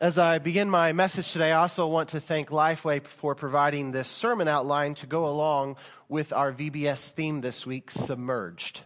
As 0.00 0.16
I 0.16 0.38
begin 0.38 0.70
my 0.70 0.92
message 0.92 1.32
today, 1.32 1.50
I 1.50 1.62
also 1.62 1.88
want 1.88 2.10
to 2.10 2.20
thank 2.20 2.50
Lifeway 2.50 3.04
for 3.04 3.34
providing 3.34 3.90
this 3.90 4.08
sermon 4.08 4.46
outline 4.46 4.94
to 4.94 5.08
go 5.08 5.26
along 5.26 5.74
with 6.08 6.32
our 6.32 6.52
VBS 6.52 7.10
theme 7.10 7.40
this 7.40 7.66
week, 7.66 7.90
Submerged. 7.90 8.82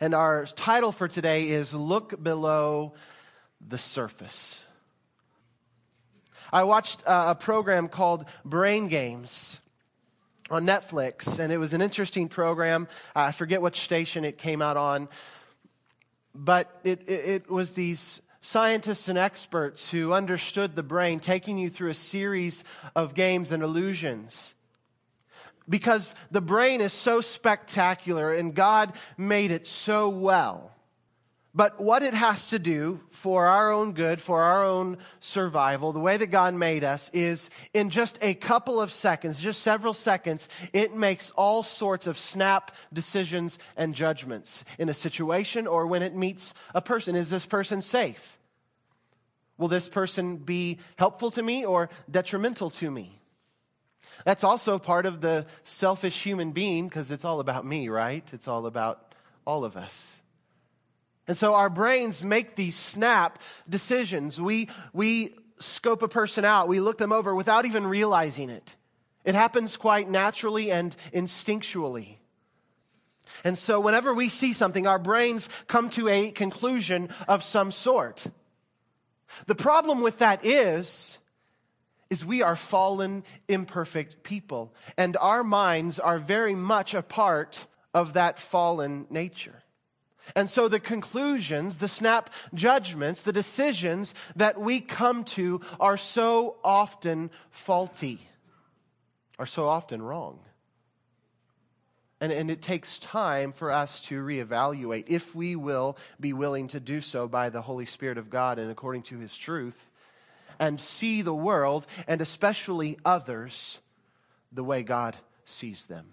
And 0.00 0.12
our 0.12 0.44
title 0.44 0.90
for 0.90 1.06
today 1.06 1.50
is 1.50 1.72
Look 1.72 2.20
Below 2.20 2.94
the 3.64 3.78
Surface. 3.78 4.66
I 6.52 6.64
watched 6.64 7.06
uh, 7.06 7.26
a 7.28 7.36
program 7.36 7.86
called 7.86 8.24
Brain 8.44 8.88
Games 8.88 9.60
on 10.50 10.66
Netflix, 10.66 11.38
and 11.38 11.52
it 11.52 11.58
was 11.58 11.74
an 11.74 11.80
interesting 11.80 12.26
program. 12.26 12.88
I 13.14 13.30
forget 13.30 13.62
which 13.62 13.78
station 13.78 14.24
it 14.24 14.36
came 14.36 14.62
out 14.62 14.76
on, 14.76 15.08
but 16.34 16.80
it, 16.82 17.08
it, 17.08 17.24
it 17.24 17.48
was 17.48 17.74
these 17.74 18.20
scientists 18.40 19.08
and 19.08 19.18
experts 19.18 19.90
who 19.90 20.12
understood 20.12 20.74
the 20.74 20.82
brain, 20.82 21.20
taking 21.20 21.58
you 21.58 21.70
through 21.70 21.90
a 21.90 21.94
series 21.94 22.64
of 22.96 23.14
games 23.14 23.52
and 23.52 23.62
illusions. 23.62 24.54
Because 25.68 26.14
the 26.30 26.40
brain 26.40 26.80
is 26.80 26.92
so 26.92 27.20
spectacular 27.20 28.32
and 28.32 28.54
God 28.54 28.94
made 29.16 29.50
it 29.50 29.66
so 29.66 30.08
well 30.08 30.72
but 31.52 31.80
what 31.80 32.04
it 32.04 32.14
has 32.14 32.46
to 32.46 32.60
do 32.60 33.00
for 33.10 33.46
our 33.46 33.72
own 33.72 33.92
good, 33.92 34.20
for 34.20 34.42
our 34.42 34.64
own 34.64 34.98
survival, 35.18 35.92
the 35.92 35.98
way 35.98 36.16
that 36.16 36.28
God 36.28 36.54
made 36.54 36.84
us 36.84 37.10
is 37.12 37.50
in 37.74 37.90
just 37.90 38.18
a 38.22 38.34
couple 38.34 38.80
of 38.80 38.92
seconds, 38.92 39.42
just 39.42 39.60
several 39.60 39.92
seconds, 39.92 40.48
it 40.72 40.94
makes 40.94 41.30
all 41.30 41.64
sorts 41.64 42.06
of 42.06 42.18
snap 42.18 42.76
decisions 42.92 43.58
and 43.76 43.96
judgments 43.96 44.64
in 44.78 44.88
a 44.88 44.94
situation 44.94 45.66
or 45.66 45.88
when 45.88 46.02
it 46.02 46.14
meets 46.14 46.54
a 46.72 46.80
person. 46.80 47.16
Is 47.16 47.30
this 47.30 47.46
person 47.46 47.82
safe? 47.82 48.38
Will 49.60 49.68
this 49.68 49.90
person 49.90 50.38
be 50.38 50.78
helpful 50.96 51.30
to 51.32 51.42
me 51.42 51.66
or 51.66 51.90
detrimental 52.10 52.70
to 52.70 52.90
me? 52.90 53.20
That's 54.24 54.42
also 54.42 54.78
part 54.78 55.04
of 55.04 55.20
the 55.20 55.46
selfish 55.64 56.22
human 56.22 56.52
being 56.52 56.88
because 56.88 57.10
it's 57.10 57.26
all 57.26 57.40
about 57.40 57.66
me, 57.66 57.90
right? 57.90 58.28
It's 58.32 58.48
all 58.48 58.64
about 58.64 59.14
all 59.44 59.64
of 59.64 59.76
us. 59.76 60.22
And 61.28 61.36
so 61.36 61.52
our 61.52 61.68
brains 61.68 62.24
make 62.24 62.56
these 62.56 62.74
snap 62.74 63.38
decisions. 63.68 64.40
We, 64.40 64.68
we 64.94 65.34
scope 65.58 66.02
a 66.02 66.08
person 66.08 66.46
out, 66.46 66.66
we 66.66 66.80
look 66.80 66.96
them 66.96 67.12
over 67.12 67.34
without 67.34 67.66
even 67.66 67.86
realizing 67.86 68.48
it. 68.48 68.76
It 69.26 69.34
happens 69.34 69.76
quite 69.76 70.08
naturally 70.08 70.72
and 70.72 70.96
instinctually. 71.12 72.16
And 73.44 73.56
so, 73.56 73.78
whenever 73.78 74.12
we 74.12 74.28
see 74.28 74.52
something, 74.52 74.86
our 74.86 74.98
brains 74.98 75.48
come 75.68 75.90
to 75.90 76.08
a 76.08 76.30
conclusion 76.30 77.10
of 77.28 77.44
some 77.44 77.70
sort. 77.70 78.26
The 79.46 79.54
problem 79.54 80.00
with 80.00 80.18
that 80.18 80.44
is, 80.44 81.18
is 82.08 82.24
we 82.24 82.42
are 82.42 82.56
fallen, 82.56 83.24
imperfect 83.48 84.22
people, 84.22 84.74
and 84.96 85.16
our 85.16 85.44
minds 85.44 85.98
are 85.98 86.18
very 86.18 86.54
much 86.54 86.94
a 86.94 87.02
part 87.02 87.66
of 87.94 88.14
that 88.14 88.38
fallen 88.38 89.06
nature. 89.10 89.62
And 90.36 90.50
so 90.50 90.68
the 90.68 90.80
conclusions, 90.80 91.78
the 91.78 91.88
snap 91.88 92.30
judgments, 92.54 93.22
the 93.22 93.32
decisions 93.32 94.14
that 94.36 94.60
we 94.60 94.80
come 94.80 95.24
to 95.24 95.60
are 95.78 95.96
so 95.96 96.56
often 96.62 97.30
faulty, 97.50 98.20
are 99.38 99.46
so 99.46 99.68
often 99.68 100.02
wrong. 100.02 100.40
And, 102.20 102.32
and 102.32 102.50
it 102.50 102.60
takes 102.60 102.98
time 102.98 103.52
for 103.52 103.70
us 103.70 104.00
to 104.02 104.22
reevaluate 104.22 105.04
if 105.08 105.34
we 105.34 105.56
will 105.56 105.96
be 106.18 106.32
willing 106.32 106.68
to 106.68 106.80
do 106.80 107.00
so 107.00 107.26
by 107.26 107.48
the 107.48 107.62
Holy 107.62 107.86
Spirit 107.86 108.18
of 108.18 108.28
God 108.28 108.58
and 108.58 108.70
according 108.70 109.02
to 109.04 109.18
His 109.18 109.36
truth 109.36 109.88
and 110.58 110.78
see 110.78 111.22
the 111.22 111.34
world 111.34 111.86
and 112.06 112.20
especially 112.20 112.98
others 113.04 113.80
the 114.52 114.64
way 114.64 114.82
God 114.82 115.16
sees 115.46 115.86
them 115.86 116.12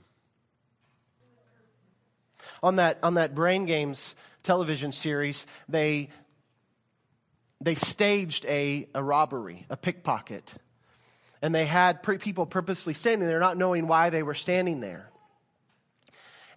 on 2.61 2.77
that, 2.77 2.99
on 3.03 3.15
that 3.15 3.35
Brain 3.35 3.65
Games 3.65 4.15
television 4.43 4.91
series, 4.91 5.45
they, 5.67 6.09
they 7.61 7.75
staged 7.75 8.45
a, 8.45 8.87
a 8.93 9.03
robbery, 9.03 9.65
a 9.69 9.77
pickpocket. 9.77 10.53
And 11.41 11.53
they 11.53 11.65
had 11.65 12.01
people 12.19 12.45
purposely 12.45 12.93
standing 12.93 13.27
there, 13.27 13.39
not 13.39 13.57
knowing 13.57 13.87
why 13.87 14.09
they 14.09 14.23
were 14.23 14.33
standing 14.33 14.79
there. 14.79 15.11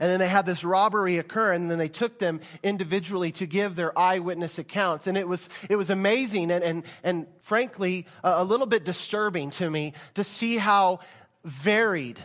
And 0.00 0.10
then 0.10 0.18
they 0.18 0.28
had 0.28 0.46
this 0.46 0.64
robbery 0.64 1.18
occur, 1.18 1.52
and 1.52 1.70
then 1.70 1.78
they 1.78 1.88
took 1.88 2.18
them 2.18 2.40
individually 2.62 3.32
to 3.32 3.46
give 3.46 3.76
their 3.76 3.96
eyewitness 3.96 4.58
accounts. 4.58 5.06
And 5.06 5.16
it 5.18 5.28
was, 5.28 5.50
it 5.68 5.76
was 5.76 5.90
amazing 5.90 6.50
and, 6.50 6.64
and, 6.64 6.82
and 7.04 7.26
frankly, 7.40 8.06
a, 8.24 8.42
a 8.42 8.44
little 8.44 8.66
bit 8.66 8.84
disturbing 8.84 9.50
to 9.52 9.70
me 9.70 9.92
to 10.14 10.24
see 10.24 10.56
how 10.56 11.00
varied 11.44 12.18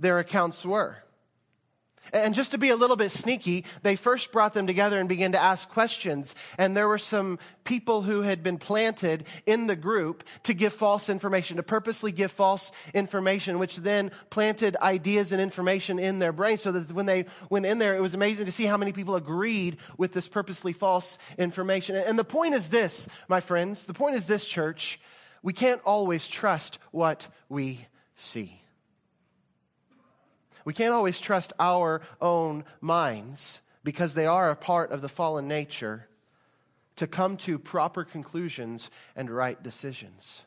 their 0.00 0.18
accounts 0.18 0.64
were. 0.64 0.96
And 2.12 2.34
just 2.34 2.50
to 2.50 2.58
be 2.58 2.70
a 2.70 2.76
little 2.76 2.96
bit 2.96 3.10
sneaky, 3.10 3.64
they 3.82 3.96
first 3.96 4.32
brought 4.32 4.54
them 4.54 4.66
together 4.66 4.98
and 4.98 5.08
began 5.08 5.32
to 5.32 5.42
ask 5.42 5.68
questions. 5.68 6.34
And 6.58 6.76
there 6.76 6.88
were 6.88 6.98
some 6.98 7.38
people 7.64 8.02
who 8.02 8.22
had 8.22 8.42
been 8.42 8.58
planted 8.58 9.24
in 9.46 9.66
the 9.66 9.76
group 9.76 10.24
to 10.44 10.54
give 10.54 10.72
false 10.72 11.08
information, 11.08 11.56
to 11.58 11.62
purposely 11.62 12.12
give 12.12 12.32
false 12.32 12.72
information, 12.92 13.58
which 13.58 13.76
then 13.76 14.10
planted 14.30 14.76
ideas 14.76 15.32
and 15.32 15.40
information 15.40 15.98
in 15.98 16.18
their 16.18 16.32
brain 16.32 16.56
so 16.56 16.72
that 16.72 16.92
when 16.92 17.06
they 17.06 17.26
went 17.50 17.66
in 17.66 17.78
there, 17.78 17.96
it 17.96 18.02
was 18.02 18.14
amazing 18.14 18.46
to 18.46 18.52
see 18.52 18.64
how 18.64 18.76
many 18.76 18.92
people 18.92 19.16
agreed 19.16 19.76
with 19.96 20.12
this 20.12 20.28
purposely 20.28 20.72
false 20.72 21.18
information. 21.38 21.96
And 21.96 22.18
the 22.18 22.24
point 22.24 22.54
is 22.54 22.70
this, 22.70 23.08
my 23.28 23.40
friends, 23.40 23.86
the 23.86 23.94
point 23.94 24.16
is 24.16 24.26
this, 24.26 24.46
church. 24.46 25.00
We 25.42 25.52
can't 25.52 25.80
always 25.84 26.26
trust 26.26 26.78
what 26.92 27.28
we 27.48 27.86
see. 28.14 28.61
We 30.64 30.74
can't 30.74 30.94
always 30.94 31.18
trust 31.18 31.52
our 31.58 32.02
own 32.20 32.64
minds 32.80 33.60
because 33.84 34.14
they 34.14 34.26
are 34.26 34.50
a 34.50 34.56
part 34.56 34.92
of 34.92 35.02
the 35.02 35.08
fallen 35.08 35.48
nature 35.48 36.08
to 36.96 37.06
come 37.06 37.36
to 37.38 37.58
proper 37.58 38.04
conclusions 38.04 38.90
and 39.16 39.30
right 39.30 39.60
decisions. 39.62 40.44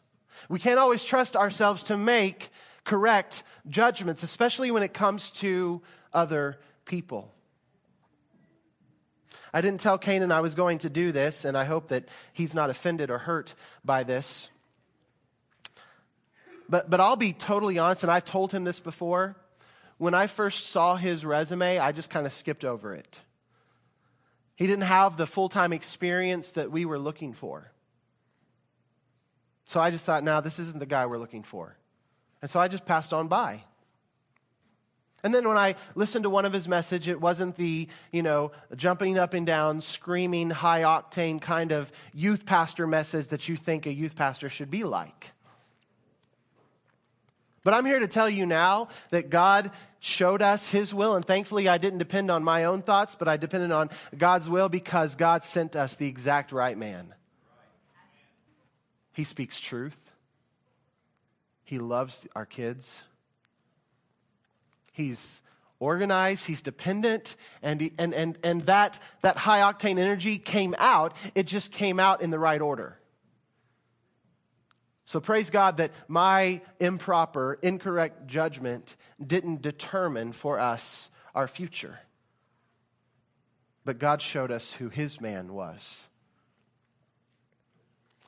We 0.49 0.59
can't 0.59 0.79
always 0.79 1.03
trust 1.03 1.35
ourselves 1.35 1.83
to 1.83 1.97
make 1.97 2.49
correct 2.83 3.43
judgments, 3.67 4.23
especially 4.23 4.71
when 4.71 4.83
it 4.83 4.93
comes 4.93 5.31
to 5.31 5.81
other 6.13 6.59
people. 6.85 7.31
I 9.53 9.61
didn't 9.61 9.79
tell 9.79 9.97
Canaan 9.97 10.31
I 10.31 10.41
was 10.41 10.53
going 10.53 10.79
to 10.79 10.89
do 10.89 11.11
this, 11.11 11.45
and 11.45 11.57
I 11.57 11.63
hope 11.63 11.87
that 11.87 12.07
he's 12.33 12.53
not 12.53 12.69
offended 12.69 13.09
or 13.09 13.17
hurt 13.17 13.55
by 13.83 14.03
this. 14.03 14.49
But, 16.67 16.89
but 16.89 16.99
I'll 16.99 17.15
be 17.15 17.31
totally 17.31 17.77
honest, 17.77 18.03
and 18.03 18.11
I've 18.11 18.25
told 18.25 18.51
him 18.51 18.65
this 18.65 18.79
before 18.79 19.35
when 19.97 20.13
I 20.13 20.27
first 20.27 20.67
saw 20.67 20.95
his 20.95 21.25
resume, 21.25 21.77
I 21.77 21.91
just 21.91 22.09
kind 22.09 22.25
of 22.25 22.33
skipped 22.33 22.65
over 22.65 22.93
it. 22.93 23.19
He 24.55 24.67
didn't 24.67 24.83
have 24.83 25.17
the 25.17 25.27
full 25.27 25.49
time 25.49 25.73
experience 25.73 26.53
that 26.53 26.71
we 26.71 26.85
were 26.85 26.99
looking 26.99 27.33
for. 27.33 27.71
So 29.65 29.79
I 29.79 29.89
just 29.89 30.05
thought, 30.05 30.23
now 30.23 30.41
this 30.41 30.59
isn't 30.59 30.79
the 30.79 30.85
guy 30.85 31.05
we're 31.05 31.17
looking 31.17 31.43
for. 31.43 31.75
And 32.41 32.49
so 32.49 32.59
I 32.59 32.67
just 32.67 32.85
passed 32.85 33.13
on 33.13 33.27
by. 33.27 33.63
And 35.23 35.33
then 35.33 35.47
when 35.47 35.57
I 35.57 35.73
listened 35.95 36.21
to 36.23 36.29
one 36.29 36.45
of 36.45 36.53
his 36.53 36.67
message, 36.67 37.09
it 37.09 37.19
wasn't 37.19 37.55
the, 37.55 37.87
you 38.11 38.21
know, 38.21 38.51
jumping 38.75 39.17
up 39.17 39.33
and 39.33 39.43
down, 39.43 39.81
screaming, 39.81 40.51
high 40.51 40.83
octane 40.83 41.41
kind 41.41 41.71
of 41.71 41.91
youth 42.13 42.45
pastor 42.45 42.85
message 42.85 43.29
that 43.29 43.49
you 43.49 43.57
think 43.57 43.87
a 43.87 43.91
youth 43.91 44.15
pastor 44.15 44.49
should 44.49 44.69
be 44.69 44.83
like. 44.83 45.31
But 47.65 47.73
I'm 47.73 47.85
here 47.85 47.99
to 47.99 48.07
tell 48.07 48.29
you 48.29 48.45
now 48.45 48.89
that 49.09 49.31
God 49.31 49.71
showed 49.99 50.43
us 50.43 50.67
His 50.67 50.93
will, 50.93 51.15
and 51.15 51.25
thankfully 51.25 51.67
I 51.67 51.79
didn't 51.79 51.97
depend 51.97 52.29
on 52.29 52.43
my 52.43 52.65
own 52.65 52.83
thoughts, 52.83 53.15
but 53.15 53.27
I 53.27 53.37
depended 53.37 53.71
on 53.71 53.89
God's 54.15 54.47
will 54.47 54.69
because 54.69 55.15
God 55.15 55.43
sent 55.43 55.75
us 55.75 55.95
the 55.95 56.07
exact 56.07 56.51
right 56.51 56.77
man. 56.77 57.15
He 59.13 59.23
speaks 59.23 59.59
truth, 59.59 60.11
He 61.63 61.79
loves 61.79 62.27
our 62.35 62.45
kids, 62.45 63.03
He's 64.93 65.41
organized, 65.79 66.45
he's 66.45 66.61
dependent, 66.61 67.35
and, 67.61 67.81
he, 67.81 67.91
and, 67.97 68.13
and, 68.13 68.37
and 68.43 68.61
that, 68.67 68.97
that 69.21 69.37
high 69.37 69.59
octane 69.59 69.99
energy 69.99 70.37
came 70.37 70.73
out. 70.77 71.17
It 71.35 71.47
just 71.47 71.71
came 71.71 71.99
out 71.99 72.21
in 72.21 72.29
the 72.29 72.39
right 72.39 72.61
order. 72.61 72.97
So 75.05 75.19
praise 75.19 75.51
God 75.51 75.77
that 75.77 75.91
my 76.07 76.61
improper, 76.79 77.59
incorrect 77.61 78.27
judgment 78.27 78.95
didn't 79.25 79.61
determine 79.61 80.31
for 80.31 80.59
us 80.59 81.11
our 81.35 81.47
future. 81.47 81.99
But 83.83 83.99
God 83.99 84.21
showed 84.21 84.51
us 84.51 84.73
who 84.73 84.89
his 84.89 85.21
man 85.21 85.53
was. 85.53 86.07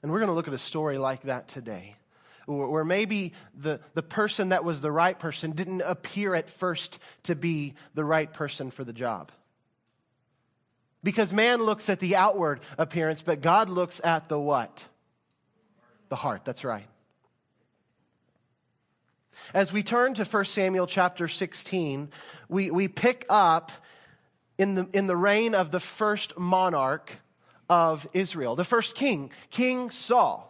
And 0.03 0.11
we're 0.11 0.19
going 0.19 0.29
to 0.29 0.35
look 0.35 0.47
at 0.47 0.53
a 0.53 0.59
story 0.59 0.99
like 0.99 1.23
that 1.23 1.47
today, 1.47 1.95
where 2.45 2.85
maybe 2.85 3.33
the, 3.55 3.79
the 3.95 4.03
person 4.03 4.49
that 4.49 4.63
was 4.63 4.79
the 4.79 4.91
right 4.91 5.17
person 5.17 5.51
didn't 5.51 5.81
appear 5.81 6.35
at 6.35 6.47
first 6.47 6.99
to 7.23 7.35
be 7.35 7.73
the 7.95 8.05
right 8.05 8.31
person 8.31 8.69
for 8.69 8.83
the 8.83 8.93
job. 8.93 9.31
Because 11.03 11.33
man 11.33 11.63
looks 11.63 11.89
at 11.89 11.99
the 11.99 12.15
outward 12.15 12.59
appearance, 12.77 13.23
but 13.23 13.41
God 13.41 13.69
looks 13.69 13.99
at 14.03 14.29
the 14.29 14.39
what? 14.39 14.85
The 16.09 16.15
heart, 16.15 16.45
that's 16.45 16.63
right. 16.63 16.87
As 19.53 19.71
we 19.71 19.83
turn 19.83 20.13
to 20.15 20.25
1 20.25 20.45
Samuel 20.45 20.87
chapter 20.87 21.27
16, 21.27 22.09
we, 22.49 22.71
we 22.71 22.87
pick 22.87 23.25
up 23.29 23.71
in 24.57 24.75
the, 24.75 24.87
in 24.93 25.07
the 25.07 25.15
reign 25.15 25.53
of 25.53 25.71
the 25.71 25.79
first 25.79 26.37
monarch 26.37 27.17
of 27.69 28.07
Israel, 28.13 28.55
the 28.55 28.65
first 28.65 28.95
king, 28.95 29.31
King 29.49 29.89
Saul. 29.89 30.43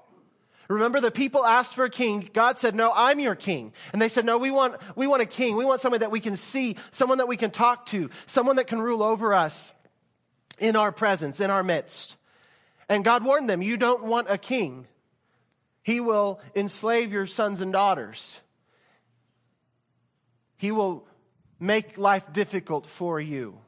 Remember, 0.67 0.99
the 0.99 1.11
people 1.11 1.45
asked 1.45 1.75
for 1.75 1.85
a 1.85 1.89
king. 1.89 2.29
God 2.33 2.57
said, 2.57 2.75
No, 2.75 2.91
I'm 2.93 3.19
your 3.19 3.35
king. 3.35 3.71
And 3.93 4.01
they 4.01 4.09
said, 4.09 4.25
No, 4.25 4.37
we 4.37 4.51
want, 4.51 4.75
we 4.97 5.07
want 5.07 5.21
a 5.21 5.25
king. 5.25 5.55
We 5.55 5.63
want 5.63 5.79
someone 5.79 6.01
that 6.01 6.11
we 6.11 6.19
can 6.19 6.35
see, 6.35 6.75
someone 6.91 7.19
that 7.19 7.27
we 7.27 7.37
can 7.37 7.51
talk 7.51 7.85
to, 7.87 8.09
someone 8.25 8.57
that 8.57 8.67
can 8.67 8.81
rule 8.81 9.01
over 9.01 9.33
us 9.33 9.73
in 10.59 10.75
our 10.75 10.91
presence, 10.91 11.39
in 11.39 11.49
our 11.49 11.63
midst. 11.63 12.17
And 12.89 13.05
God 13.05 13.23
warned 13.23 13.49
them, 13.49 13.61
You 13.61 13.77
don't 13.77 14.03
want 14.03 14.27
a 14.29 14.37
king. 14.37 14.87
He 15.87 16.01
will 16.01 16.41
enslave 16.53 17.13
your 17.13 17.25
sons 17.25 17.61
and 17.61 17.71
daughters. 17.71 18.41
He 20.57 20.69
will 20.69 21.07
make 21.61 21.97
life 21.97 22.33
difficult 22.33 22.85
for 22.87 23.21
you. 23.21 23.59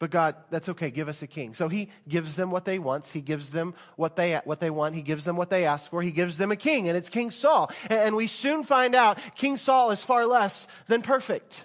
But 0.00 0.10
God, 0.10 0.34
that's 0.50 0.68
okay. 0.70 0.90
Give 0.90 1.08
us 1.08 1.22
a 1.22 1.28
king. 1.28 1.54
So 1.54 1.68
he 1.68 1.90
gives 2.08 2.34
them 2.34 2.50
what 2.50 2.64
they 2.64 2.80
want. 2.80 3.06
He 3.06 3.20
gives 3.20 3.50
them 3.50 3.74
what 3.94 4.16
they, 4.16 4.40
what 4.42 4.58
they 4.58 4.70
want. 4.70 4.96
He 4.96 5.02
gives 5.02 5.24
them 5.24 5.36
what 5.36 5.50
they 5.50 5.66
ask 5.66 5.88
for. 5.88 6.02
He 6.02 6.10
gives 6.10 6.36
them 6.36 6.50
a 6.50 6.56
king, 6.56 6.88
and 6.88 6.96
it's 6.96 7.10
King 7.10 7.30
Saul. 7.30 7.70
And 7.88 8.16
we 8.16 8.26
soon 8.26 8.64
find 8.64 8.96
out 8.96 9.20
King 9.36 9.56
Saul 9.58 9.92
is 9.92 10.02
far 10.02 10.26
less 10.26 10.66
than 10.88 11.00
perfect. 11.00 11.64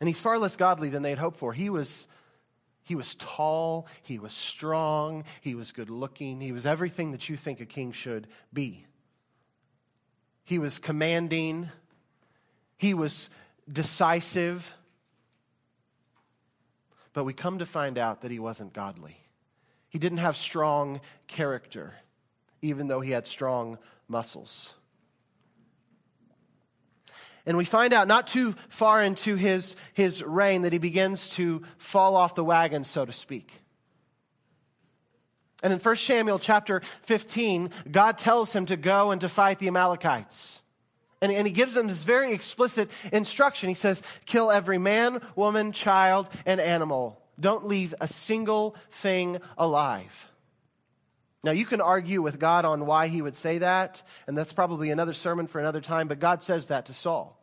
And 0.00 0.08
he's 0.08 0.20
far 0.22 0.38
less 0.38 0.56
godly 0.56 0.88
than 0.88 1.02
they 1.02 1.10
had 1.10 1.18
hoped 1.18 1.38
for. 1.38 1.52
He 1.52 1.68
was, 1.68 2.08
he 2.88 2.94
was 2.94 3.16
tall, 3.16 3.86
he 4.02 4.18
was 4.18 4.32
strong, 4.32 5.24
he 5.42 5.54
was 5.54 5.72
good 5.72 5.90
looking, 5.90 6.40
he 6.40 6.52
was 6.52 6.64
everything 6.64 7.12
that 7.12 7.28
you 7.28 7.36
think 7.36 7.60
a 7.60 7.66
king 7.66 7.92
should 7.92 8.26
be. 8.50 8.86
He 10.42 10.58
was 10.58 10.78
commanding, 10.78 11.68
he 12.78 12.94
was 12.94 13.28
decisive. 13.70 14.74
But 17.12 17.24
we 17.24 17.34
come 17.34 17.58
to 17.58 17.66
find 17.66 17.98
out 17.98 18.22
that 18.22 18.30
he 18.30 18.38
wasn't 18.38 18.72
godly. 18.72 19.18
He 19.90 19.98
didn't 19.98 20.18
have 20.18 20.34
strong 20.34 21.02
character, 21.26 21.92
even 22.62 22.88
though 22.88 23.02
he 23.02 23.10
had 23.10 23.26
strong 23.26 23.76
muscles. 24.08 24.72
And 27.48 27.56
we 27.56 27.64
find 27.64 27.94
out 27.94 28.08
not 28.08 28.26
too 28.26 28.54
far 28.68 29.02
into 29.02 29.36
his, 29.36 29.74
his 29.94 30.22
reign 30.22 30.62
that 30.62 30.74
he 30.74 30.78
begins 30.78 31.28
to 31.30 31.62
fall 31.78 32.14
off 32.14 32.34
the 32.34 32.44
wagon, 32.44 32.84
so 32.84 33.06
to 33.06 33.12
speak. 33.12 33.50
And 35.62 35.72
in 35.72 35.78
1 35.78 35.96
Samuel 35.96 36.38
chapter 36.38 36.82
15, 37.04 37.70
God 37.90 38.18
tells 38.18 38.54
him 38.54 38.66
to 38.66 38.76
go 38.76 39.12
and 39.12 39.22
to 39.22 39.30
fight 39.30 39.60
the 39.60 39.68
Amalekites. 39.68 40.60
And, 41.22 41.32
and 41.32 41.46
he 41.46 41.52
gives 41.54 41.72
them 41.72 41.86
this 41.86 42.04
very 42.04 42.34
explicit 42.34 42.90
instruction. 43.14 43.70
He 43.70 43.74
says, 43.74 44.02
kill 44.26 44.52
every 44.52 44.76
man, 44.76 45.22
woman, 45.34 45.72
child, 45.72 46.28
and 46.44 46.60
animal. 46.60 47.18
Don't 47.40 47.66
leave 47.66 47.94
a 47.98 48.08
single 48.08 48.76
thing 48.90 49.38
alive. 49.56 50.30
Now, 51.42 51.52
you 51.52 51.64
can 51.64 51.80
argue 51.80 52.20
with 52.20 52.38
God 52.38 52.66
on 52.66 52.84
why 52.84 53.08
he 53.08 53.22
would 53.22 53.36
say 53.36 53.56
that, 53.56 54.02
and 54.26 54.36
that's 54.36 54.52
probably 54.52 54.90
another 54.90 55.14
sermon 55.14 55.46
for 55.46 55.58
another 55.60 55.80
time, 55.80 56.08
but 56.08 56.20
God 56.20 56.42
says 56.42 56.66
that 56.66 56.84
to 56.86 56.92
Saul. 56.92 57.37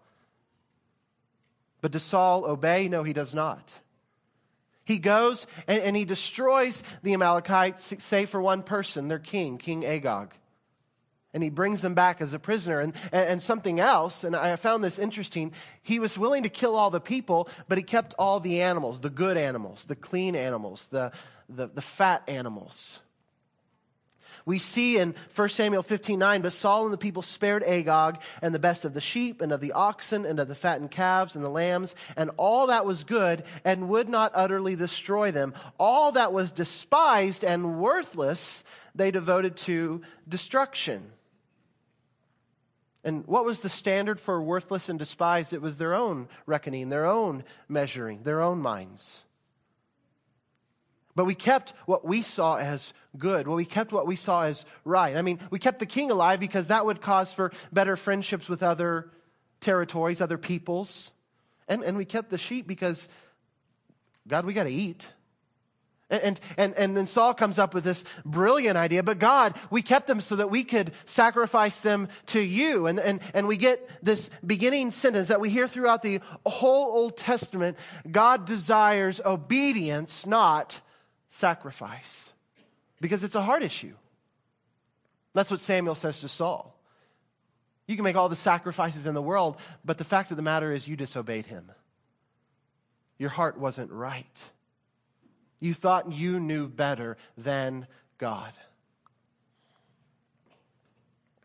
But 1.85 1.91
does 1.91 2.01
Saul 2.01 2.45
obey? 2.45 2.89
No, 2.89 3.03
he 3.03 3.13
does 3.13 3.35
not. 3.35 3.71
He 4.85 4.97
goes 4.97 5.45
and, 5.67 5.79
and 5.83 5.95
he 5.95 6.03
destroys 6.03 6.81
the 7.03 7.13
Amalekites, 7.13 7.93
save 7.99 8.31
for 8.31 8.41
one 8.41 8.63
person, 8.63 9.07
their 9.07 9.19
king, 9.19 9.59
King 9.59 9.85
Agag 9.85 10.33
and 11.31 11.43
he 11.43 11.51
brings 11.51 11.83
them 11.83 11.93
back 11.93 12.21
as 12.21 12.33
a 12.33 12.39
prisoner. 12.39 12.79
And, 12.79 12.95
and, 13.11 13.29
and, 13.29 13.43
something 13.43 13.79
else, 13.79 14.23
and 14.23 14.35
I 14.35 14.55
found 14.55 14.83
this 14.83 14.97
interesting, 14.97 15.51
he 15.83 15.99
was 15.99 16.17
willing 16.17 16.41
to 16.41 16.49
kill 16.49 16.75
all 16.75 16.89
the 16.89 16.99
people, 16.99 17.49
but 17.67 17.77
he 17.77 17.83
kept 17.83 18.15
all 18.17 18.39
the 18.39 18.61
animals, 18.61 19.01
the 19.01 19.11
good 19.11 19.37
animals, 19.37 19.85
the 19.85 19.95
clean 19.95 20.35
animals, 20.35 20.87
the, 20.87 21.11
the, 21.47 21.67
the 21.67 21.83
fat 21.83 22.23
animals. 22.27 22.99
We 24.45 24.59
see 24.59 25.00
in 25.00 25.15
1 25.33 25.50
Samuel 25.50 25.81
15 25.81 26.19
9, 26.19 26.42
but 26.44 26.53
Saul 26.53 26.86
and 26.86 26.94
the 26.94 27.00
people 27.00 27.24
spared 27.24 27.63
Agag 27.63 28.21
and 28.44 28.53
the 28.53 28.59
best 28.59 28.86
of 28.86 28.94
the 28.94 29.01
sheep 29.01 29.42
and 29.42 29.51
of 29.51 29.59
the 29.59 29.71
oxen 29.71 30.24
and 30.25 30.39
of 30.39 30.47
the 30.47 30.56
fattened 30.56 30.92
calves 30.92 31.36
and 31.36 31.44
the 31.44 31.50
lambs 31.50 31.95
and 32.15 32.30
all 32.38 32.68
that 32.68 32.86
was 32.86 33.03
good 33.03 33.44
and 33.63 33.89
would 33.89 34.07
not 34.07 34.31
utterly 34.36 34.75
destroy 34.75 35.31
them. 35.31 35.53
All 35.80 36.12
that 36.12 36.31
was 36.31 36.51
despised 36.51 37.44
and 37.44 37.80
worthless 37.80 38.63
they 38.94 39.09
devoted 39.09 39.57
to 39.57 40.01
destruction. 40.27 41.12
And 43.03 43.25
what 43.27 43.45
was 43.45 43.59
the 43.59 43.69
standard 43.69 44.19
for 44.19 44.42
worthless 44.42 44.89
and 44.89 44.97
despised? 44.97 45.53
It 45.53 45.62
was 45.62 45.77
their 45.77 45.94
own 45.94 46.27
reckoning, 46.45 46.89
their 46.89 47.06
own 47.06 47.44
measuring, 47.68 48.24
their 48.24 48.42
own 48.42 48.59
minds. 48.59 49.25
But 51.15 51.25
we 51.25 51.35
kept 51.35 51.73
what 51.85 52.06
we 52.06 52.21
saw 52.21 52.57
as 52.57 52.94
good. 53.17 53.47
Well, 53.47 53.56
we 53.56 53.65
kept 53.65 53.94
what 53.94 54.06
we 54.06 54.17
saw 54.17 54.44
as 54.44 54.65
right. 54.83 55.15
I 55.15 55.21
mean, 55.21 55.39
we 55.50 55.59
kept 55.59 55.79
the 55.79 55.85
king 55.85 56.12
alive 56.12 56.39
because 56.39 56.67
that 56.67 56.85
would 56.85 57.01
cause 57.01 57.31
for 57.31 57.51
better 57.71 57.95
friendships 57.95 58.50
with 58.50 58.62
other 58.62 59.09
territories, 59.62 60.19
other 60.19 60.38
peoples. 60.38 61.12
And, 61.67 61.83
and 61.83 61.95
we 61.95 62.06
kept 62.06 62.29
the 62.29 62.38
sheep 62.38 62.67
because, 62.67 63.07
God, 64.27 64.45
we 64.45 64.53
got 64.53 64.65
to 64.65 64.69
eat. 64.69 65.07
And, 66.09 66.39
and, 66.57 66.75
and 66.75 66.95
then 66.95 67.07
Saul 67.07 67.33
comes 67.33 67.57
up 67.57 67.73
with 67.73 67.83
this 67.83 68.06
brilliant 68.23 68.77
idea, 68.77 69.01
but 69.01 69.18
God, 69.18 69.56
we 69.71 69.81
kept 69.81 70.06
them 70.06 70.21
so 70.21 70.35
that 70.35 70.51
we 70.51 70.63
could 70.63 70.91
sacrifice 71.07 71.79
them 71.79 72.09
to 72.27 72.39
you. 72.39 72.85
And, 72.85 73.00
and, 73.00 73.21
and 73.33 73.47
we 73.47 73.57
get 73.57 73.89
this 74.03 74.29
beginning 74.45 74.91
sentence 74.91 75.29
that 75.29 75.41
we 75.41 75.50
hear 75.50 75.68
throughout 75.68 76.03
the 76.03 76.21
whole 76.45 76.91
Old 76.91 77.18
Testament 77.18 77.77
God 78.09 78.45
desires 78.45 79.19
obedience, 79.25 80.27
not 80.27 80.79
sacrifice, 81.35 82.31
because 83.01 83.23
it's 83.23 83.35
a 83.35 83.41
heart 83.41 83.61
issue. 83.61 83.93
That's 85.33 85.51
what 85.51 85.59
Samuel 85.59 85.95
says 85.95 86.21
to 86.21 86.29
Saul. 86.29 86.79
You 87.87 87.95
can 87.95 88.05
make 88.05 88.15
all 88.15 88.29
the 88.29 88.37
sacrifices 88.37 89.05
in 89.05 89.13
the 89.13 89.21
world, 89.21 89.57
but 89.83 89.97
the 89.97 90.05
fact 90.05 90.31
of 90.31 90.37
the 90.37 90.43
matter 90.43 90.71
is 90.71 90.87
you 90.87 90.95
disobeyed 90.95 91.47
him. 91.47 91.71
Your 93.17 93.29
heart 93.29 93.59
wasn't 93.59 93.91
right. 93.91 94.43
You 95.59 95.73
thought 95.73 96.11
you 96.11 96.39
knew 96.39 96.69
better 96.69 97.17
than 97.37 97.87
God. 98.17 98.54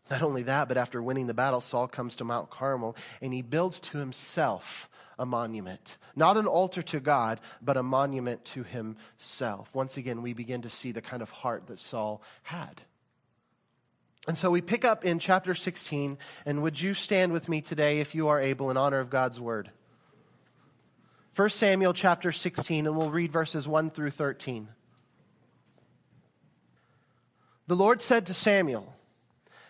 Not 0.09 0.21
only 0.21 0.43
that, 0.43 0.67
but 0.67 0.77
after 0.77 1.01
winning 1.01 1.27
the 1.27 1.33
battle, 1.33 1.61
Saul 1.61 1.87
comes 1.87 2.15
to 2.17 2.23
Mount 2.23 2.49
Carmel 2.49 2.95
and 3.21 3.33
he 3.33 3.41
builds 3.41 3.79
to 3.81 3.97
himself 3.97 4.89
a 5.21 5.25
monument. 5.25 5.97
Not 6.15 6.35
an 6.35 6.47
altar 6.47 6.81
to 6.81 6.99
God, 6.99 7.39
but 7.61 7.77
a 7.77 7.83
monument 7.83 8.43
to 8.45 8.63
himself. 8.63 9.73
Once 9.75 9.95
again, 9.95 10.23
we 10.23 10.33
begin 10.33 10.63
to 10.63 10.69
see 10.69 10.91
the 10.91 11.01
kind 11.01 11.21
of 11.21 11.29
heart 11.29 11.67
that 11.67 11.77
Saul 11.77 12.23
had. 12.41 12.81
And 14.27 14.35
so 14.35 14.49
we 14.49 14.61
pick 14.61 14.83
up 14.83 15.05
in 15.05 15.19
chapter 15.19 15.53
16, 15.53 16.17
and 16.43 16.63
would 16.63 16.81
you 16.81 16.95
stand 16.95 17.33
with 17.33 17.47
me 17.47 17.61
today, 17.61 17.99
if 17.99 18.15
you 18.15 18.29
are 18.29 18.41
able, 18.41 18.71
in 18.71 18.77
honor 18.77 18.99
of 18.99 19.11
God's 19.11 19.39
word? 19.39 19.69
1 21.35 21.49
Samuel 21.49 21.93
chapter 21.93 22.31
16, 22.31 22.87
and 22.87 22.97
we'll 22.97 23.11
read 23.11 23.31
verses 23.31 23.67
1 23.67 23.91
through 23.91 24.11
13. 24.11 24.69
The 27.67 27.75
Lord 27.75 28.01
said 28.01 28.25
to 28.25 28.33
Samuel, 28.33 28.95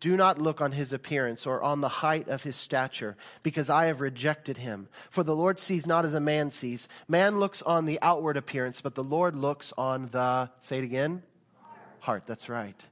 do 0.00 0.16
not 0.16 0.40
look 0.40 0.60
on 0.60 0.72
his 0.72 0.92
appearance 0.92 1.46
or 1.46 1.62
on 1.62 1.80
the 1.80 1.88
height 1.88 2.28
of 2.28 2.42
his 2.42 2.56
stature, 2.56 3.16
because 3.42 3.70
I 3.70 3.86
have 3.86 4.00
rejected 4.00 4.58
him. 4.58 4.88
For 5.10 5.22
the 5.22 5.36
Lord 5.36 5.60
sees 5.60 5.86
not 5.86 6.04
as 6.04 6.14
a 6.14 6.20
man 6.20 6.50
sees. 6.50 6.88
Man 7.06 7.38
looks 7.38 7.62
on 7.62 7.84
the 7.84 7.98
outward 8.02 8.36
appearance, 8.36 8.80
but 8.80 8.94
the 8.94 9.04
Lord 9.04 9.36
looks 9.36 9.72
on 9.78 10.08
the, 10.08 10.50
say 10.60 10.78
it 10.78 10.84
again, 10.84 11.22
heart. 11.62 11.78
heart 12.00 12.22
that's 12.26 12.48
right. 12.48 12.84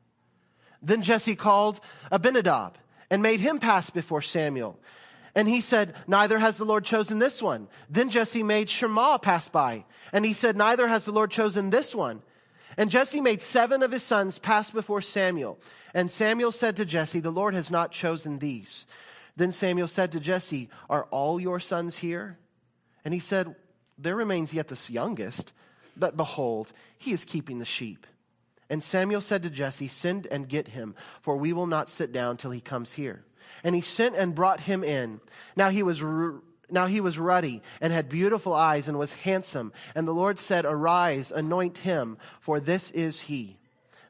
Then 0.80 1.02
Jesse 1.02 1.35
called 1.35 1.80
Abinadab 2.12 2.78
and 3.11 3.23
made 3.23 3.40
him 3.40 3.58
pass 3.58 3.90
before 3.90 4.23
Samuel. 4.23 4.78
And 5.35 5.49
he 5.49 5.61
said, 5.61 5.94
Neither 6.06 6.38
has 6.38 6.58
the 6.58 6.64
Lord 6.64 6.85
chosen 6.85 7.18
this 7.18 7.42
one. 7.42 7.68
Then 7.90 8.11
Jesse 8.11 8.42
made 8.42 8.70
Shammah 8.70 9.18
pass 9.20 9.49
by. 9.49 9.85
And 10.12 10.25
he 10.25 10.32
said, 10.32 10.56
Neither 10.56 10.88
has 10.88 11.04
the 11.04 11.12
Lord 11.12 11.30
chosen 11.30 11.70
this 11.70 11.94
one. 11.94 12.23
And 12.78 12.92
Jesse 12.92 13.20
made 13.20 13.42
seven 13.42 13.82
of 13.82 13.90
his 13.90 14.04
sons 14.04 14.38
pass 14.38 14.70
before 14.70 15.00
Samuel. 15.00 15.58
And 15.92 16.08
Samuel 16.11 16.52
said 16.52 16.76
to 16.76 16.85
Jesse, 16.85 17.18
The 17.18 17.32
Lord 17.32 17.52
has 17.54 17.73
not 17.73 17.90
chosen 17.90 18.38
these. 18.38 18.87
Then 19.37 19.50
Samuel 19.50 19.88
said 19.88 20.12
to 20.12 20.20
Jesse, 20.20 20.70
Are 20.88 21.04
all 21.11 21.40
your 21.40 21.58
sons 21.58 21.97
here? 21.97 22.38
And 23.04 23.12
he 23.12 23.18
said, 23.18 23.56
There 23.99 24.14
remains 24.14 24.54
yet 24.54 24.68
this 24.68 24.90
youngest, 24.90 25.52
but 25.97 26.16
behold, 26.16 26.73
he 26.97 27.11
is 27.11 27.25
keeping 27.25 27.58
the 27.58 27.64
sheep. 27.64 28.06
And 28.70 28.82
Samuel 28.82 29.23
said 29.23 29.42
to 29.42 29.50
Jesse, 29.50 29.88
Send 29.88 30.28
and 30.28 30.49
get 30.49 30.68
him, 30.68 30.94
for 31.20 31.37
we 31.37 31.52
will 31.52 31.66
not 31.66 31.90
sit 31.90 32.12
down 32.12 32.37
till 32.37 32.52
he 32.52 32.61
comes 32.61 32.92
here. 32.92 33.25
And 33.64 33.75
he 33.75 33.80
sent 33.80 34.14
and 34.14 34.37
brought 34.37 34.61
him 34.61 34.85
in. 34.85 35.20
Now 35.56 35.70
he 35.70 35.82
was 35.82 36.00
now 36.70 36.87
he 36.87 37.00
was 37.00 37.18
ruddy 37.18 37.62
and 37.80 37.92
had 37.92 38.08
beautiful 38.08 38.52
eyes 38.52 38.88
and 38.88 38.98
was 38.98 39.12
handsome. 39.14 39.72
And 39.94 40.06
the 40.06 40.14
Lord 40.14 40.38
said, 40.38 40.64
Arise, 40.64 41.30
anoint 41.30 41.78
him, 41.78 42.18
for 42.40 42.60
this 42.60 42.90
is 42.90 43.22
he. 43.22 43.58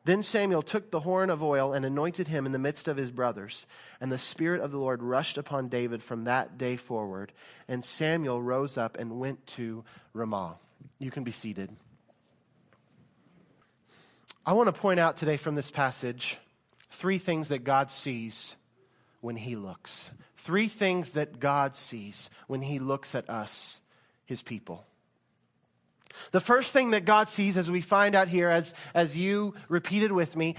Then 0.04 0.22
Samuel 0.22 0.62
took 0.62 0.90
the 0.90 1.00
horn 1.00 1.28
of 1.28 1.42
oil 1.42 1.74
and 1.74 1.84
anointed 1.84 2.28
him 2.28 2.46
in 2.46 2.52
the 2.52 2.58
midst 2.58 2.88
of 2.88 2.96
his 2.96 3.10
brothers. 3.10 3.66
And 4.00 4.10
the 4.10 4.16
Spirit 4.16 4.62
of 4.62 4.70
the 4.70 4.78
Lord 4.78 5.02
rushed 5.02 5.36
upon 5.36 5.68
David 5.68 6.02
from 6.02 6.24
that 6.24 6.56
day 6.56 6.76
forward. 6.76 7.32
And 7.68 7.84
Samuel 7.84 8.40
rose 8.40 8.78
up 8.78 8.96
and 8.98 9.20
went 9.20 9.46
to 9.48 9.84
Ramah. 10.14 10.56
You 10.98 11.10
can 11.10 11.24
be 11.24 11.32
seated. 11.32 11.70
I 14.46 14.54
want 14.54 14.74
to 14.74 14.80
point 14.80 14.98
out 14.98 15.18
today 15.18 15.36
from 15.36 15.56
this 15.56 15.70
passage 15.70 16.38
three 16.90 17.18
things 17.18 17.48
that 17.48 17.64
God 17.64 17.90
sees 17.90 18.56
when 19.20 19.36
he 19.36 19.56
looks. 19.56 20.10
Three 20.36 20.68
things 20.68 21.12
that 21.12 21.40
God 21.40 21.74
sees 21.74 22.30
when 22.46 22.62
he 22.62 22.78
looks 22.78 23.14
at 23.14 23.28
us, 23.28 23.80
his 24.24 24.42
people. 24.42 24.86
The 26.30 26.40
first 26.40 26.72
thing 26.72 26.90
that 26.90 27.04
God 27.04 27.28
sees, 27.28 27.56
as 27.56 27.70
we 27.70 27.80
find 27.80 28.14
out 28.14 28.28
here, 28.28 28.48
as, 28.48 28.74
as 28.94 29.16
you 29.16 29.54
repeated 29.68 30.12
with 30.12 30.36
me, 30.36 30.56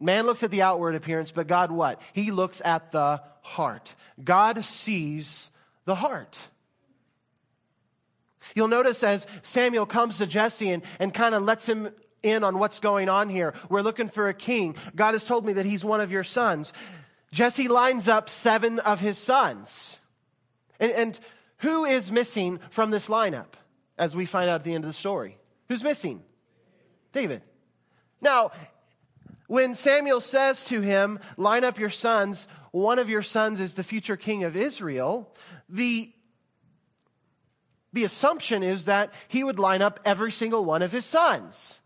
man 0.00 0.26
looks 0.26 0.42
at 0.42 0.50
the 0.50 0.62
outward 0.62 0.94
appearance, 0.94 1.30
but 1.30 1.46
God 1.46 1.70
what? 1.70 2.00
He 2.12 2.30
looks 2.30 2.62
at 2.64 2.92
the 2.92 3.22
heart. 3.42 3.94
God 4.22 4.64
sees 4.64 5.50
the 5.84 5.94
heart. 5.94 6.38
You'll 8.54 8.68
notice 8.68 9.02
as 9.02 9.26
Samuel 9.42 9.86
comes 9.86 10.18
to 10.18 10.26
Jesse 10.26 10.70
and, 10.70 10.82
and 10.98 11.12
kind 11.12 11.34
of 11.34 11.42
lets 11.42 11.66
him 11.66 11.90
in 12.22 12.44
on 12.44 12.58
what's 12.58 12.80
going 12.80 13.08
on 13.08 13.28
here. 13.28 13.54
We're 13.68 13.82
looking 13.82 14.08
for 14.08 14.28
a 14.28 14.34
king. 14.34 14.76
God 14.94 15.14
has 15.14 15.24
told 15.24 15.44
me 15.44 15.54
that 15.54 15.66
he's 15.66 15.84
one 15.84 16.00
of 16.00 16.10
your 16.10 16.24
sons. 16.24 16.72
Jesse 17.36 17.68
lines 17.68 18.08
up 18.08 18.30
seven 18.30 18.78
of 18.78 19.00
his 19.00 19.18
sons. 19.18 20.00
And, 20.80 20.90
and 20.90 21.20
who 21.58 21.84
is 21.84 22.10
missing 22.10 22.60
from 22.70 22.90
this 22.90 23.10
lineup, 23.10 23.52
as 23.98 24.16
we 24.16 24.24
find 24.24 24.48
out 24.48 24.54
at 24.54 24.64
the 24.64 24.72
end 24.72 24.84
of 24.84 24.88
the 24.88 24.94
story? 24.94 25.36
Who's 25.68 25.84
missing? 25.84 26.22
David. 27.12 27.42
Now, 28.22 28.52
when 29.48 29.74
Samuel 29.74 30.22
says 30.22 30.64
to 30.64 30.80
him, 30.80 31.18
Line 31.36 31.62
up 31.62 31.78
your 31.78 31.90
sons, 31.90 32.48
one 32.70 32.98
of 32.98 33.10
your 33.10 33.20
sons 33.20 33.60
is 33.60 33.74
the 33.74 33.84
future 33.84 34.16
king 34.16 34.42
of 34.42 34.56
Israel, 34.56 35.30
the, 35.68 36.10
the 37.92 38.04
assumption 38.04 38.62
is 38.62 38.86
that 38.86 39.12
he 39.28 39.44
would 39.44 39.58
line 39.58 39.82
up 39.82 40.00
every 40.06 40.32
single 40.32 40.64
one 40.64 40.80
of 40.80 40.90
his 40.90 41.04
sons. 41.04 41.80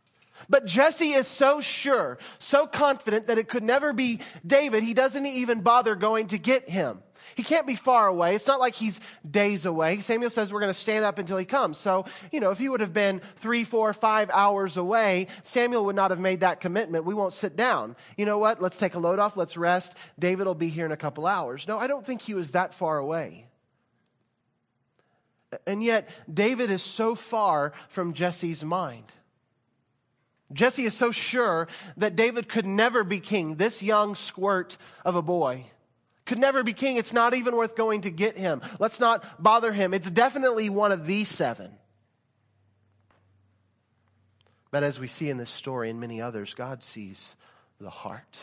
But 0.48 0.66
Jesse 0.66 1.10
is 1.10 1.26
so 1.26 1.60
sure, 1.60 2.18
so 2.38 2.66
confident 2.66 3.26
that 3.26 3.38
it 3.38 3.48
could 3.48 3.62
never 3.62 3.92
be 3.92 4.20
David, 4.46 4.82
he 4.82 4.94
doesn't 4.94 5.26
even 5.26 5.60
bother 5.60 5.94
going 5.94 6.28
to 6.28 6.38
get 6.38 6.68
him. 6.68 7.02
He 7.34 7.42
can't 7.42 7.66
be 7.66 7.74
far 7.74 8.06
away. 8.06 8.34
It's 8.34 8.46
not 8.46 8.60
like 8.60 8.74
he's 8.74 9.00
days 9.28 9.66
away. 9.66 10.00
Samuel 10.00 10.30
says 10.30 10.52
we're 10.52 10.60
going 10.60 10.72
to 10.72 10.78
stand 10.78 11.04
up 11.04 11.18
until 11.18 11.38
he 11.38 11.44
comes. 11.44 11.78
So, 11.78 12.04
you 12.32 12.40
know, 12.40 12.50
if 12.50 12.58
he 12.58 12.68
would 12.68 12.80
have 12.80 12.92
been 12.92 13.20
three, 13.36 13.64
four, 13.64 13.92
five 13.92 14.30
hours 14.30 14.76
away, 14.76 15.28
Samuel 15.44 15.84
would 15.86 15.96
not 15.96 16.10
have 16.10 16.20
made 16.20 16.40
that 16.40 16.60
commitment. 16.60 17.04
We 17.04 17.14
won't 17.14 17.32
sit 17.32 17.56
down. 17.56 17.96
You 18.16 18.26
know 18.26 18.38
what? 18.38 18.60
Let's 18.60 18.76
take 18.76 18.94
a 18.94 18.98
load 18.98 19.18
off. 19.18 19.36
Let's 19.36 19.56
rest. 19.56 19.96
David 20.18 20.46
will 20.46 20.54
be 20.54 20.68
here 20.68 20.86
in 20.86 20.92
a 20.92 20.96
couple 20.96 21.26
hours. 21.26 21.68
No, 21.68 21.78
I 21.78 21.86
don't 21.86 22.04
think 22.04 22.22
he 22.22 22.34
was 22.34 22.52
that 22.52 22.74
far 22.74 22.98
away. 22.98 23.46
And 25.66 25.82
yet, 25.82 26.08
David 26.32 26.70
is 26.70 26.82
so 26.82 27.14
far 27.14 27.72
from 27.88 28.14
Jesse's 28.14 28.64
mind. 28.64 29.04
Jesse 30.52 30.84
is 30.84 30.94
so 30.94 31.12
sure 31.12 31.68
that 31.96 32.16
David 32.16 32.48
could 32.48 32.66
never 32.66 33.04
be 33.04 33.20
king. 33.20 33.56
This 33.56 33.82
young 33.82 34.14
squirt 34.14 34.76
of 35.04 35.16
a 35.16 35.22
boy 35.22 35.66
could 36.26 36.38
never 36.38 36.62
be 36.62 36.72
king. 36.72 36.96
It's 36.96 37.12
not 37.12 37.34
even 37.34 37.56
worth 37.56 37.76
going 37.76 38.02
to 38.02 38.10
get 38.10 38.36
him. 38.36 38.60
Let's 38.78 39.00
not 39.00 39.42
bother 39.42 39.72
him. 39.72 39.94
It's 39.94 40.10
definitely 40.10 40.68
one 40.68 40.92
of 40.92 41.06
these 41.06 41.28
seven. 41.28 41.72
But 44.70 44.84
as 44.84 45.00
we 45.00 45.08
see 45.08 45.28
in 45.28 45.38
this 45.38 45.50
story 45.50 45.90
and 45.90 46.00
many 46.00 46.20
others, 46.20 46.54
God 46.54 46.84
sees 46.84 47.34
the 47.80 47.90
heart. 47.90 48.40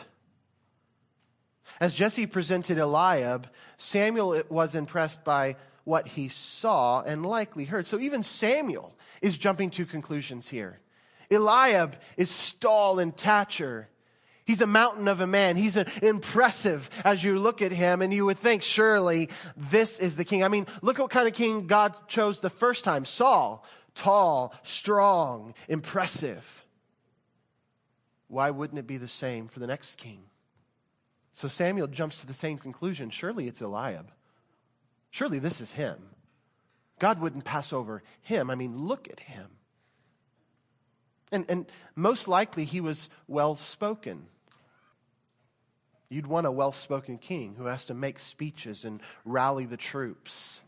As 1.80 1.94
Jesse 1.94 2.26
presented 2.26 2.78
Eliab, 2.78 3.48
Samuel 3.76 4.42
was 4.48 4.74
impressed 4.74 5.24
by 5.24 5.56
what 5.84 6.08
he 6.08 6.28
saw 6.28 7.00
and 7.00 7.24
likely 7.24 7.64
heard. 7.64 7.86
So 7.86 7.98
even 7.98 8.22
Samuel 8.22 8.94
is 9.22 9.38
jumping 9.38 9.70
to 9.70 9.86
conclusions 9.86 10.48
here. 10.48 10.80
Eliab 11.30 11.96
is 12.16 12.52
tall 12.54 12.98
and 12.98 13.12
stature. 13.18 13.88
He's 14.44 14.62
a 14.62 14.66
mountain 14.66 15.08
of 15.08 15.20
a 15.20 15.26
man. 15.26 15.56
He's 15.56 15.76
impressive 15.76 16.88
as 17.04 17.22
you 17.22 17.38
look 17.38 17.60
at 17.60 17.70
him, 17.70 18.00
and 18.00 18.14
you 18.14 18.24
would 18.24 18.38
think, 18.38 18.62
surely 18.62 19.28
this 19.56 19.98
is 19.98 20.16
the 20.16 20.24
king. 20.24 20.42
I 20.42 20.48
mean, 20.48 20.66
look 20.80 20.98
what 20.98 21.10
kind 21.10 21.28
of 21.28 21.34
king 21.34 21.66
God 21.66 21.94
chose 22.08 22.40
the 22.40 22.48
first 22.48 22.82
time 22.82 23.04
Saul. 23.04 23.62
Tall, 23.94 24.54
strong, 24.62 25.52
impressive. 25.68 26.64
Why 28.28 28.50
wouldn't 28.50 28.78
it 28.78 28.86
be 28.86 28.96
the 28.96 29.08
same 29.08 29.48
for 29.48 29.60
the 29.60 29.66
next 29.66 29.98
king? 29.98 30.20
So 31.34 31.46
Samuel 31.48 31.88
jumps 31.88 32.20
to 32.20 32.26
the 32.26 32.32
same 32.32 32.58
conclusion. 32.58 33.10
Surely 33.10 33.48
it's 33.48 33.60
Eliab. 33.60 34.12
Surely 35.10 35.38
this 35.38 35.60
is 35.60 35.72
him. 35.72 35.96
God 36.98 37.20
wouldn't 37.20 37.44
pass 37.44 37.72
over 37.72 38.02
him. 38.22 38.50
I 38.50 38.54
mean, 38.54 38.76
look 38.76 39.08
at 39.10 39.20
him. 39.20 39.57
And, 41.30 41.44
and 41.48 41.66
most 41.94 42.28
likely 42.28 42.64
he 42.64 42.80
was 42.80 43.08
well 43.26 43.56
spoken. 43.56 44.26
You'd 46.08 46.26
want 46.26 46.46
a 46.46 46.52
well 46.52 46.72
spoken 46.72 47.18
king 47.18 47.54
who 47.58 47.66
has 47.66 47.84
to 47.86 47.94
make 47.94 48.18
speeches 48.18 48.84
and 48.84 49.02
rally 49.24 49.66
the 49.66 49.76
troops 49.76 50.60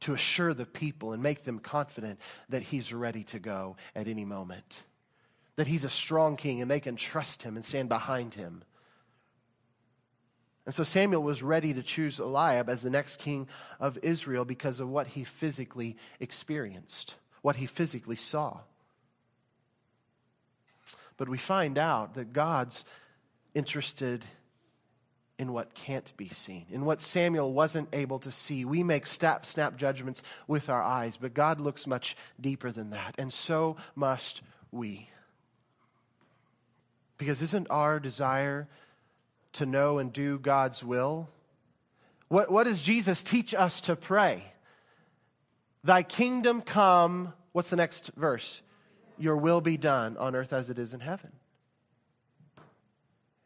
to 0.00 0.12
assure 0.12 0.54
the 0.54 0.66
people 0.66 1.12
and 1.12 1.22
make 1.22 1.44
them 1.44 1.58
confident 1.58 2.20
that 2.50 2.62
he's 2.62 2.92
ready 2.92 3.24
to 3.24 3.38
go 3.38 3.76
at 3.96 4.06
any 4.06 4.24
moment. 4.24 4.82
That 5.56 5.66
he's 5.66 5.84
a 5.84 5.90
strong 5.90 6.36
king 6.36 6.60
and 6.60 6.70
they 6.70 6.80
can 6.80 6.96
trust 6.96 7.42
him 7.42 7.56
and 7.56 7.64
stand 7.64 7.88
behind 7.88 8.34
him. 8.34 8.62
And 10.66 10.74
so 10.74 10.82
Samuel 10.82 11.22
was 11.22 11.42
ready 11.42 11.74
to 11.74 11.82
choose 11.82 12.18
Eliab 12.18 12.68
as 12.68 12.82
the 12.82 12.90
next 12.90 13.18
king 13.18 13.48
of 13.80 13.98
Israel 14.02 14.44
because 14.44 14.80
of 14.80 14.88
what 14.88 15.08
he 15.08 15.24
physically 15.24 15.96
experienced, 16.20 17.16
what 17.42 17.56
he 17.56 17.66
physically 17.66 18.16
saw. 18.16 18.60
But 21.16 21.28
we 21.28 21.38
find 21.38 21.78
out 21.78 22.14
that 22.14 22.32
God's 22.32 22.84
interested 23.54 24.24
in 25.38 25.52
what 25.52 25.74
can't 25.74 26.16
be 26.16 26.28
seen, 26.28 26.66
in 26.70 26.84
what 26.84 27.02
Samuel 27.02 27.52
wasn't 27.52 27.88
able 27.92 28.18
to 28.20 28.30
see. 28.30 28.64
We 28.64 28.82
make 28.82 29.06
snap, 29.06 29.44
snap 29.44 29.76
judgments 29.76 30.22
with 30.46 30.68
our 30.68 30.82
eyes, 30.82 31.16
but 31.16 31.34
God 31.34 31.60
looks 31.60 31.86
much 31.86 32.16
deeper 32.40 32.70
than 32.70 32.90
that, 32.90 33.14
and 33.18 33.32
so 33.32 33.76
must 33.96 34.42
we. 34.70 35.08
Because 37.18 37.42
isn't 37.42 37.68
our 37.70 37.98
desire 37.98 38.68
to 39.54 39.66
know 39.66 39.98
and 39.98 40.12
do 40.12 40.38
God's 40.38 40.84
will? 40.84 41.28
What, 42.28 42.50
what 42.50 42.64
does 42.64 42.82
Jesus 42.82 43.22
teach 43.22 43.54
us 43.54 43.80
to 43.82 43.96
pray? 43.96 44.52
Thy 45.82 46.02
kingdom 46.02 46.60
come, 46.60 47.32
what's 47.52 47.70
the 47.70 47.76
next 47.76 48.10
verse? 48.16 48.62
Your 49.18 49.36
will 49.36 49.60
be 49.60 49.76
done 49.76 50.16
on 50.16 50.34
earth 50.34 50.52
as 50.52 50.70
it 50.70 50.78
is 50.78 50.94
in 50.94 51.00
heaven. 51.00 51.32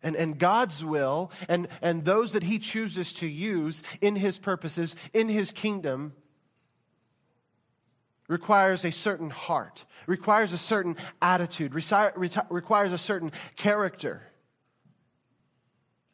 And, 0.03 0.15
and 0.15 0.39
God's 0.39 0.85
will 0.85 1.33
and, 1.49 1.69
and 1.83 2.05
those 2.05 2.33
that 2.33 2.45
He 2.45 2.59
chooses 2.59 3.13
to 3.15 3.27
use 3.27 3.83
in 4.01 4.17
His 4.17 4.39
purposes, 4.39 4.95
in 5.13 5.29
His 5.29 5.51
kingdom, 5.51 6.13
requires 8.29 8.85
a 8.85 8.93
certain 8.93 9.31
heart, 9.31 9.85
requires 10.07 10.53
a 10.53 10.59
certain 10.59 10.97
attitude, 11.21 11.75
requires 11.75 12.93
a 12.93 12.99
certain 12.99 13.33
character. 13.57 14.23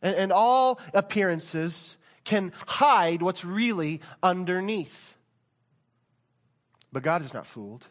And, 0.00 0.16
and 0.16 0.32
all 0.32 0.80
appearances 0.94 1.96
can 2.24 2.52
hide 2.66 3.20
what's 3.20 3.44
really 3.44 4.00
underneath. 4.22 5.14
But 6.92 7.02
God 7.02 7.22
is 7.22 7.34
not 7.34 7.46
fooled. 7.46 7.88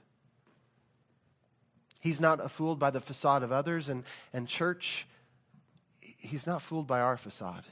He's 2.04 2.20
not 2.20 2.52
fooled 2.52 2.80
by 2.80 2.90
the 2.92 3.00
facade 3.00 3.44
of 3.44 3.54
others, 3.54 3.88
and, 3.88 4.04
and 4.34 4.46
church, 4.46 5.08
He's 6.02 6.46
not 6.46 6.62
fooled 6.62 6.86
by 6.86 7.00
our 7.00 7.16
facade. 7.16 7.64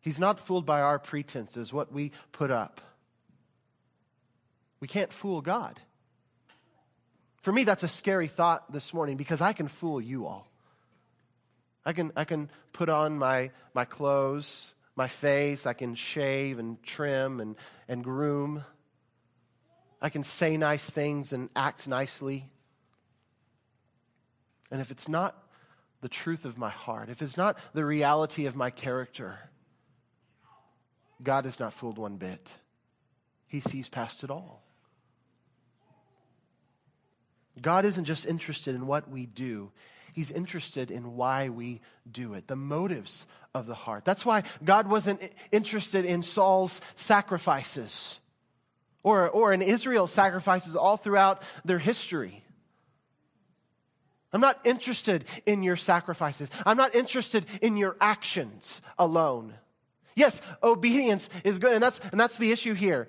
He's 0.00 0.18
not 0.18 0.40
fooled 0.40 0.64
by 0.64 0.80
our 0.80 0.98
pretenses, 0.98 1.70
what 1.70 1.92
we 1.92 2.12
put 2.32 2.50
up. 2.50 2.80
We 4.80 4.88
can't 4.88 5.12
fool 5.12 5.42
God. 5.42 5.78
For 7.42 7.52
me, 7.52 7.64
that's 7.64 7.82
a 7.82 7.88
scary 7.88 8.26
thought 8.26 8.72
this 8.72 8.94
morning 8.94 9.18
because 9.18 9.42
I 9.42 9.52
can 9.52 9.68
fool 9.68 10.00
you 10.00 10.24
all. 10.26 10.48
I 11.84 11.92
can, 11.92 12.12
I 12.16 12.24
can 12.24 12.48
put 12.72 12.88
on 12.88 13.18
my, 13.18 13.50
my 13.74 13.84
clothes, 13.84 14.72
my 14.96 15.08
face, 15.08 15.66
I 15.66 15.74
can 15.74 15.94
shave 15.94 16.58
and 16.58 16.82
trim 16.82 17.38
and, 17.38 17.56
and 17.86 18.02
groom. 18.02 18.64
I 20.00 20.08
can 20.08 20.22
say 20.22 20.56
nice 20.56 20.88
things 20.88 21.34
and 21.34 21.50
act 21.54 21.86
nicely. 21.86 22.48
And 24.70 24.80
if 24.80 24.90
it's 24.90 25.08
not 25.08 25.36
the 26.00 26.08
truth 26.08 26.44
of 26.44 26.56
my 26.56 26.70
heart, 26.70 27.08
if 27.10 27.22
it's 27.22 27.36
not 27.36 27.58
the 27.74 27.84
reality 27.84 28.46
of 28.46 28.56
my 28.56 28.70
character, 28.70 29.38
God 31.22 31.46
is 31.46 31.60
not 31.60 31.72
fooled 31.72 31.98
one 31.98 32.16
bit. 32.16 32.54
He 33.46 33.60
sees 33.60 33.88
past 33.88 34.24
it 34.24 34.30
all. 34.30 34.62
God 37.60 37.84
isn't 37.84 38.04
just 38.04 38.26
interested 38.26 38.74
in 38.74 38.86
what 38.86 39.10
we 39.10 39.26
do, 39.26 39.70
He's 40.12 40.32
interested 40.32 40.90
in 40.90 41.14
why 41.14 41.50
we 41.50 41.80
do 42.10 42.34
it, 42.34 42.48
the 42.48 42.56
motives 42.56 43.28
of 43.54 43.66
the 43.66 43.74
heart. 43.74 44.04
That's 44.04 44.26
why 44.26 44.42
God 44.64 44.88
wasn't 44.88 45.20
interested 45.52 46.04
in 46.04 46.22
Saul's 46.22 46.80
sacrifices 46.96 48.18
or, 49.02 49.28
or 49.28 49.52
in 49.52 49.62
Israel's 49.62 50.12
sacrifices 50.12 50.74
all 50.74 50.96
throughout 50.96 51.42
their 51.64 51.78
history. 51.78 52.44
I'm 54.32 54.40
not 54.40 54.64
interested 54.64 55.24
in 55.44 55.62
your 55.62 55.76
sacrifices. 55.76 56.48
I'm 56.64 56.76
not 56.76 56.94
interested 56.94 57.46
in 57.60 57.76
your 57.76 57.96
actions 58.00 58.80
alone. 58.98 59.54
Yes, 60.14 60.40
obedience 60.62 61.28
is 61.44 61.58
good, 61.58 61.72
and 61.72 61.82
that's, 61.82 61.98
and 62.10 62.20
that's 62.20 62.38
the 62.38 62.52
issue 62.52 62.74
here. 62.74 63.08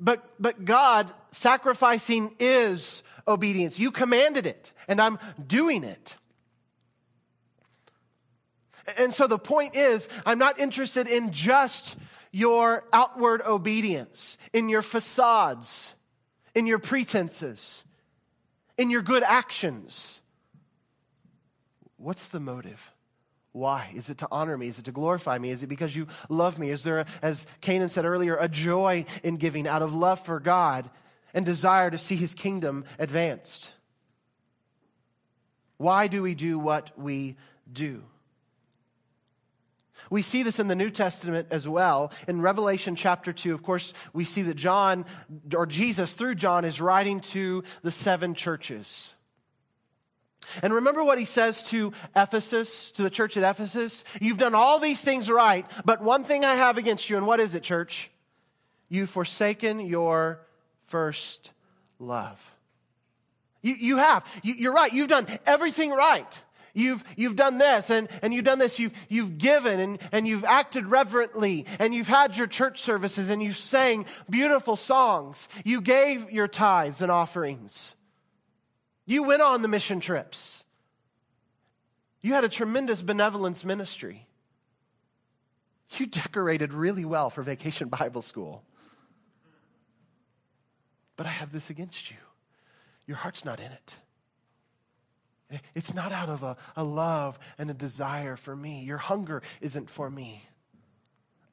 But, 0.00 0.24
but 0.38 0.64
God 0.64 1.10
sacrificing 1.32 2.34
is 2.38 3.02
obedience. 3.26 3.78
You 3.78 3.90
commanded 3.90 4.46
it, 4.46 4.72
and 4.86 5.00
I'm 5.00 5.18
doing 5.44 5.84
it. 5.84 6.16
And 8.98 9.12
so 9.12 9.26
the 9.26 9.38
point 9.38 9.76
is, 9.76 10.08
I'm 10.24 10.38
not 10.38 10.58
interested 10.58 11.08
in 11.08 11.32
just 11.32 11.96
your 12.32 12.84
outward 12.92 13.42
obedience, 13.42 14.38
in 14.52 14.68
your 14.68 14.82
facades, 14.82 15.94
in 16.54 16.66
your 16.66 16.78
pretenses, 16.78 17.84
in 18.78 18.90
your 18.90 19.02
good 19.02 19.22
actions. 19.22 20.20
What's 21.98 22.28
the 22.28 22.40
motive? 22.40 22.92
Why? 23.52 23.90
Is 23.94 24.08
it 24.08 24.18
to 24.18 24.28
honor 24.30 24.56
me? 24.56 24.68
Is 24.68 24.78
it 24.78 24.86
to 24.86 24.92
glorify 24.92 25.36
me? 25.36 25.50
Is 25.50 25.62
it 25.62 25.66
because 25.66 25.94
you 25.94 26.06
love 26.28 26.58
me? 26.58 26.70
Is 26.70 26.84
there, 26.84 27.04
as 27.20 27.46
Canaan 27.60 27.88
said 27.88 28.04
earlier, 28.06 28.36
a 28.36 28.48
joy 28.48 29.04
in 29.22 29.36
giving 29.36 29.66
out 29.66 29.82
of 29.82 29.92
love 29.92 30.20
for 30.24 30.38
God 30.38 30.88
and 31.34 31.44
desire 31.44 31.90
to 31.90 31.98
see 31.98 32.16
his 32.16 32.34
kingdom 32.34 32.84
advanced. 32.98 33.70
Why 35.76 36.06
do 36.08 36.22
we 36.22 36.34
do 36.34 36.58
what 36.58 36.90
we 36.98 37.36
do? 37.72 38.02
We 40.10 40.22
see 40.22 40.42
this 40.42 40.58
in 40.58 40.68
the 40.68 40.74
New 40.74 40.90
Testament 40.90 41.48
as 41.50 41.68
well. 41.68 42.12
In 42.26 42.40
Revelation 42.40 42.96
chapter 42.96 43.32
2, 43.32 43.54
of 43.54 43.62
course, 43.62 43.94
we 44.12 44.24
see 44.24 44.42
that 44.42 44.54
John, 44.54 45.04
or 45.54 45.66
Jesus 45.66 46.14
through 46.14 46.36
John, 46.36 46.64
is 46.64 46.80
writing 46.80 47.20
to 47.20 47.64
the 47.82 47.92
seven 47.92 48.34
churches. 48.34 49.14
And 50.62 50.72
remember 50.72 51.04
what 51.04 51.18
he 51.18 51.24
says 51.24 51.62
to 51.64 51.92
Ephesus, 52.16 52.90
to 52.92 53.02
the 53.02 53.10
church 53.10 53.36
at 53.36 53.48
Ephesus? 53.48 54.04
You've 54.20 54.38
done 54.38 54.54
all 54.54 54.78
these 54.78 55.00
things 55.00 55.30
right, 55.30 55.66
but 55.84 56.02
one 56.02 56.24
thing 56.24 56.44
I 56.44 56.54
have 56.54 56.78
against 56.78 57.10
you, 57.10 57.16
and 57.16 57.26
what 57.26 57.40
is 57.40 57.54
it, 57.54 57.62
church? 57.62 58.10
You've 58.88 59.10
forsaken 59.10 59.80
your 59.80 60.40
first 60.84 61.52
love. 61.98 62.54
You, 63.60 63.74
you 63.74 63.96
have. 63.98 64.24
You, 64.42 64.70
are 64.70 64.74
right. 64.74 64.92
You've 64.92 65.08
done 65.08 65.26
everything 65.46 65.90
right. 65.90 66.42
You've, 66.74 67.04
you've 67.16 67.36
done 67.36 67.58
this 67.58 67.90
and, 67.90 68.08
and 68.22 68.32
you've 68.32 68.44
done 68.44 68.58
this. 68.58 68.78
You've, 68.78 68.92
you've 69.08 69.38
given 69.38 69.80
and, 69.80 69.98
and 70.12 70.26
you've 70.26 70.44
acted 70.44 70.86
reverently 70.86 71.66
and 71.78 71.94
you've 71.94 72.08
had 72.08 72.36
your 72.36 72.46
church 72.46 72.80
services 72.80 73.30
and 73.30 73.42
you 73.42 73.52
sang 73.52 74.06
beautiful 74.28 74.76
songs. 74.76 75.48
You 75.64 75.80
gave 75.80 76.30
your 76.30 76.48
tithes 76.48 77.02
and 77.02 77.10
offerings. 77.10 77.94
You 79.06 79.22
went 79.22 79.42
on 79.42 79.62
the 79.62 79.68
mission 79.68 80.00
trips. 80.00 80.64
You 82.20 82.34
had 82.34 82.44
a 82.44 82.48
tremendous 82.48 83.02
benevolence 83.02 83.64
ministry. 83.64 84.26
You 85.96 86.06
decorated 86.06 86.74
really 86.74 87.04
well 87.04 87.30
for 87.30 87.42
vacation 87.42 87.88
Bible 87.88 88.22
school. 88.22 88.62
But 91.16 91.26
I 91.26 91.30
have 91.30 91.52
this 91.52 91.70
against 91.70 92.10
you. 92.10 92.16
Your 93.06 93.16
heart's 93.16 93.44
not 93.44 93.58
in 93.58 93.72
it. 93.72 93.96
It's 95.74 95.94
not 95.94 96.12
out 96.12 96.28
of 96.28 96.42
a, 96.42 96.56
a 96.76 96.84
love 96.84 97.38
and 97.56 97.70
a 97.70 97.74
desire 97.74 98.36
for 98.36 98.54
me. 98.54 98.82
Your 98.84 98.98
hunger 98.98 99.42
isn't 99.60 99.88
for 99.88 100.10
me. 100.10 100.44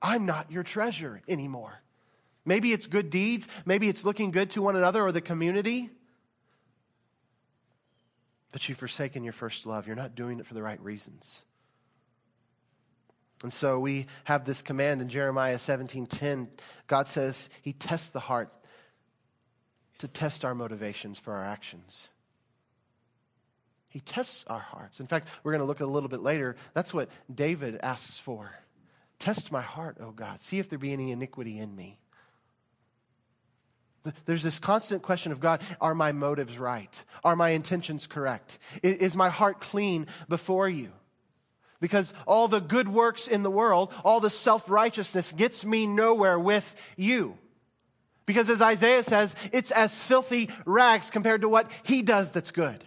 I'm 0.01 0.25
not 0.25 0.51
your 0.51 0.63
treasure 0.63 1.21
anymore. 1.27 1.81
Maybe 2.45 2.73
it's 2.73 2.85
good 2.85 3.09
deeds. 3.09 3.47
Maybe 3.65 3.89
it's 3.89 4.05
looking 4.05 4.31
good 4.31 4.51
to 4.51 4.61
one 4.61 4.75
another 4.75 5.03
or 5.03 5.11
the 5.11 5.21
community. 5.21 5.89
But 8.51 8.67
you've 8.69 8.77
forsaken 8.77 9.23
your 9.23 9.33
first 9.33 9.65
love. 9.65 9.87
You're 9.87 9.95
not 9.95 10.15
doing 10.15 10.39
it 10.39 10.45
for 10.45 10.53
the 10.53 10.63
right 10.63 10.79
reasons. 10.81 11.43
And 13.43 13.51
so 13.51 13.79
we 13.79 14.05
have 14.25 14.45
this 14.45 14.61
command 14.61 15.01
in 15.01 15.09
Jeremiah 15.09 15.57
17:10. 15.57 16.49
God 16.87 17.07
says 17.07 17.49
he 17.61 17.73
tests 17.73 18.09
the 18.09 18.21
heart 18.21 18.53
to 19.97 20.07
test 20.07 20.45
our 20.45 20.55
motivations 20.55 21.17
for 21.19 21.33
our 21.33 21.43
actions. 21.43 22.09
He 23.95 24.01
tests 24.01 24.43
our 24.47 24.59
hearts. 24.59 24.99
In 24.99 25.07
fact, 25.07 25.29
we're 25.41 25.53
going 25.53 25.61
to 25.61 25.65
look 25.65 25.79
at 25.79 25.87
a 25.87 25.89
little 25.89 26.09
bit 26.09 26.19
later. 26.19 26.57
That's 26.73 26.93
what 26.93 27.07
David 27.33 27.79
asks 27.81 28.17
for. 28.17 28.51
Test 29.19 29.53
my 29.53 29.61
heart, 29.61 29.99
O 30.01 30.11
God. 30.11 30.41
See 30.41 30.59
if 30.59 30.67
there 30.67 30.77
be 30.77 30.91
any 30.91 31.13
iniquity 31.13 31.57
in 31.57 31.73
me. 31.73 31.97
There's 34.25 34.43
this 34.43 34.59
constant 34.59 35.01
question 35.01 35.31
of 35.31 35.39
God 35.39 35.61
are 35.79 35.95
my 35.95 36.11
motives 36.11 36.59
right? 36.59 37.03
Are 37.23 37.37
my 37.37 37.51
intentions 37.51 38.05
correct? 38.05 38.57
Is 38.83 39.15
my 39.15 39.29
heart 39.29 39.61
clean 39.61 40.07
before 40.27 40.67
you? 40.67 40.91
Because 41.79 42.13
all 42.27 42.49
the 42.49 42.59
good 42.59 42.89
works 42.89 43.29
in 43.29 43.43
the 43.43 43.49
world, 43.49 43.93
all 44.03 44.19
the 44.19 44.29
self 44.29 44.69
righteousness 44.69 45.31
gets 45.31 45.63
me 45.63 45.87
nowhere 45.87 46.37
with 46.37 46.75
you. 46.97 47.37
Because 48.25 48.49
as 48.49 48.61
Isaiah 48.61 49.03
says, 49.03 49.37
it's 49.53 49.71
as 49.71 50.03
filthy 50.03 50.49
rags 50.65 51.09
compared 51.09 51.39
to 51.43 51.47
what 51.47 51.71
he 51.83 52.01
does 52.01 52.33
that's 52.33 52.51
good. 52.51 52.83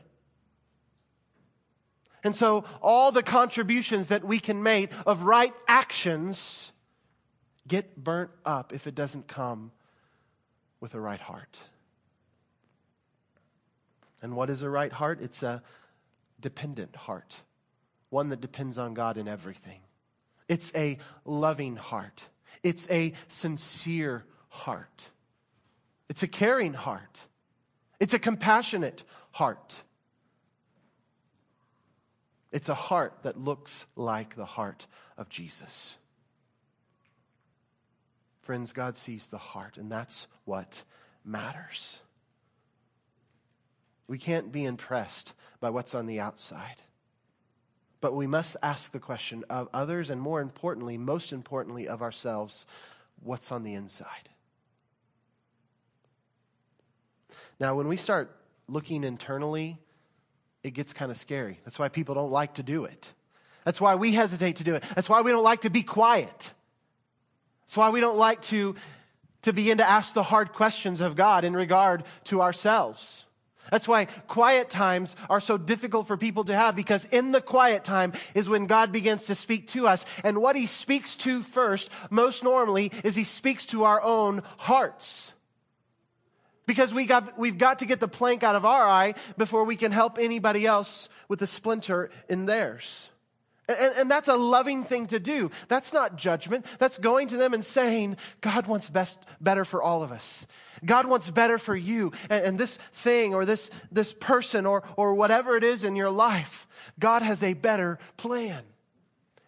And 2.25 2.35
so 2.35 2.65
all 2.83 3.13
the 3.13 3.23
contributions 3.23 4.09
that 4.09 4.25
we 4.25 4.39
can 4.39 4.63
make 4.63 4.91
of 5.07 5.23
right 5.23 5.55
actions 5.67 6.73
get 7.67 8.03
burnt 8.03 8.31
up 8.45 8.73
if 8.73 8.87
it 8.87 8.95
doesn't 8.95 9.29
come 9.29 9.73
with 10.81 10.95
a 10.95 11.01
right 11.01 11.21
heart. 11.21 11.61
And 14.21 14.35
what 14.35 14.51
is 14.51 14.63
a 14.63 14.71
right 14.71 14.93
heart? 14.93 15.21
It's 15.21 15.43
a 15.43 15.63
dependent 16.41 16.97
heart, 16.97 17.41
one 18.11 18.31
that 18.31 18.41
depends 18.41 18.79
on 18.79 18.95
God 18.95 19.17
in 19.17 19.29
everything. 19.29 19.81
It's 20.49 20.73
a 20.75 20.99
loving 21.25 21.77
heart, 21.77 22.25
it's 22.63 22.89
a 22.91 23.13
sincere 23.29 24.25
heart. 24.49 25.11
It's 26.09 26.23
a 26.23 26.29
caring 26.29 26.73
heart. 26.73 27.21
It's 28.01 28.15
a 28.15 28.19
compassionate 28.19 29.03
heart. 29.33 29.83
It's 32.51 32.69
a 32.69 32.75
heart 32.75 33.19
that 33.23 33.39
looks 33.39 33.87
like 33.95 34.35
the 34.35 34.45
heart 34.45 34.87
of 35.17 35.29
Jesus. 35.29 35.97
Friends, 38.41 38.73
God 38.73 38.97
sees 38.97 39.29
the 39.29 39.39
heart, 39.39 39.77
and 39.77 39.93
that's 39.93 40.27
what 40.45 40.83
matters. 41.25 42.01
We 44.07 44.17
can't 44.17 44.51
be 44.51 44.65
impressed 44.65 45.35
by 45.61 45.69
what's 45.69 45.95
on 45.95 46.07
the 46.07 46.21
outside. 46.21 46.83
But 48.01 48.15
we 48.15 48.27
must 48.27 48.57
ask 48.63 48.93
the 48.93 49.01
question 49.01 49.45
of 49.51 49.69
others, 49.75 50.09
and 50.09 50.21
more 50.21 50.41
importantly, 50.41 50.97
most 50.97 51.33
importantly, 51.33 51.87
of 51.87 52.01
ourselves 52.01 52.65
what's 53.23 53.53
on 53.53 53.65
the 53.65 53.75
inside? 53.75 54.31
Now, 57.61 57.75
when 57.75 57.89
we 57.89 57.97
start 57.97 58.35
looking 58.69 59.05
internally, 59.05 59.79
it 60.63 60.71
gets 60.71 60.93
kind 60.93 61.11
of 61.11 61.19
scary. 61.19 61.61
That's 61.65 61.79
why 61.79 61.89
people 61.89 62.15
don't 62.15 62.31
like 62.31 62.55
to 62.55 62.63
do 62.63 62.85
it. 62.85 63.13
That's 63.65 63.81
why 63.81 63.95
we 63.97 64.13
hesitate 64.13 64.57
to 64.57 64.65
do 64.65 64.75
it. 64.75 64.83
That's 64.95 65.09
why 65.09 65.21
we 65.21 65.31
don't 65.31 65.45
like 65.45 65.63
to 65.63 65.71
be 65.71 65.83
quiet. 65.83 66.53
That's 67.67 67.77
why 67.77 67.91
we 67.91 68.01
don't 68.01 68.17
like 68.17 68.41
to, 68.43 68.75
to 69.43 69.53
begin 69.53 69.79
to 69.79 69.89
ask 69.89 70.15
the 70.15 70.23
hard 70.23 70.53
questions 70.53 71.01
of 71.01 71.17
God 71.17 71.45
in 71.45 71.55
regard 71.55 72.05
to 72.25 72.41
ourselves. 72.41 73.27
That's 73.71 73.87
why 73.87 74.07
quiet 74.27 74.71
times 74.71 75.15
are 75.29 75.41
so 75.41 75.59
difficult 75.59 76.07
for 76.07 76.17
people 76.17 76.45
to 76.45 76.55
have 76.55 76.75
because 76.75 77.05
in 77.05 77.33
the 77.33 77.41
quiet 77.41 77.85
time 77.85 78.15
is 78.35 78.49
when 78.49 78.67
God 78.67 78.93
begins 78.93 79.25
to 79.25 79.35
speak 79.35 79.69
to 79.69 79.87
us. 79.87 80.07
And 80.25 80.39
what 80.39 80.57
he 80.57 80.67
speaks 80.67 81.15
to 81.17 81.43
first, 81.43 81.91
most 82.11 82.43
normally, 82.43 82.91
is 83.05 83.15
he 83.15 83.25
speaks 83.25 83.67
to 83.67 83.85
our 83.85 84.03
own 84.03 84.43
hearts. 84.57 85.35
Because 86.69 86.93
we 86.93 87.07
got, 87.07 87.39
we've 87.39 87.57
got 87.57 87.79
to 87.79 87.87
get 87.87 87.99
the 87.99 88.07
plank 88.07 88.43
out 88.43 88.55
of 88.55 88.67
our 88.67 88.87
eye 88.87 89.15
before 89.39 89.65
we 89.65 89.75
can 89.75 89.91
help 89.91 90.19
anybody 90.21 90.67
else 90.67 91.09
with 91.27 91.41
a 91.41 91.47
splinter 91.47 92.11
in 92.29 92.45
theirs. 92.45 93.09
And, 93.71 93.95
and, 93.97 94.11
that's 94.11 94.29
a 94.29 94.37
loving 94.37 94.85
thing 94.85 95.07
to 95.07 95.19
do. 95.19 95.51
That's 95.69 95.95
not 95.95 96.17
judgment. 96.17 96.67
That's 96.79 96.99
going 96.99 97.29
to 97.29 97.39
them 97.39 97.55
and 97.55 97.65
saying, 97.65 98.19
God 98.43 98.67
wants 98.67 98.91
best, 98.91 99.19
better 99.41 99.65
for 99.65 99.83
all 99.83 100.03
of 100.03 100.13
us. 100.13 100.47
God 100.85 101.07
wants 101.07 101.31
better 101.31 101.57
for 101.57 101.75
you. 101.75 102.13
And, 102.29 102.45
and 102.45 102.59
this 102.59 102.77
thing 102.77 103.33
or 103.33 103.47
this, 103.47 103.71
this 103.91 104.13
person 104.13 104.67
or, 104.67 104.83
or 104.97 105.15
whatever 105.15 105.57
it 105.57 105.65
is 105.65 105.85
in 105.85 105.97
your 105.97 106.11
life, 106.11 106.67
God 106.99 107.23
has 107.23 107.43
a 107.43 107.55
better 107.55 107.99
plan. 108.19 108.63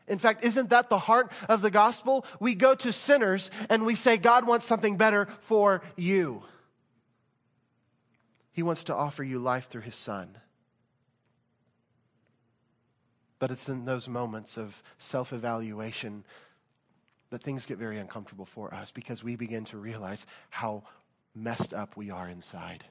In 0.09 0.19
fact, 0.19 0.43
isn't 0.43 0.71
that 0.71 0.89
the 0.89 0.99
heart 0.99 1.33
of 1.51 1.61
the 1.61 1.71
gospel? 1.71 2.25
We 2.41 2.55
go 2.55 2.75
to 2.77 2.95
sinners 2.95 3.51
and 3.69 3.85
we 3.85 3.95
say, 3.95 4.17
God 4.17 4.47
wants 4.47 4.65
something 4.65 4.97
better 4.97 5.29
for 5.41 5.83
you. 5.97 6.45
He 8.53 8.63
wants 8.63 8.85
to 8.85 8.95
offer 8.95 9.23
you 9.23 9.39
life 9.39 9.69
through 9.69 9.83
his 9.83 9.97
son. 9.97 10.39
But 13.39 13.51
it's 13.51 13.69
in 13.69 13.87
those 13.87 14.09
moments 14.09 14.59
of 14.59 14.83
self 14.99 15.33
evaluation 15.33 16.25
that 17.31 17.43
things 17.43 17.65
get 17.65 17.79
very 17.79 17.99
uncomfortable 17.99 18.45
for 18.45 18.73
us 18.75 18.91
because 18.91 19.25
we 19.25 19.37
begin 19.37 19.65
to 19.67 19.79
realize 19.79 20.27
how 20.51 20.83
messed 21.35 21.73
up 21.73 21.97
we 21.97 22.11
are 22.11 22.29
inside. 22.29 22.85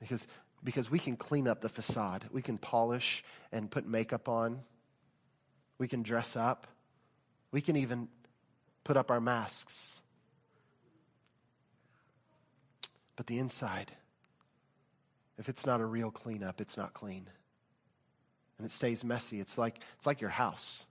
Because, 0.00 0.26
because 0.64 0.90
we 0.90 0.98
can 0.98 1.16
clean 1.16 1.46
up 1.46 1.60
the 1.60 1.68
facade, 1.68 2.24
we 2.32 2.42
can 2.42 2.58
polish 2.58 3.22
and 3.52 3.70
put 3.70 3.86
makeup 3.86 4.28
on, 4.28 4.60
we 5.78 5.88
can 5.88 6.02
dress 6.02 6.36
up, 6.36 6.66
we 7.52 7.60
can 7.60 7.76
even 7.76 8.08
put 8.82 8.96
up 8.96 9.10
our 9.10 9.20
masks. 9.20 10.00
But 13.14 13.26
the 13.26 13.38
inside, 13.38 13.92
if 15.38 15.48
it's 15.48 15.66
not 15.66 15.80
a 15.80 15.84
real 15.84 16.10
cleanup, 16.10 16.60
it's 16.60 16.76
not 16.76 16.94
clean. 16.94 17.28
And 18.58 18.66
it 18.66 18.72
stays 18.72 19.04
messy. 19.04 19.40
It's 19.40 19.58
like, 19.58 19.80
it's 19.96 20.06
like 20.06 20.20
your 20.20 20.30
house. 20.30 20.86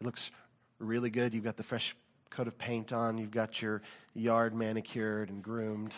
It 0.00 0.04
looks 0.04 0.30
really 0.78 1.10
good. 1.10 1.34
You've 1.34 1.44
got 1.44 1.56
the 1.56 1.62
fresh 1.62 1.96
coat 2.30 2.48
of 2.48 2.58
paint 2.58 2.92
on, 2.92 3.18
you've 3.18 3.30
got 3.30 3.62
your 3.62 3.82
yard 4.14 4.54
manicured 4.54 5.30
and 5.30 5.42
groomed. 5.42 5.94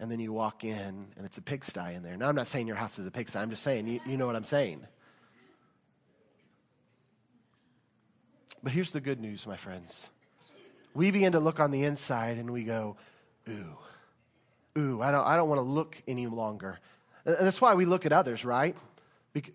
And 0.00 0.10
then 0.10 0.20
you 0.20 0.32
walk 0.32 0.64
in 0.64 1.06
and 1.16 1.24
it's 1.24 1.38
a 1.38 1.42
pigsty 1.42 1.94
in 1.94 2.02
there. 2.02 2.16
Now, 2.16 2.28
I'm 2.28 2.36
not 2.36 2.46
saying 2.46 2.66
your 2.66 2.76
house 2.76 2.98
is 2.98 3.06
a 3.06 3.10
pigsty. 3.10 3.38
I'm 3.38 3.50
just 3.50 3.62
saying, 3.62 3.86
you, 3.86 4.00
you 4.06 4.16
know 4.16 4.26
what 4.26 4.36
I'm 4.36 4.44
saying. 4.44 4.86
But 8.62 8.72
here's 8.72 8.90
the 8.90 9.00
good 9.00 9.20
news, 9.20 9.46
my 9.46 9.56
friends. 9.56 10.10
We 10.94 11.10
begin 11.10 11.32
to 11.32 11.40
look 11.40 11.58
on 11.58 11.70
the 11.70 11.84
inside 11.84 12.38
and 12.38 12.50
we 12.50 12.64
go, 12.64 12.96
ooh, 13.48 13.78
ooh, 14.78 15.02
I 15.02 15.10
don't, 15.10 15.26
I 15.26 15.36
don't 15.36 15.48
want 15.48 15.58
to 15.58 15.62
look 15.62 16.00
any 16.06 16.26
longer. 16.26 16.78
And 17.24 17.36
that's 17.40 17.60
why 17.60 17.74
we 17.74 17.84
look 17.84 18.06
at 18.06 18.12
others, 18.12 18.44
right? 18.44 18.76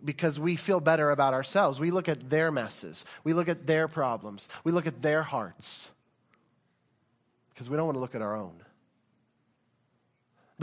because 0.03 0.39
we 0.39 0.55
feel 0.55 0.79
better 0.79 1.11
about 1.11 1.33
ourselves. 1.33 1.79
We 1.79 1.91
look 1.91 2.07
at 2.07 2.29
their 2.29 2.51
messes, 2.51 3.05
we 3.23 3.33
look 3.33 3.49
at 3.49 3.65
their 3.67 3.87
problems, 3.87 4.49
we 4.63 4.71
look 4.71 4.87
at 4.87 5.01
their 5.01 5.23
hearts 5.23 5.91
because 7.49 7.69
we 7.69 7.77
don't 7.77 7.85
want 7.85 7.95
to 7.95 7.99
look 7.99 8.15
at 8.15 8.21
our 8.21 8.35
own. 8.35 8.53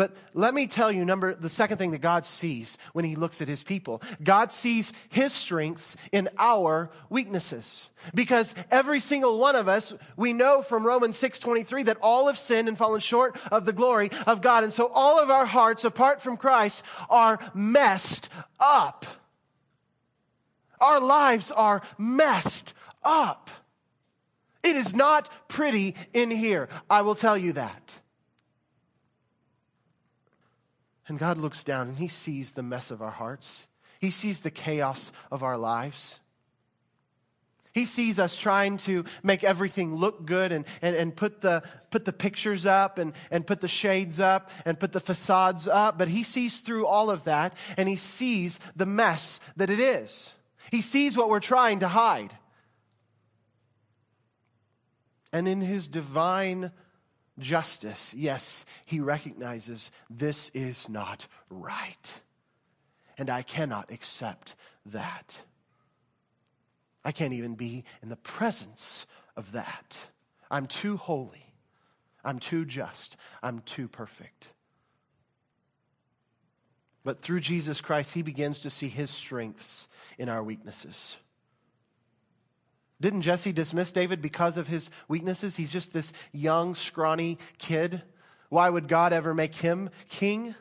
But 0.01 0.17
let 0.33 0.55
me 0.55 0.67
tell 0.67 0.91
you, 0.91 1.05
number 1.05 1.35
the 1.35 1.51
second 1.51 1.77
thing 1.77 1.91
that 1.91 1.99
God 1.99 2.25
sees 2.25 2.79
when 2.95 3.05
He 3.05 3.17
looks 3.17 3.43
at 3.43 3.49
His 3.49 3.63
people. 3.63 4.01
God 4.23 4.51
sees 4.51 4.95
His 5.11 5.31
strengths 5.31 5.95
in 6.11 6.31
our 6.39 6.91
weaknesses. 7.11 7.91
Because 8.15 8.55
every 8.71 8.99
single 8.99 9.39
one 9.39 9.57
of 9.57 9.69
us, 9.69 9.93
we 10.17 10.33
know 10.33 10.63
from 10.63 10.87
Romans 10.87 11.19
6:23 11.19 11.85
that 11.85 11.99
all 12.01 12.29
have 12.29 12.39
sinned 12.39 12.67
and 12.67 12.79
fallen 12.79 13.01
short 13.01 13.39
of 13.53 13.67
the 13.67 13.75
glory 13.75 14.11
of 14.27 14.41
God. 14.41 14.65
And 14.65 14.73
so 14.73 14.87
all 14.87 15.21
of 15.21 15.29
our 15.29 15.45
hearts, 15.45 15.85
apart 15.85 16.23
from 16.23 16.39
Christ, 16.39 16.83
are 17.11 17.39
messed 17.53 18.31
up. 18.59 19.05
Our 20.81 20.99
lives 20.99 21.51
are 21.51 21.83
messed 21.99 22.73
up. 23.03 23.51
It 24.63 24.77
is 24.77 24.95
not 24.95 25.29
pretty 25.47 25.95
in 26.15 26.31
here. 26.31 26.71
I 26.89 27.03
will 27.03 27.15
tell 27.15 27.37
you 27.37 27.53
that. 27.53 28.00
And 31.11 31.19
God 31.19 31.39
looks 31.39 31.65
down 31.65 31.89
and 31.89 31.99
He 31.99 32.09
sees 32.09 32.53
the 32.53 32.63
mess 32.63 32.91
of 32.91 33.03
our 33.03 33.11
hearts, 33.11 33.67
He 34.01 34.11
sees 34.11 34.41
the 34.41 34.51
chaos 34.51 35.13
of 35.31 35.43
our 35.43 35.59
lives. 35.59 36.21
He 37.73 37.85
sees 37.85 38.19
us 38.19 38.37
trying 38.37 38.79
to 38.79 39.05
make 39.23 39.45
everything 39.45 39.95
look 39.95 40.27
good 40.27 40.51
and, 40.51 40.65
and, 40.83 40.97
and 40.97 41.15
put, 41.15 41.41
the, 41.41 41.63
put 41.93 42.05
the 42.05 42.13
pictures 42.13 42.67
up 42.67 42.99
and, 42.99 43.13
and 43.31 43.47
put 43.47 43.61
the 43.61 43.69
shades 43.69 44.19
up 44.19 44.51
and 44.65 44.79
put 44.79 44.91
the 44.91 44.99
facades 44.99 45.69
up. 45.69 45.97
But 45.97 46.09
he 46.09 46.25
sees 46.25 46.61
through 46.61 46.87
all 46.87 47.11
of 47.11 47.23
that 47.25 47.57
and 47.77 47.89
he 47.89 47.95
sees 47.95 48.59
the 48.75 48.87
mess 48.87 49.39
that 49.57 49.71
it 49.71 49.79
is. 49.79 50.35
He 50.73 50.81
sees 50.81 51.17
what 51.17 51.29
we're 51.29 51.39
trying 51.39 51.79
to 51.79 51.89
hide. 51.89 52.37
And 55.33 55.47
in 55.47 55.61
his 55.61 55.87
divine 55.87 56.73
justice, 57.41 58.15
yes, 58.15 58.65
he 58.85 59.01
recognizes 59.01 59.91
this 60.09 60.51
is 60.51 60.89
not 60.89 61.27
right. 61.49 62.21
And 63.19 63.29
I 63.29 63.43
cannot 63.43 63.91
accept 63.91 64.55
that. 64.87 65.39
I 67.05 67.13
can't 67.13 67.33
even 67.33 67.55
be 67.55 67.85
in 68.03 68.09
the 68.09 68.17
presence 68.17 69.07
of 69.37 69.53
that. 69.53 69.99
I'm 70.51 70.67
too 70.67 70.97
holy. 70.97 71.47
I'm 72.25 72.39
too 72.39 72.65
just. 72.65 73.17
I'm 73.43 73.61
too 73.61 73.89
perfect. 73.89 74.49
But 77.03 77.23
through 77.23 77.41
Jesus 77.41 77.81
Christ, 77.81 78.13
he 78.13 78.23
begins 78.23 78.61
to 78.61 78.71
see 78.71 78.89
his 78.89 79.11
strengths 79.11 79.89
in 80.19 80.29
our 80.29 80.43
weaknesses. 80.43 81.17
Didn't 83.01 83.23
Jesse 83.23 83.53
dismiss 83.53 83.93
David 83.93 84.21
because 84.21 84.57
of 84.57 84.69
his 84.69 84.91
weaknesses? 85.09 85.57
He's 85.57 85.73
just 85.73 85.93
this 85.93 86.13
young, 86.33 86.75
scrawny 86.75 87.39
kid. 87.59 88.03
Why 88.51 88.69
would 88.69 88.89
God 88.89 89.13
ever 89.13 89.33
make 89.33 89.55
him 89.55 89.91
king? 90.09 90.55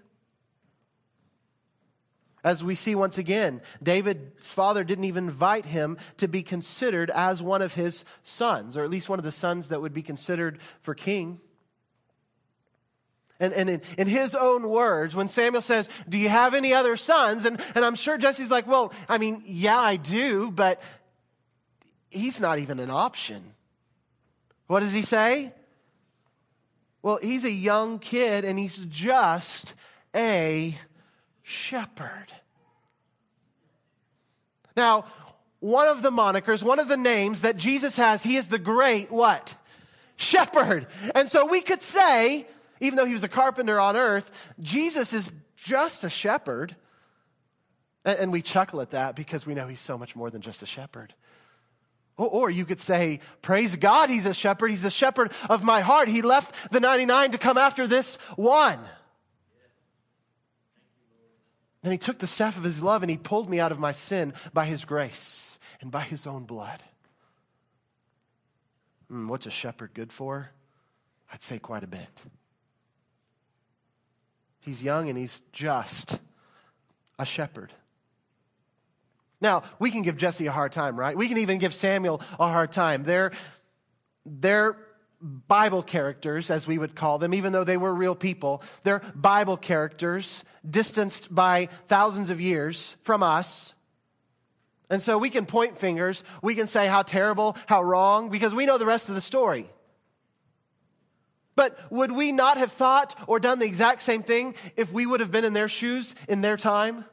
As 2.43 2.63
we 2.63 2.75
see 2.75 2.95
once 2.95 3.17
again, 3.17 3.61
David's 3.83 4.53
father 4.53 4.85
didn't 4.85 5.03
even 5.03 5.25
invite 5.25 5.65
him 5.65 5.97
to 6.17 6.27
be 6.27 6.41
considered 6.41 7.09
as 7.09 7.41
one 7.41 7.61
of 7.61 7.73
his 7.73 8.05
sons, 8.23 8.77
or 8.77 8.83
at 8.83 8.89
least 8.89 9.09
one 9.09 9.19
of 9.19 9.25
the 9.25 9.31
sons 9.31 9.69
that 9.69 9.81
would 9.81 9.93
be 9.93 10.01
considered 10.01 10.59
for 10.79 10.95
king. 10.95 11.41
And, 13.41 13.53
and 13.53 13.69
in, 13.69 13.81
in, 13.97 14.07
his 14.07 14.35
own 14.35 14.67
words, 14.67 15.15
when 15.15 15.29
Samuel 15.29 15.61
says, 15.61 15.87
Do 16.07 16.17
you 16.17 16.27
have 16.27 16.53
any 16.53 16.73
other 16.73 16.97
sons? 16.97 17.45
And, 17.45 17.61
and 17.73 17.85
I'm 17.85 17.95
sure 17.95 18.17
Jesse's 18.17 18.51
like, 18.51 18.67
Well, 18.67 18.93
I 19.07 19.17
mean, 19.17 19.43
yeah, 19.45 19.79
I 19.79 19.95
do, 19.95 20.51
but 20.51 20.81
he's 22.09 22.39
not 22.39 22.59
even 22.59 22.79
an 22.79 22.89
option. 22.89 23.53
What 24.67 24.81
does 24.81 24.93
he 24.93 25.01
say? 25.01 25.53
Well, 27.01 27.19
he's 27.21 27.45
a 27.45 27.51
young 27.51 27.99
kid 27.99 28.45
and 28.45 28.59
he's 28.59 28.77
just 28.77 29.73
a 30.15 30.77
shepherd. 31.43 32.27
Now, 34.75 35.05
one 35.59 35.87
of 35.87 36.01
the 36.01 36.11
monikers, 36.11 36.63
one 36.63 36.79
of 36.79 36.87
the 36.87 36.97
names 36.97 37.41
that 37.41 37.57
Jesus 37.57 37.97
has, 37.97 38.23
he 38.23 38.35
is 38.35 38.49
the 38.49 38.59
great 38.59 39.11
what? 39.11 39.55
Shepherd. 40.15 40.87
And 41.15 41.27
so 41.27 41.45
we 41.45 41.61
could 41.61 41.81
say, 41.81 42.47
even 42.79 42.97
though 42.97 43.05
he 43.05 43.13
was 43.13 43.23
a 43.23 43.29
carpenter 43.29 43.79
on 43.79 43.97
earth, 43.97 44.53
Jesus 44.59 45.13
is 45.13 45.31
just 45.57 46.03
a 46.03 46.09
shepherd. 46.09 46.75
And 48.05 48.31
we 48.31 48.41
chuckle 48.41 48.81
at 48.81 48.91
that 48.91 49.15
because 49.15 49.45
we 49.45 49.53
know 49.53 49.67
he's 49.67 49.81
so 49.81 49.97
much 49.97 50.15
more 50.15 50.29
than 50.29 50.41
just 50.41 50.63
a 50.63 50.65
shepherd. 50.65 51.13
Or 52.27 52.49
you 52.49 52.65
could 52.65 52.79
say, 52.79 53.21
Praise 53.41 53.77
God, 53.77 54.09
he's 54.09 54.25
a 54.25 54.33
shepherd. 54.33 54.69
He's 54.69 54.81
the 54.81 54.89
shepherd 54.89 55.31
of 55.49 55.63
my 55.63 55.79
heart. 55.79 56.09
He 56.09 56.21
left 56.21 56.71
the 56.71 56.79
99 56.81 57.31
to 57.31 57.37
come 57.37 57.57
after 57.57 57.87
this 57.87 58.17
one. 58.35 58.79
Then 61.81 61.93
he 61.93 61.97
took 61.97 62.19
the 62.19 62.27
staff 62.27 62.57
of 62.57 62.63
his 62.63 62.83
love 62.83 63.03
and 63.03 63.09
he 63.09 63.15
pulled 63.15 63.49
me 63.49 63.61
out 63.61 63.71
of 63.71 63.79
my 63.79 63.93
sin 63.93 64.33
by 64.53 64.65
his 64.65 64.83
grace 64.83 65.57
and 65.79 65.91
by 65.91 66.01
his 66.01 66.27
own 66.27 66.43
blood. 66.43 66.83
Mm, 69.09 69.29
what's 69.29 69.45
a 69.45 69.51
shepherd 69.51 69.91
good 69.93 70.11
for? 70.11 70.51
I'd 71.31 71.41
say 71.41 71.57
quite 71.57 71.85
a 71.85 71.87
bit. 71.87 72.21
He's 74.59 74.83
young 74.83 75.07
and 75.07 75.17
he's 75.17 75.41
just 75.53 76.19
a 77.17 77.25
shepherd. 77.25 77.71
Now, 79.41 79.63
we 79.79 79.91
can 79.91 80.01
give 80.01 80.17
Jesse 80.17 80.47
a 80.47 80.51
hard 80.51 80.71
time, 80.71 80.99
right? 80.99 81.15
We 81.15 81.27
can 81.27 81.37
even 81.37 81.59
give 81.59 81.73
Samuel 81.73 82.21
a 82.39 82.47
hard 82.47 82.71
time. 82.71 83.03
They're, 83.03 83.31
they're 84.25 84.77
Bible 85.21 85.83
characters, 85.83 86.49
as 86.49 86.65
we 86.67 86.77
would 86.77 86.95
call 86.95 87.17
them, 87.19 87.33
even 87.33 87.51
though 87.51 87.63
they 87.63 87.77
were 87.77 87.93
real 87.93 88.15
people. 88.15 88.63
They're 88.83 89.01
Bible 89.15 89.57
characters, 89.57 90.43
distanced 90.69 91.33
by 91.33 91.67
thousands 91.87 92.29
of 92.29 92.39
years 92.39 92.95
from 93.01 93.23
us. 93.23 93.75
And 94.89 95.01
so 95.01 95.17
we 95.17 95.29
can 95.29 95.45
point 95.45 95.77
fingers. 95.77 96.23
We 96.41 96.55
can 96.55 96.67
say 96.67 96.87
how 96.87 97.03
terrible, 97.03 97.55
how 97.67 97.83
wrong, 97.83 98.29
because 98.29 98.55
we 98.55 98.65
know 98.65 98.77
the 98.77 98.85
rest 98.85 99.09
of 99.09 99.15
the 99.15 99.21
story. 99.21 99.69
But 101.55 101.77
would 101.91 102.11
we 102.11 102.31
not 102.31 102.57
have 102.57 102.71
thought 102.71 103.15
or 103.27 103.39
done 103.39 103.59
the 103.59 103.65
exact 103.65 104.01
same 104.01 104.23
thing 104.23 104.55
if 104.77 104.93
we 104.93 105.05
would 105.05 105.19
have 105.19 105.31
been 105.31 105.43
in 105.43 105.53
their 105.53 105.67
shoes 105.67 106.15
in 106.29 106.39
their 106.39 106.55
time? 106.55 107.03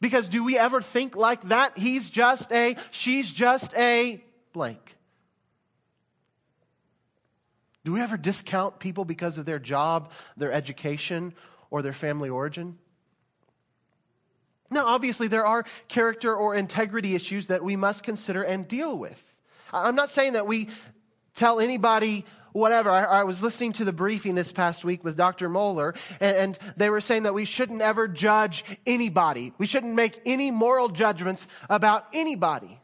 Because 0.00 0.28
do 0.28 0.44
we 0.44 0.58
ever 0.58 0.82
think 0.82 1.16
like 1.16 1.42
that? 1.48 1.78
He's 1.78 2.08
just 2.10 2.52
a, 2.52 2.76
she's 2.90 3.32
just 3.32 3.74
a 3.74 4.22
blank. 4.52 4.96
Do 7.84 7.92
we 7.92 8.00
ever 8.00 8.16
discount 8.16 8.78
people 8.78 9.04
because 9.04 9.38
of 9.38 9.46
their 9.46 9.58
job, 9.58 10.10
their 10.36 10.52
education, 10.52 11.34
or 11.70 11.82
their 11.82 11.92
family 11.92 12.28
origin? 12.28 12.78
Now, 14.70 14.86
obviously, 14.86 15.28
there 15.28 15.46
are 15.46 15.64
character 15.88 16.34
or 16.34 16.54
integrity 16.54 17.14
issues 17.14 17.46
that 17.46 17.62
we 17.62 17.76
must 17.76 18.02
consider 18.02 18.42
and 18.42 18.66
deal 18.66 18.98
with. 18.98 19.22
I'm 19.72 19.94
not 19.94 20.10
saying 20.10 20.32
that 20.32 20.46
we 20.46 20.68
tell 21.34 21.60
anybody 21.60 22.24
whatever. 22.56 22.90
I, 22.90 23.04
I, 23.04 23.24
was 23.24 23.42
listening 23.42 23.72
to 23.74 23.84
the 23.84 23.92
briefing 23.92 24.34
this 24.34 24.50
past 24.50 24.84
week 24.84 25.04
with 25.04 25.16
Dr. 25.16 25.48
Mohler, 25.48 25.96
and, 26.20 26.36
and 26.36 26.58
they 26.76 26.90
were 26.90 27.00
saying 27.00 27.24
that 27.24 27.34
we 27.34 27.44
shouldn't 27.44 27.82
ever 27.82 28.08
judge 28.08 28.64
anybody. 28.86 29.52
We 29.58 29.66
shouldn't 29.66 29.94
make 29.94 30.20
any 30.24 30.50
moral 30.50 30.88
judgments 30.88 31.46
about 31.68 32.06
anybody. 32.12 32.80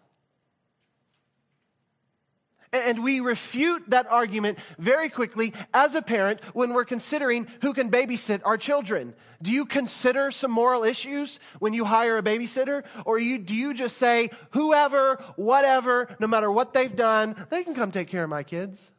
And 2.73 3.03
we 3.05 3.21
refute 3.21 3.91
that 3.91 4.11
argument 4.11 4.59
very 4.79 5.11
quickly 5.11 5.53
as 5.75 5.95
a 5.95 6.01
parent 6.01 6.43
when 6.55 6.73
we're 6.73 6.87
considering 6.87 7.47
who 7.61 7.75
can 7.75 7.91
babysit 7.91 8.41
our 8.45 8.57
children. 8.57 9.13
Do 9.43 9.53
you 9.53 9.67
consider 9.67 10.31
some 10.31 10.51
moral 10.51 10.83
issues 10.83 11.39
when 11.59 11.75
you 11.75 11.85
hire 11.85 12.17
a 12.17 12.23
babysitter? 12.23 12.85
Or 13.05 13.19
you, 13.19 13.37
do 13.37 13.55
you 13.55 13.75
just 13.75 13.99
say, 13.99 14.31
whoever, 14.53 15.17
whatever, 15.37 16.17
no 16.19 16.27
matter 16.27 16.51
what 16.51 16.73
they've 16.73 16.97
done, 16.97 17.37
they 17.51 17.63
can 17.63 17.75
come 17.75 17.91
take 17.91 18.09
care 18.09 18.25
of 18.25 18.31
my 18.31 18.43
kids? 18.43 18.91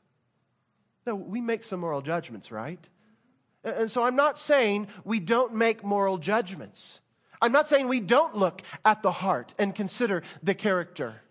No, 1.06 1.16
we 1.16 1.42
make 1.42 1.64
some 1.64 1.82
moral 1.82 2.02
judgments, 2.02 2.52
right? 2.52 2.88
And 3.64 3.90
so 3.90 4.04
I'm 4.04 4.16
not 4.16 4.38
saying 4.38 4.88
we 5.04 5.20
don't 5.20 5.54
make 5.54 5.84
moral 5.84 6.18
judgments. 6.18 7.00
I'm 7.42 7.52
not 7.52 7.68
saying 7.68 7.88
we 7.88 8.00
don't 8.00 8.36
look 8.36 8.62
at 8.86 9.02
the 9.04 9.12
heart 9.12 9.54
and 9.58 9.76
consider 9.76 10.24
the 10.42 10.54
character. 10.54 11.22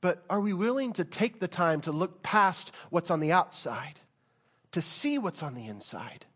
But 0.00 0.24
are 0.30 0.40
we 0.40 0.52
willing 0.52 0.92
to 0.94 1.04
take 1.04 1.40
the 1.40 1.48
time 1.48 1.80
to 1.82 1.92
look 1.92 2.22
past 2.22 2.72
what's 2.90 3.10
on 3.10 3.20
the 3.20 3.32
outside, 3.32 4.00
to 4.72 4.82
see 4.82 5.18
what's 5.18 5.42
on 5.42 5.54
the 5.54 5.66
inside? 5.66 6.26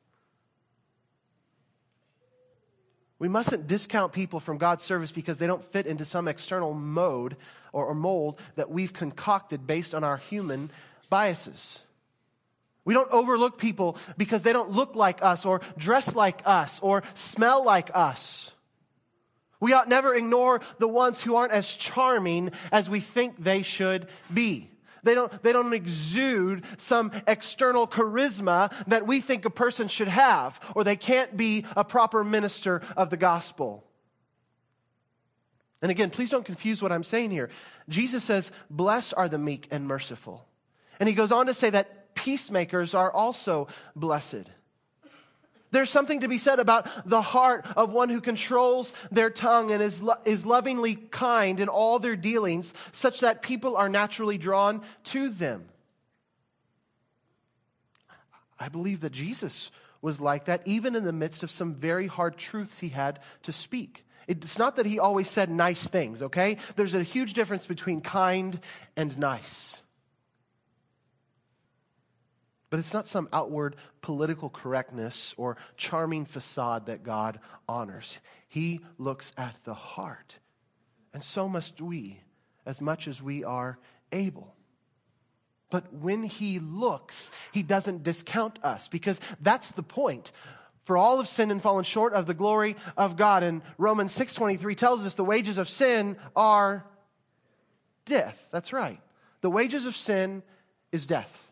We 3.21 3.29
mustn't 3.29 3.69
discount 3.69 4.13
people 4.13 4.41
from 4.41 4.57
God's 4.57 4.83
service 4.83 5.13
because 5.13 5.37
they 5.37 5.47
don't 5.47 5.63
fit 5.63 5.87
into 5.87 6.07
some 6.07 6.27
external 6.27 6.73
mode 6.73 7.37
or, 7.71 7.85
or 7.85 7.95
mold 7.95 8.41
that 8.57 8.71
we've 8.71 8.95
concocted 8.95 9.67
based 9.67 9.95
on 9.95 10.03
our 10.03 10.17
human 10.17 10.71
biases. 11.11 11.83
We 12.87 12.95
don't 12.95 13.11
overlook 13.13 13.59
people 13.59 13.99
because 14.17 14.43
they 14.43 14.55
don't 14.55 14.71
look 14.71 14.97
like 14.97 15.23
us 15.23 15.45
or 15.45 15.61
dress 15.77 16.17
like 16.17 16.41
us 16.47 16.81
or 16.83 17.03
smell 17.13 17.63
like 17.63 17.91
us. 17.93 18.53
We 19.61 19.75
ought 19.75 19.91
never 19.91 20.15
ignore 20.15 20.63
the 20.79 20.89
ones 20.89 21.23
who 21.23 21.37
aren't 21.37 21.53
as 21.53 21.71
charming 21.71 22.53
as 22.73 22.89
we 22.89 23.01
think 23.01 23.37
they 23.37 23.61
should 23.61 24.09
be. 24.33 24.71
They 25.03 25.15
don't, 25.15 25.43
they 25.43 25.53
don't 25.53 25.73
exude 25.73 26.65
some 26.79 27.13
external 27.27 27.87
charisma 27.87 28.73
that 28.87 29.07
we 29.07 29.21
think 29.21 29.45
a 29.45 29.51
person 29.51 29.89
should 29.89 30.09
have, 30.09 30.61
or 30.75 30.85
they 30.85 30.97
can't 30.97 31.37
be 31.37 31.65
a 31.77 31.85
proper 31.85 32.25
minister 32.25 32.83
of 32.97 33.11
the 33.11 33.17
gospel. 33.17 33.85
And 35.83 35.91
again, 35.91 36.11
please 36.11 36.31
don't 36.31 36.45
confuse 36.45 36.83
what 36.83 36.93
I'm 36.93 37.05
saying 37.05 37.31
here. 37.31 37.49
Jesus 37.89 38.25
says, 38.25 38.53
Blessed 38.69 39.15
are 39.17 39.29
the 39.29 39.39
meek 39.39 39.67
and 39.71 39.87
merciful. 39.87 40.47
And 40.99 41.09
he 41.09 41.15
goes 41.15 41.33
on 41.33 41.47
to 41.47 41.55
say 41.55 41.71
that 41.71 42.15
peacemakers 42.15 42.95
are 42.95 43.11
also 43.11 43.69
blessed. 43.97 44.45
There's 45.71 45.91
something 45.91 46.21
to 46.21 46.29
be 46.29 46.39
said 46.39 46.59
about 46.59 46.89
the 47.09 47.23
heart 47.23 47.67
of 47.77 47.93
one 47.93 48.09
who 48.09 48.21
controls 48.21 48.93
their 49.11 49.31
tongue 49.31 49.71
and 49.71 49.83
is, 49.83 50.03
lo- 50.03 50.17
is 50.25 50.45
lovingly 50.45 50.97
kind 50.97 51.61
in 51.61 51.69
all 51.69 51.99
their 51.99 52.17
dealings, 52.17 52.75
such 52.93 53.21
that 53.21 53.43
people 53.43 53.77
are 53.77 53.89
naturally 53.89 54.39
drawn 54.39 54.83
to 55.05 55.29
them. 55.29 55.67
I 58.59 58.69
believe 58.69 59.01
that 59.01 59.13
Jesus 59.13 59.71
was 60.03 60.21
like 60.21 60.47
that, 60.47 60.63
even 60.65 60.97
in 60.97 61.05
the 61.05 61.13
midst 61.13 61.43
of 61.43 61.51
some 61.51 61.75
very 61.75 62.07
hard 62.07 62.37
truths 62.37 62.79
he 62.79 62.89
had 62.89 63.21
to 63.45 63.53
speak. 63.53 64.05
It's 64.27 64.59
not 64.59 64.77
that 64.77 64.87
he 64.87 64.99
always 64.99 65.29
said 65.29 65.51
nice 65.51 65.87
things, 65.89 66.23
okay? 66.23 66.59
There's 66.77 66.95
a 66.95 67.03
huge 67.03 67.33
difference 67.33 67.67
between 67.67 68.01
kind 68.01 68.61
and 68.97 69.19
nice. 69.19 69.83
But 72.71 72.79
it's 72.79 72.95
not 72.95 73.07
some 73.07 73.29
outward 73.33 73.75
political 74.01 74.49
correctness 74.49 75.35
or 75.37 75.57
charming 75.77 76.25
facade 76.25 76.87
that 76.87 77.03
God 77.03 77.41
honors. 77.69 78.21
He 78.49 78.81
looks 78.97 79.33
at 79.37 79.57
the 79.65 79.75
heart. 79.75 80.39
And 81.13 81.23
so 81.23 81.49
must 81.49 81.81
we, 81.81 82.21
as 82.65 82.81
much 82.81 83.09
as 83.09 83.21
we 83.21 83.43
are 83.43 83.79
able. 84.13 84.55
But 85.69 85.93
when 85.93 86.23
He 86.23 86.61
looks, 86.61 87.33
He 87.53 87.63
doesn't 87.63 88.05
discount 88.05 88.59
us 88.63 88.87
because 88.87 89.21
that's 89.41 89.73
the 89.73 89.83
point. 89.83 90.31
For 90.83 90.97
all 90.97 91.19
have 91.19 91.29
sinned 91.29 91.53
and 91.53 91.61
fallen 91.61 91.85
short 91.85 92.13
of 92.15 92.27
the 92.27 92.35
glory 92.35 92.77
of 92.97 93.17
God. 93.17 93.43
And 93.43 93.63
Romans 93.79 94.17
6.23 94.17 94.77
tells 94.77 95.05
us 95.05 95.15
the 95.15 95.25
wages 95.25 95.59
of 95.59 95.69
sin 95.69 96.17
are 96.35 96.85
death. 98.05 98.49
That's 98.51 98.73
right. 98.73 99.01
The 99.41 99.51
wages 99.51 99.87
of 99.87 99.97
sin 99.97 100.43
is 100.93 101.07
death. 101.07 101.50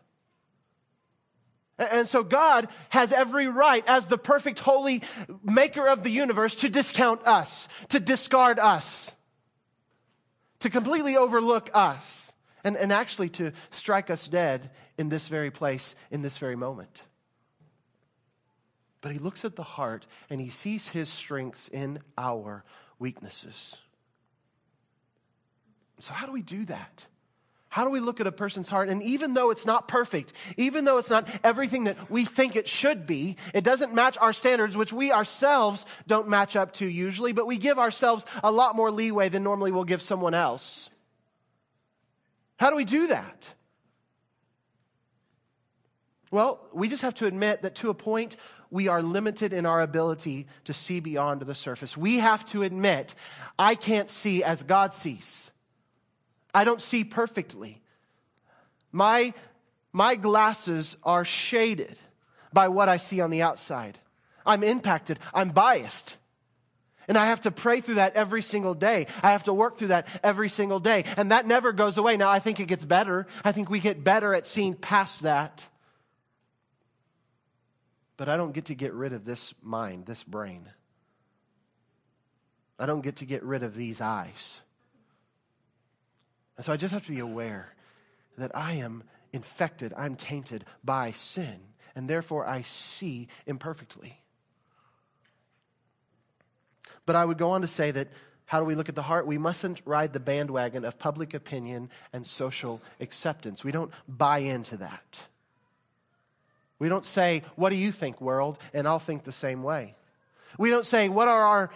And 1.79 2.07
so 2.07 2.23
God 2.23 2.67
has 2.89 3.13
every 3.13 3.47
right, 3.47 3.83
as 3.87 4.07
the 4.07 4.17
perfect, 4.17 4.59
holy 4.59 5.01
maker 5.43 5.87
of 5.87 6.03
the 6.03 6.09
universe, 6.09 6.55
to 6.57 6.69
discount 6.69 7.25
us, 7.25 7.69
to 7.87 7.99
discard 7.99 8.59
us, 8.59 9.11
to 10.59 10.69
completely 10.69 11.15
overlook 11.15 11.69
us, 11.73 12.33
and, 12.65 12.75
and 12.75 12.91
actually 12.91 13.29
to 13.29 13.53
strike 13.71 14.09
us 14.09 14.27
dead 14.27 14.69
in 14.97 15.07
this 15.07 15.29
very 15.29 15.51
place, 15.51 15.95
in 16.11 16.21
this 16.21 16.37
very 16.37 16.57
moment. 16.57 17.03
But 18.99 19.13
he 19.13 19.19
looks 19.19 19.45
at 19.45 19.55
the 19.55 19.63
heart 19.63 20.05
and 20.29 20.41
he 20.41 20.49
sees 20.49 20.89
his 20.89 21.07
strengths 21.07 21.69
in 21.69 21.99
our 22.17 22.65
weaknesses. 22.99 23.77
So, 25.99 26.13
how 26.13 26.25
do 26.25 26.33
we 26.33 26.41
do 26.41 26.65
that? 26.65 27.05
How 27.69 27.83
do 27.83 27.91
we 27.91 27.99
look 27.99 28.19
at 28.19 28.25
a 28.25 28.31
person's 28.31 28.67
heart? 28.67 28.89
And 28.89 29.03
even 29.03 29.35
though 29.35 29.51
it's 29.51 29.65
not 29.65 29.87
perfect, 29.87 30.33
even 30.57 30.85
though 30.85 30.97
it's 30.97 31.11
not 31.11 31.29
everything 31.43 31.83
that 31.83 32.09
we 32.09 32.25
think 32.25 32.55
it 32.55 32.67
should 32.67 33.05
be, 33.05 33.37
it 33.53 33.63
doesn't 33.63 33.93
match 33.93 34.17
our 34.17 34.33
standards, 34.33 34.75
which 34.75 34.91
we 34.91 35.11
ourselves 35.11 35.85
don't 36.07 36.27
match 36.27 36.55
up 36.55 36.73
to 36.73 36.87
usually, 36.87 37.31
but 37.31 37.45
we 37.45 37.57
give 37.57 37.77
ourselves 37.77 38.25
a 38.43 38.51
lot 38.51 38.75
more 38.75 38.89
leeway 38.89 39.29
than 39.29 39.43
normally 39.43 39.71
we'll 39.71 39.83
give 39.83 40.01
someone 40.01 40.33
else. 40.33 40.89
How 42.57 42.71
do 42.71 42.75
we 42.75 42.85
do 42.85 43.07
that? 43.07 43.47
Well, 46.31 46.59
we 46.73 46.89
just 46.89 47.03
have 47.03 47.15
to 47.15 47.27
admit 47.27 47.61
that 47.61 47.75
to 47.75 47.91
a 47.91 47.93
point, 47.93 48.35
we 48.71 48.87
are 48.87 49.01
limited 49.01 49.53
in 49.53 49.67
our 49.67 49.81
ability 49.81 50.47
to 50.65 50.73
see 50.73 50.99
beyond 50.99 51.41
the 51.41 51.55
surface. 51.55 51.95
We 51.95 52.17
have 52.17 52.45
to 52.45 52.63
admit, 52.63 53.13
I 53.57 53.75
can't 53.75 54.09
see 54.09 54.43
as 54.43 54.63
God 54.63 54.93
sees. 54.93 55.51
I 56.53 56.63
don't 56.63 56.81
see 56.81 57.03
perfectly. 57.03 57.81
My, 58.91 59.33
my 59.93 60.15
glasses 60.15 60.97
are 61.03 61.25
shaded 61.25 61.97
by 62.51 62.67
what 62.67 62.89
I 62.89 62.97
see 62.97 63.21
on 63.21 63.29
the 63.29 63.41
outside. 63.41 63.99
I'm 64.45 64.63
impacted. 64.63 65.19
I'm 65.33 65.49
biased. 65.49 66.17
And 67.07 67.17
I 67.17 67.27
have 67.27 67.41
to 67.41 67.51
pray 67.51 67.81
through 67.81 67.95
that 67.95 68.15
every 68.15 68.41
single 68.41 68.75
day. 68.75 69.07
I 69.23 69.31
have 69.31 69.45
to 69.45 69.53
work 69.53 69.77
through 69.77 69.87
that 69.87 70.07
every 70.23 70.49
single 70.49 70.79
day. 70.79 71.05
And 71.17 71.31
that 71.31 71.47
never 71.47 71.71
goes 71.71 71.97
away. 71.97 72.17
Now, 72.17 72.29
I 72.29 72.39
think 72.39 72.59
it 72.59 72.65
gets 72.65 72.85
better. 72.85 73.25
I 73.43 73.51
think 73.51 73.69
we 73.69 73.79
get 73.79 74.03
better 74.03 74.33
at 74.35 74.45
seeing 74.45 74.75
past 74.75 75.23
that. 75.23 75.65
But 78.15 78.29
I 78.29 78.37
don't 78.37 78.51
get 78.51 78.65
to 78.65 78.75
get 78.75 78.93
rid 78.93 79.13
of 79.13 79.25
this 79.25 79.53
mind, 79.63 80.05
this 80.05 80.23
brain. 80.23 80.69
I 82.77 82.85
don't 82.85 83.01
get 83.01 83.17
to 83.17 83.25
get 83.25 83.43
rid 83.43 83.63
of 83.63 83.75
these 83.75 84.01
eyes. 84.01 84.61
And 86.59 86.65
so 86.65 86.73
I 86.73 86.75
just 86.75 86.93
have 86.93 87.05
to 87.05 87.11
be 87.13 87.19
aware 87.19 87.73
that 88.37 88.51
I 88.53 88.73
am 88.73 89.03
infected, 89.31 89.93
I'm 89.95 90.17
tainted 90.17 90.65
by 90.83 91.11
sin. 91.11 91.61
and 91.95 92.09
therefore 92.09 92.45
I 92.45 92.63
see 92.63 93.29
imperfectly. 93.45 94.21
But 97.05 97.15
I 97.15 97.23
would 97.23 97.37
go 97.37 97.51
on 97.51 97.61
to 97.61 97.67
say 97.67 97.91
that 97.91 98.09
how 98.43 98.59
do 98.59 98.65
we 98.65 98.75
look 98.75 98.89
at 98.89 98.95
the 98.95 99.03
heart? 99.03 99.25
We 99.25 99.37
mustn't 99.37 99.81
ride 99.85 100.11
the 100.11 100.19
bandwagon 100.19 100.83
of 100.83 100.99
public 100.99 101.33
opinion 101.33 101.89
and 102.11 102.27
social 102.27 102.81
acceptance. 102.99 103.63
We 103.63 103.71
don't 103.71 103.93
buy 104.05 104.39
into 104.39 104.75
that. 104.77 105.21
We 106.77 106.89
don't 106.89 107.05
say, 107.05 107.43
What 107.55 107.69
do 107.69 107.77
you 107.77 107.93
think, 107.93 108.19
world? 108.19 108.57
And 108.73 108.85
I'll 108.85 108.99
think 108.99 109.23
the 109.23 109.31
same 109.31 109.63
way. 109.63 109.95
We 110.57 110.69
don't 110.69 110.85
say, 110.85 111.07
What 111.07 111.29
are 111.29 111.41
our 111.41 111.69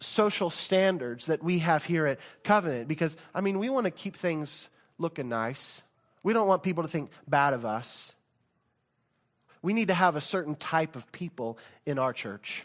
social 0.00 0.50
standards 0.50 1.26
that 1.26 1.42
we 1.42 1.60
have 1.60 1.84
here 1.84 2.06
at 2.06 2.18
Covenant? 2.44 2.88
Because, 2.88 3.16
I 3.34 3.40
mean, 3.40 3.58
we 3.58 3.70
want 3.70 3.84
to 3.84 3.90
keep 3.90 4.16
things 4.16 4.70
looking 4.98 5.28
nice. 5.28 5.82
We 6.22 6.32
don't 6.32 6.48
want 6.48 6.62
people 6.62 6.82
to 6.82 6.88
think 6.88 7.10
bad 7.26 7.54
of 7.54 7.64
us. 7.64 8.14
We 9.62 9.72
need 9.72 9.88
to 9.88 9.94
have 9.94 10.16
a 10.16 10.20
certain 10.20 10.54
type 10.54 10.96
of 10.96 11.10
people 11.12 11.58
in 11.84 11.98
our 11.98 12.12
church. 12.12 12.64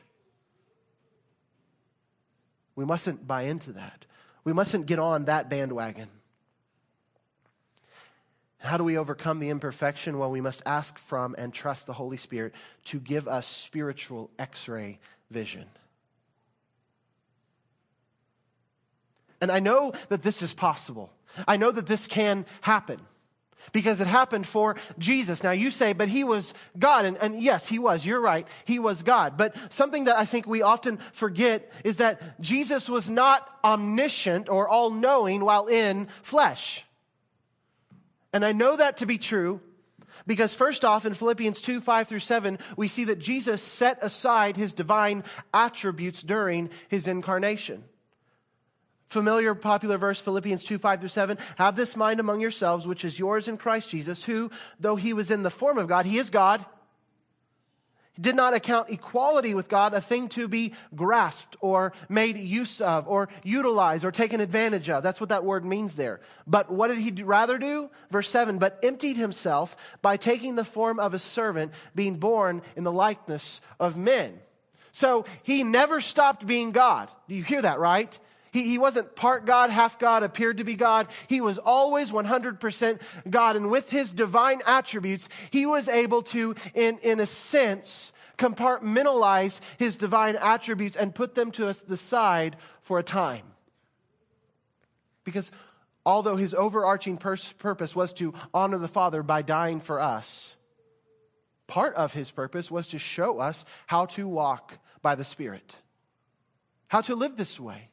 We 2.76 2.86
mustn't 2.86 3.28
buy 3.28 3.44
into 3.44 3.74
that. 3.74 4.06
We 4.44 4.54
mustn't 4.54 4.86
get 4.86 5.00
on 5.00 5.26
that 5.26 5.50
bandwagon. 5.50 6.10
How 8.58 8.78
do 8.78 8.84
we 8.84 8.98
overcome 8.98 9.40
the 9.40 9.50
imperfection? 9.50 10.18
Well, 10.18 10.32
we 10.32 10.42
must 10.42 10.62
ask 10.66 10.98
from 10.98 11.36
and 11.38 11.54
trust 11.54 11.86
the 11.86 11.94
Holy 11.94 12.18
Spirit 12.18 12.54
to 12.86 13.00
give 13.00 13.28
us 13.28 13.46
spiritual 13.46 14.30
x 14.40 14.68
ray 14.70 15.00
vision. 15.30 15.66
And 19.44 19.52
I 19.52 19.60
know 19.60 19.92
that 20.08 20.24
this 20.24 20.42
is 20.42 20.54
possible. 20.54 21.12
I 21.46 21.58
know 21.58 21.70
that 21.70 21.86
this 21.86 22.08
can 22.08 22.46
happen 22.62 23.02
because 23.74 24.00
it 24.00 24.08
happened 24.08 24.48
for 24.48 24.78
Jesus. 24.98 25.44
Now 25.44 25.52
you 25.52 25.70
say, 25.70 25.92
but 25.92 26.08
he 26.08 26.24
was 26.24 26.54
God. 26.80 27.04
And, 27.04 27.18
and, 27.18 27.38
yes, 27.38 27.68
he 27.68 27.78
was. 27.78 28.06
You're 28.06 28.22
right. 28.22 28.48
He 28.64 28.80
was 28.80 29.04
God. 29.04 29.36
But 29.36 29.58
something 29.68 30.06
that 30.06 30.18
I 30.18 30.24
think 30.24 30.48
we 30.48 30.62
often 30.62 30.98
forget 31.12 31.70
is 31.84 31.98
that 31.98 32.40
Jesus 32.40 32.88
was 32.88 33.10
not 33.10 33.46
omniscient 33.66 34.48
or 34.48 34.70
all 34.70 34.92
knowing 34.92 35.44
while 35.44 35.66
in 35.66 36.06
flesh. 36.06 36.86
And 38.32 38.46
I 38.46 38.54
know 38.54 38.78
that 38.78 38.96
to 38.98 39.06
be 39.06 39.18
true 39.18 39.60
because, 40.26 40.56
first 40.56 40.86
off, 40.86 41.06
in 41.06 41.16
Philippians 41.16 41.60
2 41.60 41.82
5 41.82 42.08
through 42.08 42.20
7, 42.20 42.60
we 42.78 42.88
see 42.88 43.04
that 43.04 43.20
Jesus 43.20 43.62
set 43.62 44.02
aside 44.02 44.56
his 44.56 44.72
divine 44.72 45.26
attributes 45.54 46.24
during 46.24 46.70
his 46.88 47.08
incarnation. 47.10 47.84
Familiar, 49.14 49.54
popular 49.54 49.98
verse, 49.98 50.20
Philippians 50.20 50.64
2 50.64 50.80
5 50.80 51.00
through 51.00 51.10
7. 51.10 51.38
Have 51.58 51.76
this 51.76 51.96
mind 51.96 52.20
among 52.20 52.42
yourselves, 52.42 52.88
which 52.88 53.06
is 53.06 53.20
yours 53.20 53.48
in 53.48 53.58
Christ 53.58 53.90
Jesus, 53.90 54.24
who, 54.24 54.50
though 54.80 54.96
he 54.96 55.14
was 55.14 55.30
in 55.30 55.44
the 55.44 55.52
form 55.52 55.78
of 55.78 55.88
God, 55.88 56.06
he 56.08 56.18
is 56.18 56.30
God 56.32 56.66
He 58.14 58.22
did 58.22 58.36
not 58.36 58.54
account 58.54 58.90
equality 58.90 59.54
with 59.56 59.70
God 59.70 59.94
a 59.94 60.02
thing 60.02 60.30
to 60.30 60.48
be 60.48 60.74
grasped 60.96 61.56
or 61.62 61.94
made 62.10 62.38
use 62.38 62.80
of 62.82 63.08
or 63.08 63.30
utilized 63.44 64.06
or 64.06 64.12
taken 64.12 64.40
advantage 64.40 64.90
of. 64.90 65.02
That's 65.02 65.20
what 65.20 65.30
that 65.30 65.44
word 65.44 65.66
means 65.66 65.96
there. 65.96 66.20
But 66.46 66.72
what 66.72 66.90
did 66.90 67.00
he 67.00 67.24
rather 67.24 67.58
do? 67.58 67.90
Verse 68.12 68.30
7 68.30 68.60
But 68.60 68.80
emptied 68.84 69.18
himself 69.18 69.98
by 70.02 70.18
taking 70.18 70.56
the 70.56 70.66
form 70.66 71.00
of 71.00 71.14
a 71.14 71.20
servant, 71.20 71.72
being 71.96 72.18
born 72.18 72.62
in 72.76 72.84
the 72.84 72.92
likeness 72.92 73.62
of 73.80 73.98
men. 73.98 74.40
So 74.92 75.26
he 75.42 75.64
never 75.64 76.02
stopped 76.02 76.46
being 76.46 76.72
God. 76.72 77.10
Do 77.28 77.34
you 77.34 77.44
hear 77.44 77.64
that, 77.64 77.80
right? 77.80 78.18
He, 78.54 78.66
he 78.66 78.78
wasn't 78.78 79.16
part 79.16 79.46
God, 79.46 79.72
half 79.72 79.98
God, 79.98 80.22
appeared 80.22 80.58
to 80.58 80.64
be 80.64 80.76
God. 80.76 81.08
He 81.28 81.42
was 81.42 81.58
always 81.58 82.12
100% 82.12 83.02
God. 83.30 83.56
And 83.56 83.72
with 83.72 83.90
his 83.90 84.12
divine 84.12 84.62
attributes, 84.66 85.28
he 85.50 85.66
was 85.66 85.90
able 85.90 86.22
to, 86.22 86.54
in, 86.76 87.00
in 87.00 87.20
a 87.20 87.26
sense, 87.26 88.14
compartmentalize 88.38 89.60
his 89.80 89.96
divine 89.96 90.36
attributes 90.36 90.96
and 90.96 91.16
put 91.16 91.34
them 91.34 91.52
to 91.52 91.74
the 91.88 91.98
side 91.98 92.56
for 92.82 93.00
a 93.00 93.04
time. 93.04 93.46
Because 95.24 95.52
although 96.06 96.36
his 96.36 96.54
overarching 96.54 97.18
pers- 97.18 97.54
purpose 97.54 97.96
was 97.96 98.14
to 98.14 98.36
honor 98.54 98.78
the 98.78 98.88
Father 98.88 99.24
by 99.24 99.42
dying 99.42 99.80
for 99.80 100.00
us, 100.00 100.56
part 101.66 101.96
of 101.96 102.14
his 102.14 102.30
purpose 102.30 102.70
was 102.70 102.88
to 102.90 103.00
show 103.00 103.40
us 103.40 103.66
how 103.88 104.06
to 104.06 104.28
walk 104.28 104.78
by 105.02 105.16
the 105.16 105.24
Spirit, 105.24 105.76
how 106.88 107.02
to 107.02 107.16
live 107.16 107.36
this 107.36 107.60
way. 107.60 107.90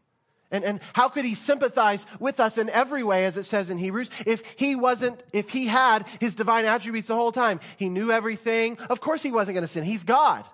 And, 0.51 0.65
and 0.65 0.81
how 0.93 1.09
could 1.09 1.25
he 1.25 1.35
sympathize 1.35 2.07
with 2.19 2.41
us 2.41 2.59
in 2.59 2.69
every 2.71 3.05
way, 3.05 3.25
as 3.25 3.37
it 3.37 3.45
says 3.45 3.71
in 3.71 3.79
Hebrews, 3.79 4.11
if 4.27 4.43
he 4.57 4.75
wasn't, 4.75 5.23
if 5.33 5.51
he 5.51 5.67
had 5.67 6.09
his 6.19 6.35
divine 6.35 6.65
attributes 6.65 7.09
the 7.09 7.15
whole 7.15 7.33
time? 7.33 7.61
He 7.77 7.89
knew 7.89 8.11
everything. 8.11 8.79
Of 8.89 9.01
course 9.01 9.23
he 9.23 9.31
wasn't 9.31 9.55
going 9.55 9.67
to 9.67 9.69
sin. 9.69 9.85
He's 9.85 10.05
God. 10.05 10.45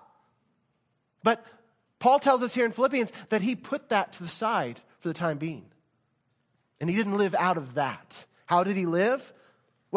But 1.23 1.43
Paul 1.99 2.19
tells 2.19 2.43
us 2.43 2.53
here 2.53 2.65
in 2.65 2.71
Philippians 2.71 3.11
that 3.29 3.41
he 3.41 3.55
put 3.55 3.89
that 3.89 4.13
to 4.13 4.23
the 4.23 4.29
side 4.29 4.81
for 4.99 5.07
the 5.07 5.15
time 5.15 5.39
being. 5.39 5.65
And 6.79 6.89
he 6.89 6.95
didn't 6.95 7.17
live 7.17 7.33
out 7.33 7.57
of 7.57 7.73
that. 7.73 8.25
How 8.45 8.63
did 8.63 8.77
he 8.77 8.85
live? 8.85 9.33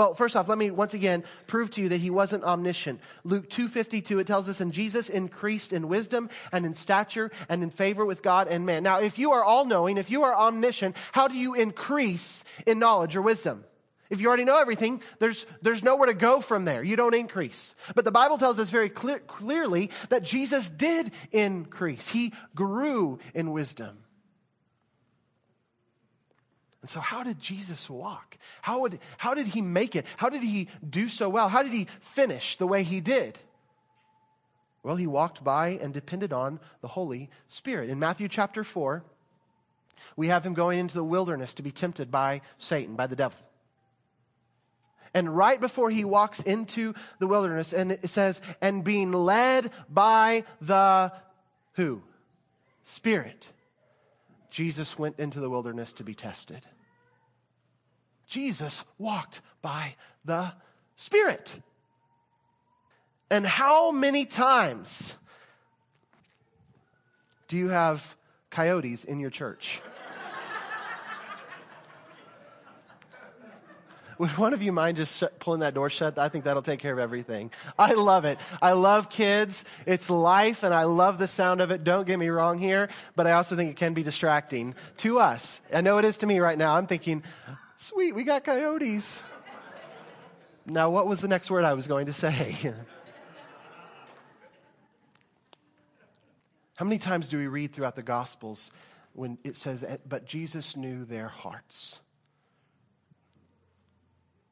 Well, 0.01 0.15
first 0.15 0.35
off, 0.35 0.49
let 0.49 0.57
me 0.57 0.71
once 0.71 0.95
again 0.95 1.25
prove 1.47 1.69
to 1.73 1.83
you 1.83 1.91
that 1.91 2.01
he 2.01 2.09
wasn't 2.09 2.43
omniscient. 2.43 3.03
Luke 3.23 3.51
2:52 3.51 4.19
it 4.19 4.27
tells 4.27 4.49
us 4.49 4.59
and 4.59 4.73
Jesus 4.73 5.11
increased 5.11 5.75
in 5.75 5.89
wisdom 5.89 6.31
and 6.53 6.65
in 6.65 6.75
stature 6.75 7.31
and 7.51 7.63
in 7.63 7.69
favor 7.69 8.07
with 8.07 8.23
God 8.23 8.49
and 8.49 8.65
man. 8.65 8.83
Now, 8.83 9.01
if 9.01 9.19
you 9.19 9.33
are 9.33 9.45
all-knowing, 9.45 9.99
if 9.99 10.11
you 10.11 10.23
are 10.23 10.35
omniscient, 10.35 10.97
how 11.13 11.29
do 11.29 11.37
you 11.37 11.53
increase 11.53 12.45
in 12.67 12.79
knowledge 12.79 13.15
or 13.15 13.21
wisdom? 13.21 13.63
If 14.09 14.23
you 14.23 14.29
already 14.29 14.45
know 14.45 14.59
everything, 14.59 15.03
there's, 15.19 15.45
there's 15.61 15.83
nowhere 15.83 16.07
to 16.07 16.15
go 16.15 16.41
from 16.41 16.65
there. 16.65 16.83
You 16.83 16.97
don't 16.97 17.13
increase. 17.13 17.75
But 17.95 18.07
the 18.07 18.11
Bible 18.11 18.39
tells 18.39 18.59
us 18.59 18.71
very 18.71 18.89
clear, 18.89 19.19
clearly 19.19 19.91
that 20.09 20.23
Jesus 20.23 20.71
did 20.71 21.13
increase. 21.31 22.09
He 22.09 22.33
grew 22.55 23.19
in 23.35 23.53
wisdom. 23.53 23.99
And 26.83 26.89
so, 26.89 27.01
how 27.01 27.23
did 27.23 27.39
Jesus 27.41 27.91
walk? 27.91 28.39
How, 28.63 28.81
would, 28.81 28.99
how 29.19 29.35
did 29.35 29.49
he 29.49 29.61
make 29.61 29.95
it? 29.95 30.07
How 30.17 30.31
did 30.31 30.43
he 30.43 30.69
do 30.89 31.09
so 31.09 31.29
well? 31.29 31.49
How 31.49 31.63
did 31.63 31.73
he 31.73 31.89
finish 32.01 32.57
the 32.57 32.67
way 32.67 32.83
he 32.83 33.01
did? 33.01 33.39
Well, 34.83 34.97
he 34.97 35.07
walked 35.07 35.45
by 35.45 35.79
and 35.83 35.93
depended 35.93 36.33
on 36.33 36.59
the 36.81 36.89
Holy 36.89 37.29
Spirit. 37.49 37.91
In 37.91 37.99
Matthew 37.99 38.29
chapter 38.29 38.65
4, 38.65 39.05
we 40.17 40.29
have 40.29 40.45
him 40.45 40.55
going 40.55 40.79
into 40.79 40.95
the 40.95 41.05
wilderness 41.05 41.53
to 41.55 41.63
be 41.63 41.71
tempted 41.71 42.11
by 42.11 42.41
Satan, 42.57 42.97
by 42.97 43.07
the 43.07 43.17
devil. 43.17 43.39
And 45.13 45.37
right 45.37 45.61
before 45.61 45.91
he 45.91 46.05
walks 46.05 46.41
into 46.41 46.95
the 47.19 47.27
wilderness, 47.27 47.73
and 47.75 47.93
it 47.93 48.09
says, 48.09 48.41
and 48.63 48.85
being 48.85 49.13
led 49.13 49.71
by 49.91 50.45
the 50.61 51.13
who? 51.73 52.03
Spirit. 52.83 53.49
Jesus 54.51 54.99
went 54.99 55.19
into 55.19 55.41
the 55.41 55.49
wilderness 55.49 55.93
to 55.95 56.05
be 56.05 56.15
tested. 56.15 56.67
Jesus 58.27 58.85
walked 58.99 59.43
by 59.63 59.95
the 60.25 60.53
Spirit. 60.97 61.61
And 63.31 63.47
how 63.47 63.91
many 63.91 64.27
times 64.27 65.17
do 67.49 67.57
you 67.57 67.69
have 67.69 68.17
coyotes 68.51 69.05
in 69.05 69.21
your 69.21 69.31
church? 69.31 69.81
Would 74.21 74.37
one 74.37 74.53
of 74.53 74.61
you 74.63 74.71
mind 74.71 74.99
just 74.99 75.19
sh- 75.19 75.25
pulling 75.39 75.61
that 75.61 75.73
door 75.73 75.89
shut? 75.89 76.19
I 76.19 76.29
think 76.29 76.45
that'll 76.45 76.61
take 76.61 76.79
care 76.79 76.93
of 76.93 76.99
everything. 76.99 77.51
I 77.79 77.95
love 77.95 78.27
it. 78.27 78.39
I 78.61 78.73
love 78.73 79.09
kids. 79.09 79.65
It's 79.87 80.11
life, 80.11 80.63
and 80.63 80.75
I 80.75 80.85
love 80.85 81.17
the 81.17 81.27
sound 81.27 81.63
of 81.63 81.71
it. 81.71 81.85
Don't 81.85 82.07
get 82.07 82.19
me 82.19 82.29
wrong 82.29 82.59
here, 82.59 82.91
but 83.17 83.27
I 83.27 83.33
also 83.33 83.57
think 83.57 83.71
it 83.71 83.77
can 83.77 83.95
be 83.95 84.03
distracting 84.03 84.75
to 84.99 85.21
us. 85.21 85.63
I 85.73 85.81
know 85.81 85.97
it 85.97 86.05
is 86.05 86.19
to 86.19 86.27
me 86.27 86.39
right 86.39 86.59
now. 86.59 86.77
I'm 86.77 86.87
thinking, 86.87 87.23
sweet, 87.79 88.15
we 88.15 88.25
got 88.25 88.45
coyotes. 88.45 89.23
Now, 90.67 90.91
what 90.91 91.07
was 91.07 91.23
the 91.23 91.29
next 91.29 91.51
word 91.51 91.65
I 91.65 91.73
was 91.73 91.87
going 91.87 92.05
to 92.05 92.13
say? 92.13 92.59
How 96.77 96.85
many 96.85 96.99
times 96.99 97.29
do 97.29 97.39
we 97.39 97.47
read 97.47 97.73
throughout 97.73 97.97
the 97.97 98.03
Gospels 98.03 98.71
when 99.15 99.39
it 99.45 99.57
says, 99.57 99.83
but 100.07 100.27
Jesus 100.27 100.77
knew 100.77 101.07
their 101.07 101.29
hearts? 101.29 102.01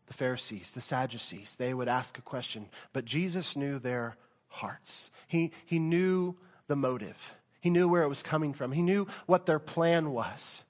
The 0.08 0.14
Pharisees, 0.14 0.72
the 0.74 0.80
Sadducees, 0.80 1.56
they 1.56 1.72
would 1.72 1.88
ask 1.88 2.18
a 2.18 2.22
question, 2.22 2.66
but 2.92 3.04
Jesus 3.04 3.56
knew 3.56 3.78
their 3.78 4.16
hearts. 4.48 5.10
He, 5.28 5.52
he 5.66 5.78
knew 5.78 6.34
the 6.66 6.76
motive, 6.76 7.36
he 7.60 7.70
knew 7.70 7.88
where 7.88 8.02
it 8.02 8.08
was 8.08 8.22
coming 8.22 8.52
from, 8.52 8.72
he 8.72 8.82
knew 8.82 9.06
what 9.26 9.46
their 9.46 9.58
plan 9.58 10.10
was. 10.10 10.64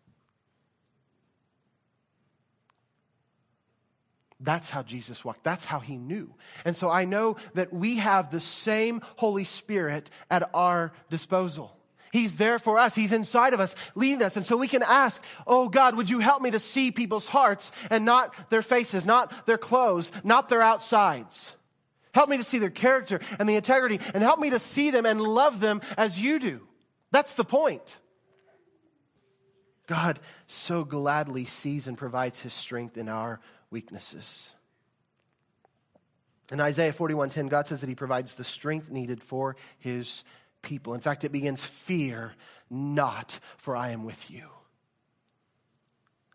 That's 4.41 4.71
how 4.71 4.83
Jesus 4.83 5.25
walked. 5.25 5.43
That's 5.43 5.65
how 5.65 5.81
he 5.81 5.97
knew. 5.97 6.33
And 6.65 6.77
so 6.77 6.89
I 6.89 7.05
know 7.05 7.37
that 7.55 7.73
we 7.73 7.97
have 7.97 8.31
the 8.31 8.41
same 8.41 9.01
Holy 9.17 9.43
Spirit 9.43 10.11
at 10.31 10.49
our 10.55 10.93
disposal. 11.11 11.78
He's 12.13 12.37
there 12.37 12.59
for 12.59 12.79
us. 12.79 12.95
He's 12.95 13.13
inside 13.13 13.55
of 13.55 13.61
us, 13.61 13.75
leading 13.95 14.23
us. 14.23 14.37
And 14.37 14.47
so 14.47 14.57
we 14.57 14.69
can 14.69 14.83
ask, 14.83 15.23
Oh 15.47 15.69
God, 15.69 15.97
would 15.97 16.11
you 16.11 16.21
help 16.21 16.43
me 16.43 16.51
to 16.51 16.59
see 16.59 16.91
people's 16.91 17.29
hearts 17.29 17.73
and 17.91 18.05
not 18.05 18.51
their 18.51 18.63
faces, 18.63 19.05
not 19.05 19.47
their 19.47 19.59
clothes, 19.59 20.11
not 20.25 20.49
their 20.49 20.63
outsides? 20.63 21.53
Help 22.15 22.29
me 22.29 22.39
to 22.39 22.45
see 22.45 22.59
their 22.59 22.71
character 22.71 23.21
and 23.39 23.49
the 23.49 23.57
integrity, 23.57 24.01
and 24.15 24.23
help 24.23 24.41
me 24.41 24.51
to 24.51 24.59
see 24.59 24.91
them 24.91 25.07
and 25.07 25.21
love 25.21 25.61
them 25.61 25.81
as 25.97 26.19
you 26.19 26.39
do. 26.39 26.61
That's 27.11 27.35
the 27.35 27.45
point. 27.45 27.99
God 29.87 30.19
so 30.47 30.85
gladly 30.85 31.45
sees 31.45 31.87
and 31.87 31.97
provides 31.97 32.41
his 32.41 32.53
strength 32.53 32.97
in 32.97 33.09
our 33.09 33.41
weaknesses. 33.71 34.55
In 36.51 36.61
Isaiah 36.61 36.93
41:10, 36.93 37.49
God 37.49 37.67
says 37.67 37.81
that 37.81 37.89
he 37.89 37.95
provides 37.95 38.37
the 38.37 38.45
strength 38.45 38.91
needed 38.91 39.23
for 39.23 39.57
his 39.79 40.25
people. 40.69 40.93
In 40.93 41.01
fact, 41.01 41.25
it 41.25 41.33
begins, 41.33 41.65
Fear 41.65 42.35
not, 42.69 43.41
for 43.57 43.75
I 43.75 43.89
am 43.91 44.05
with 44.05 44.31
you. 44.31 44.45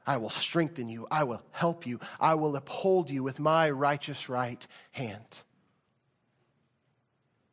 I 0.07 0.17
will 0.17 0.31
strengthen 0.31 0.89
you. 0.89 1.07
I 1.11 1.23
will 1.23 1.43
help 1.51 1.85
you. 1.85 1.99
I 2.19 2.33
will 2.33 2.55
uphold 2.55 3.11
you 3.11 3.21
with 3.21 3.39
my 3.39 3.69
righteous 3.69 4.29
right 4.29 4.65
hand. 4.91 5.23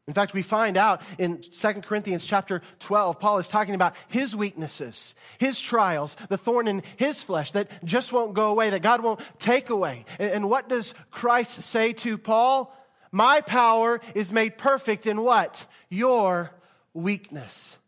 In 0.09 0.15
fact, 0.15 0.33
we 0.33 0.43
find 0.43 0.79
out 0.79 1.03
in 1.19 1.43
2 1.43 1.73
Corinthians 1.83 2.25
chapter 2.25 2.63
12, 2.81 3.21
Paul 3.21 3.39
is 3.39 3.47
talking 3.47 3.75
about 3.75 3.95
his 4.09 4.35
weaknesses, 4.35 5.15
his 5.39 5.61
trials, 5.61 6.17
the 6.31 6.39
thorn 6.39 6.67
in 6.67 6.83
his 6.97 7.23
flesh 7.23 7.53
that 7.53 7.85
just 7.85 8.13
won't 8.13 8.35
go 8.35 8.49
away, 8.49 8.71
that 8.71 8.83
God 8.83 9.03
won't 9.03 9.21
take 9.39 9.69
away. 9.69 10.07
And, 10.19 10.49
what 10.49 10.69
does 10.69 10.95
Christ 11.11 11.63
say 11.63 11.93
to 11.93 12.17
Paul? 12.17 12.75
My 13.13 13.43
power 13.43 14.01
is 14.15 14.33
made 14.33 14.57
perfect 14.57 15.07
in 15.07 15.21
what? 15.21 15.67
Your 15.91 16.51
weakness. 16.95 17.79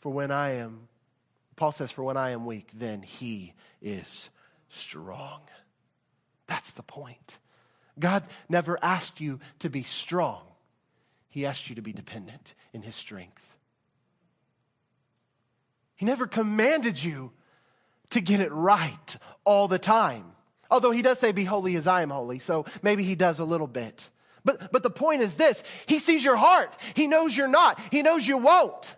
For 0.00 0.10
when 0.10 0.30
I 0.30 0.54
am, 0.54 0.88
Paul 1.56 1.72
says, 1.72 1.90
for 1.90 2.02
when 2.02 2.16
I 2.16 2.30
am 2.30 2.44
weak, 2.44 2.70
then 2.74 3.02
he 3.02 3.54
is 3.80 4.30
strong. 4.68 5.40
That's 6.46 6.72
the 6.72 6.82
point. 6.82 7.38
God 7.98 8.24
never 8.48 8.78
asked 8.82 9.20
you 9.20 9.40
to 9.60 9.70
be 9.70 9.82
strong. 9.82 10.42
He 11.28 11.46
asked 11.46 11.68
you 11.68 11.76
to 11.76 11.82
be 11.82 11.92
dependent 11.92 12.54
in 12.72 12.82
His 12.82 12.94
strength. 12.94 13.56
He 15.96 16.04
never 16.04 16.26
commanded 16.26 17.02
you 17.02 17.32
to 18.10 18.20
get 18.20 18.40
it 18.40 18.52
right 18.52 19.16
all 19.44 19.68
the 19.68 19.78
time. 19.78 20.32
Although 20.70 20.90
He 20.90 21.02
does 21.02 21.18
say, 21.18 21.32
Be 21.32 21.44
holy 21.44 21.76
as 21.76 21.86
I 21.86 22.02
am 22.02 22.10
holy. 22.10 22.38
So 22.38 22.66
maybe 22.82 23.04
He 23.04 23.14
does 23.14 23.38
a 23.38 23.44
little 23.44 23.66
bit. 23.66 24.10
But, 24.44 24.72
but 24.72 24.82
the 24.82 24.90
point 24.90 25.22
is 25.22 25.36
this 25.36 25.62
He 25.86 25.98
sees 25.98 26.24
your 26.24 26.36
heart. 26.36 26.76
He 26.94 27.06
knows 27.06 27.36
you're 27.36 27.48
not. 27.48 27.80
He 27.90 28.02
knows 28.02 28.26
you 28.26 28.38
won't. 28.38 28.96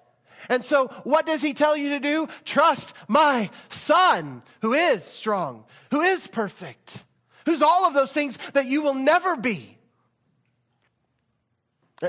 And 0.48 0.62
so, 0.62 0.88
what 1.04 1.26
does 1.26 1.42
he 1.42 1.54
tell 1.54 1.76
you 1.76 1.90
to 1.90 2.00
do? 2.00 2.28
Trust 2.44 2.94
my 3.08 3.50
son, 3.68 4.42
who 4.60 4.74
is 4.74 5.04
strong, 5.04 5.64
who 5.90 6.02
is 6.02 6.26
perfect, 6.26 7.02
who's 7.46 7.62
all 7.62 7.86
of 7.86 7.94
those 7.94 8.12
things 8.12 8.36
that 8.52 8.66
you 8.66 8.82
will 8.82 8.94
never 8.94 9.36
be. 9.36 9.78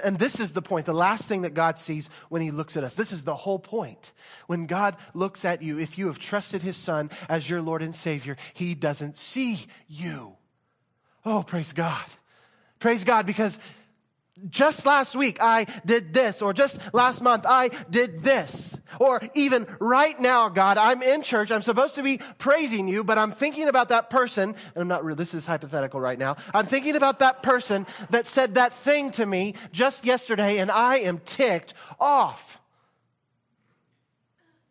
And 0.04 0.20
this 0.20 0.40
is 0.40 0.52
the 0.52 0.62
point, 0.62 0.86
the 0.86 0.94
last 0.94 1.28
thing 1.28 1.44
that 1.44 1.54
God 1.54 1.78
sees 1.78 2.10
when 2.30 2.42
He 2.42 2.52
looks 2.52 2.76
at 2.76 2.84
us. 2.84 2.96
This 2.96 3.12
is 3.12 3.24
the 3.24 3.36
whole 3.36 3.60
point. 3.60 4.12
When 4.48 4.66
God 4.66 4.98
looks 5.14 5.46
at 5.46 5.62
you, 5.62 5.80
if 5.80 5.98
you 5.98 6.08
have 6.08 6.20
trusted 6.20 6.62
His 6.62 6.76
Son 6.76 7.10
as 7.30 7.50
your 7.50 7.62
Lord 7.62 7.82
and 7.82 7.96
Savior, 7.96 8.36
He 8.54 8.76
doesn't 8.76 9.18
see 9.18 9.68
you. 9.88 10.36
Oh, 11.24 11.44
praise 11.44 11.72
God. 11.72 12.06
Praise 12.86 13.04
God 13.04 13.26
because 13.26 13.58
just 14.48 14.86
last 14.86 15.16
week 15.16 15.40
I 15.42 15.66
did 15.88 16.14
this, 16.14 16.40
or 16.44 16.54
just 16.54 16.80
last 16.94 17.20
month 17.20 17.44
I 17.48 17.70
did 17.90 18.22
this. 18.22 18.78
Or 19.00 19.24
even 19.34 19.66
right 19.80 20.20
now, 20.20 20.50
God, 20.50 20.78
I'm 20.78 21.02
in 21.02 21.24
church, 21.24 21.50
I'm 21.50 21.64
supposed 21.64 21.96
to 21.96 22.04
be 22.04 22.20
praising 22.38 22.88
you, 22.88 23.04
but 23.04 23.18
I'm 23.18 23.32
thinking 23.32 23.68
about 23.70 23.90
that 23.90 24.12
person, 24.12 24.50
and 24.50 24.82
I'm 24.84 24.88
not 24.88 25.04
really, 25.04 25.18
this 25.18 25.34
is 25.34 25.48
hypothetical 25.48 26.00
right 26.00 26.20
now. 26.20 26.36
I'm 26.54 26.68
thinking 26.68 26.96
about 26.96 27.18
that 27.18 27.42
person 27.42 27.88
that 28.12 28.28
said 28.28 28.54
that 28.54 28.72
thing 28.72 29.10
to 29.14 29.26
me 29.26 29.56
just 29.72 30.06
yesterday, 30.06 30.60
and 30.60 30.70
I 30.70 30.98
am 30.98 31.18
ticked 31.26 31.74
off. 32.00 32.62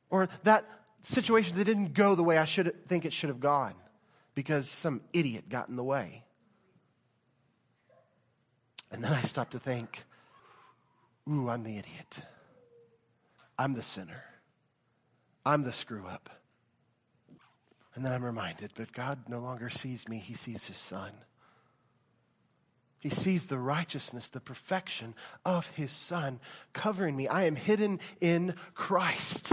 Or 0.09 0.29
that 0.45 0.65
situation 1.03 1.59
that 1.59 1.65
didn't 1.65 1.95
go 1.95 2.15
the 2.15 2.23
way 2.23 2.39
I 2.39 2.45
should 2.45 2.87
think 2.87 3.07
it 3.07 3.13
should 3.13 3.31
have 3.31 3.41
gone 3.41 3.75
because 4.37 4.71
some 4.71 5.01
idiot 5.13 5.49
got 5.49 5.69
in 5.69 5.75
the 5.75 5.83
way. 5.83 6.24
And 8.95 9.03
then 9.03 9.13
I 9.13 9.23
stop 9.23 9.51
to 9.51 9.59
think, 9.59 10.05
ooh, 11.29 11.49
I'm 11.49 11.65
the 11.65 11.79
idiot. 11.79 12.21
I'm 13.59 13.75
the 13.75 13.83
sinner. 13.83 14.23
I'm 15.45 15.65
the 15.65 15.73
screw 15.73 16.07
up. 16.07 16.31
And 17.97 18.05
then 18.05 18.13
I'm 18.13 18.25
reminded, 18.25 18.71
but 18.77 18.93
God 18.93 19.29
no 19.29 19.41
longer 19.41 19.69
sees 19.69 20.09
me, 20.09 20.19
He 20.19 20.35
sees 20.35 20.67
His 20.67 20.77
Son. 20.77 21.11
He 23.01 23.09
sees 23.09 23.47
the 23.47 23.59
righteousness, 23.59 24.29
the 24.29 24.39
perfection 24.39 25.17
of 25.45 25.67
His 25.71 25.91
Son 25.91 26.39
covering 26.73 27.17
me. 27.17 27.27
I 27.27 27.47
am 27.47 27.57
hidden 27.57 27.99
in 28.21 28.55
Christ. 28.75 29.53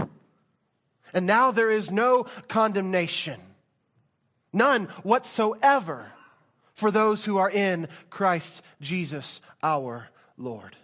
And 1.12 1.26
now 1.26 1.50
there 1.50 1.70
is 1.70 1.90
no 1.90 2.26
condemnation, 2.46 3.40
none 4.52 4.84
whatsoever 5.02 6.12
for 6.74 6.90
those 6.90 7.24
who 7.24 7.36
are 7.36 7.50
in 7.50 7.88
Christ 8.10 8.62
Jesus 8.80 9.40
our 9.62 10.08
Lord. 10.36 10.76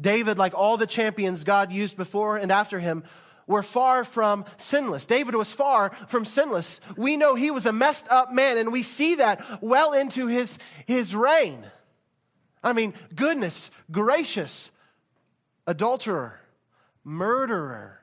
David, 0.00 0.38
like 0.38 0.54
all 0.54 0.76
the 0.76 0.86
champions 0.86 1.44
God 1.44 1.72
used 1.72 1.96
before 1.96 2.36
and 2.36 2.52
after 2.52 2.78
him, 2.78 3.04
were 3.46 3.62
far 3.62 4.04
from 4.04 4.44
sinless. 4.56 5.06
David 5.06 5.34
was 5.34 5.52
far 5.52 5.90
from 6.08 6.24
sinless. 6.24 6.80
We 6.96 7.16
know 7.16 7.34
he 7.34 7.50
was 7.50 7.64
a 7.64 7.72
messed 7.72 8.08
up 8.08 8.32
man, 8.32 8.58
and 8.58 8.72
we 8.72 8.82
see 8.82 9.16
that 9.16 9.62
well 9.62 9.92
into 9.92 10.26
his, 10.26 10.58
his 10.84 11.14
reign. 11.14 11.64
I 12.62 12.72
mean, 12.72 12.94
goodness, 13.14 13.70
gracious, 13.90 14.72
adulterer, 15.66 16.40
murderer, 17.04 17.95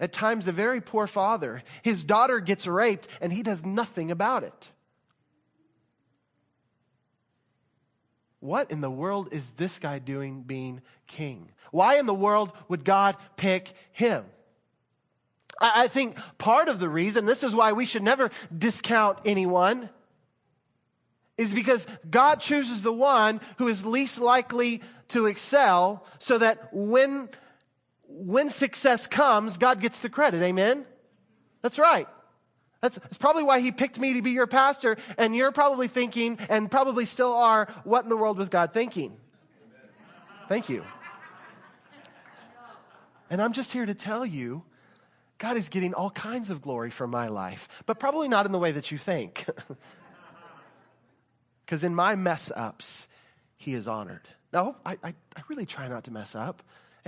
at 0.00 0.12
times 0.12 0.48
a 0.48 0.52
very 0.52 0.80
poor 0.80 1.06
father. 1.06 1.62
His 1.82 2.04
daughter 2.04 2.40
gets 2.40 2.66
raped 2.66 3.08
and 3.20 3.32
he 3.32 3.42
does 3.42 3.64
nothing 3.64 4.10
about 4.10 4.44
it. 4.44 4.68
What 8.40 8.70
in 8.70 8.80
the 8.80 8.90
world 8.90 9.28
is 9.32 9.50
this 9.50 9.78
guy 9.78 9.98
doing 9.98 10.42
being 10.42 10.80
king? 11.06 11.50
Why 11.72 11.98
in 11.98 12.06
the 12.06 12.14
world 12.14 12.52
would 12.68 12.84
God 12.84 13.16
pick 13.36 13.72
him? 13.92 14.24
I 15.60 15.88
think 15.88 16.16
part 16.38 16.68
of 16.68 16.78
the 16.78 16.88
reason, 16.88 17.26
this 17.26 17.42
is 17.42 17.52
why 17.52 17.72
we 17.72 17.84
should 17.84 18.04
never 18.04 18.30
discount 18.56 19.18
anyone, 19.24 19.90
is 21.36 21.52
because 21.52 21.84
God 22.08 22.40
chooses 22.40 22.82
the 22.82 22.92
one 22.92 23.40
who 23.56 23.66
is 23.66 23.84
least 23.84 24.20
likely 24.20 24.82
to 25.08 25.26
excel 25.26 26.06
so 26.20 26.38
that 26.38 26.72
when 26.72 27.28
when 28.08 28.50
success 28.50 29.06
comes, 29.06 29.58
God 29.58 29.80
gets 29.80 30.00
the 30.00 30.08
credit. 30.08 30.42
Amen? 30.42 30.84
That's 31.62 31.78
right. 31.78 32.08
That's, 32.80 32.96
that's, 32.96 33.18
probably 33.18 33.42
why 33.42 33.60
he 33.60 33.72
picked 33.72 33.98
me 33.98 34.14
to 34.14 34.22
be 34.22 34.30
your 34.30 34.46
pastor, 34.46 34.96
and 35.16 35.34
you're 35.34 35.52
probably 35.52 35.88
thinking, 35.88 36.38
and 36.48 36.70
probably 36.70 37.04
still 37.06 37.32
are, 37.32 37.68
what 37.84 38.04
in 38.04 38.08
the 38.08 38.16
world 38.16 38.38
was 38.38 38.48
God 38.48 38.72
thinking? 38.72 39.16
Thank 40.48 40.68
you. 40.68 40.84
And 43.30 43.42
I'm 43.42 43.52
just 43.52 43.72
here 43.72 43.84
to 43.84 43.94
tell 43.94 44.24
you, 44.24 44.62
God 45.38 45.56
is 45.56 45.68
getting 45.68 45.92
all 45.92 46.10
kinds 46.10 46.50
of 46.50 46.62
glory 46.62 46.90
from 46.90 47.10
my 47.10 47.28
life, 47.28 47.68
but 47.84 47.98
probably 47.98 48.28
not 48.28 48.46
in 48.46 48.52
the 48.52 48.58
way 48.58 48.72
that 48.72 48.90
you 48.90 48.98
think. 48.98 49.44
Because 51.68 51.84
in 51.84 51.94
my 51.94 52.16
mess 52.16 52.50
ups, 52.56 53.08
he 53.58 53.74
is 53.74 53.86
honored. 53.86 54.26
Now, 54.54 54.76
I, 54.86 54.96
I, 55.04 55.14
I 55.36 55.42
really 55.48 55.66
try 55.66 55.86
not 55.86 56.04
to 56.04 56.10
mess 56.10 56.34
up. 56.34 56.62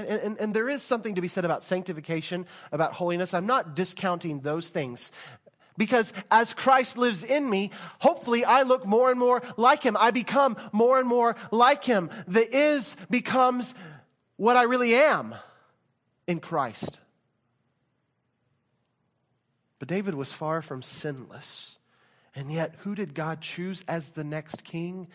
And, 0.07 0.21
and, 0.21 0.39
and 0.39 0.55
there 0.55 0.69
is 0.69 0.83
something 0.83 1.15
to 1.15 1.21
be 1.21 1.29
said 1.29 1.45
about 1.45 1.65
sanctification, 1.65 2.47
about 2.73 2.93
holiness. 2.93 3.35
I'm 3.35 3.47
not 3.47 3.75
discounting 3.75 4.41
those 4.41 4.71
things. 4.71 5.13
Because 5.77 6.13
as 6.31 6.53
Christ 6.53 6.99
lives 6.99 7.25
in 7.25 7.49
me, 7.49 7.71
hopefully 8.01 8.45
I 8.45 8.63
look 8.63 8.85
more 8.85 9.11
and 9.11 9.19
more 9.19 9.43
like 9.57 9.83
him. 9.83 9.97
I 9.99 10.11
become 10.11 10.57
more 10.73 10.99
and 10.99 11.09
more 11.09 11.37
like 11.51 11.85
him. 11.85 12.11
The 12.29 12.47
is 12.55 12.97
becomes 13.09 13.75
what 14.37 14.57
I 14.57 14.65
really 14.65 14.95
am 14.95 15.35
in 16.27 16.41
Christ. 16.41 16.99
But 19.79 19.89
David 19.89 20.15
was 20.15 20.33
far 20.33 20.61
from 20.61 20.83
sinless. 20.83 21.79
And 22.35 22.53
yet, 22.53 22.75
who 22.81 22.95
did 22.95 23.15
God 23.15 23.41
choose 23.41 23.85
as 23.89 24.11
the 24.11 24.25
next 24.25 24.63
king? 24.65 25.09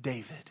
David. 0.00 0.50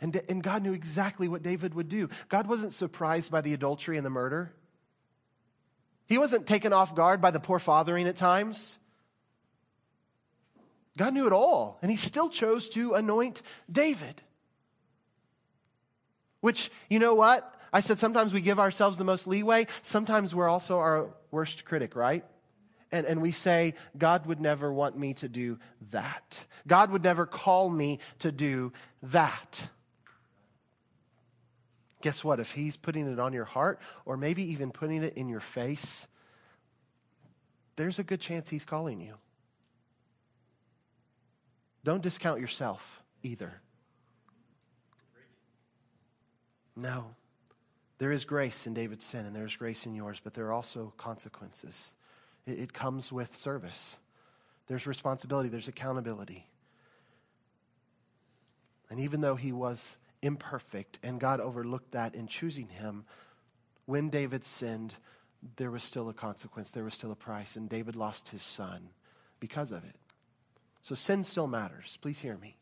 And, 0.00 0.20
and 0.28 0.42
God 0.42 0.62
knew 0.62 0.72
exactly 0.72 1.26
what 1.28 1.42
David 1.42 1.74
would 1.74 1.88
do. 1.88 2.08
God 2.28 2.46
wasn't 2.46 2.74
surprised 2.74 3.30
by 3.30 3.40
the 3.40 3.54
adultery 3.54 3.96
and 3.96 4.04
the 4.04 4.10
murder. 4.10 4.52
He 6.06 6.18
wasn't 6.18 6.46
taken 6.46 6.72
off 6.72 6.94
guard 6.94 7.20
by 7.20 7.30
the 7.30 7.40
poor 7.40 7.58
fathering 7.58 8.06
at 8.06 8.16
times. 8.16 8.78
God 10.96 11.12
knew 11.12 11.26
it 11.26 11.32
all, 11.32 11.78
and 11.82 11.90
he 11.90 11.96
still 11.96 12.28
chose 12.28 12.68
to 12.70 12.94
anoint 12.94 13.42
David. 13.70 14.22
Which, 16.40 16.70
you 16.88 16.98
know 16.98 17.14
what? 17.14 17.54
I 17.72 17.80
said 17.80 17.98
sometimes 17.98 18.32
we 18.32 18.40
give 18.40 18.58
ourselves 18.58 18.98
the 18.98 19.04
most 19.04 19.26
leeway. 19.26 19.66
Sometimes 19.82 20.34
we're 20.34 20.48
also 20.48 20.78
our 20.78 21.10
worst 21.30 21.64
critic, 21.64 21.96
right? 21.96 22.24
And, 22.92 23.04
and 23.04 23.20
we 23.20 23.32
say, 23.32 23.74
God 23.98 24.26
would 24.26 24.40
never 24.40 24.72
want 24.72 24.96
me 24.96 25.14
to 25.14 25.28
do 25.28 25.58
that. 25.90 26.44
God 26.66 26.90
would 26.92 27.02
never 27.02 27.26
call 27.26 27.68
me 27.68 27.98
to 28.20 28.30
do 28.30 28.72
that. 29.02 29.68
Guess 32.06 32.22
what? 32.22 32.38
If 32.38 32.52
He's 32.52 32.76
putting 32.76 33.12
it 33.12 33.18
on 33.18 33.32
your 33.32 33.46
heart, 33.46 33.80
or 34.04 34.16
maybe 34.16 34.44
even 34.52 34.70
putting 34.70 35.02
it 35.02 35.16
in 35.16 35.28
your 35.28 35.40
face, 35.40 36.06
there's 37.74 37.98
a 37.98 38.04
good 38.04 38.20
chance 38.20 38.48
He's 38.48 38.64
calling 38.64 39.00
you. 39.00 39.14
Don't 41.82 42.04
discount 42.04 42.40
yourself 42.40 43.02
either. 43.24 43.60
No. 46.76 47.06
There 47.98 48.12
is 48.12 48.24
grace 48.24 48.68
in 48.68 48.74
David's 48.74 49.04
sin, 49.04 49.26
and 49.26 49.34
there 49.34 49.44
is 49.44 49.56
grace 49.56 49.84
in 49.84 49.92
yours, 49.92 50.20
but 50.22 50.32
there 50.32 50.46
are 50.46 50.52
also 50.52 50.92
consequences. 50.96 51.96
It, 52.46 52.60
it 52.60 52.72
comes 52.72 53.10
with 53.10 53.34
service. 53.34 53.96
There's 54.68 54.86
responsibility, 54.86 55.48
there's 55.48 55.66
accountability. 55.66 56.46
And 58.90 59.00
even 59.00 59.22
though 59.22 59.34
he 59.34 59.50
was 59.50 59.96
imperfect 60.22 60.98
and 61.02 61.20
God 61.20 61.40
overlooked 61.40 61.92
that 61.92 62.14
in 62.14 62.26
choosing 62.26 62.68
him, 62.68 63.04
when 63.84 64.10
David 64.10 64.44
sinned, 64.44 64.94
there 65.56 65.70
was 65.70 65.84
still 65.84 66.08
a 66.08 66.14
consequence, 66.14 66.70
there 66.70 66.84
was 66.84 66.94
still 66.94 67.12
a 67.12 67.16
price, 67.16 67.56
and 67.56 67.68
David 67.68 67.94
lost 67.94 68.28
his 68.28 68.42
son 68.42 68.88
because 69.38 69.72
of 69.72 69.84
it. 69.84 69.96
So 70.82 70.94
sin 70.94 71.24
still 71.24 71.46
matters. 71.46 71.98
Please 72.00 72.20
hear 72.20 72.36
me. 72.36 72.56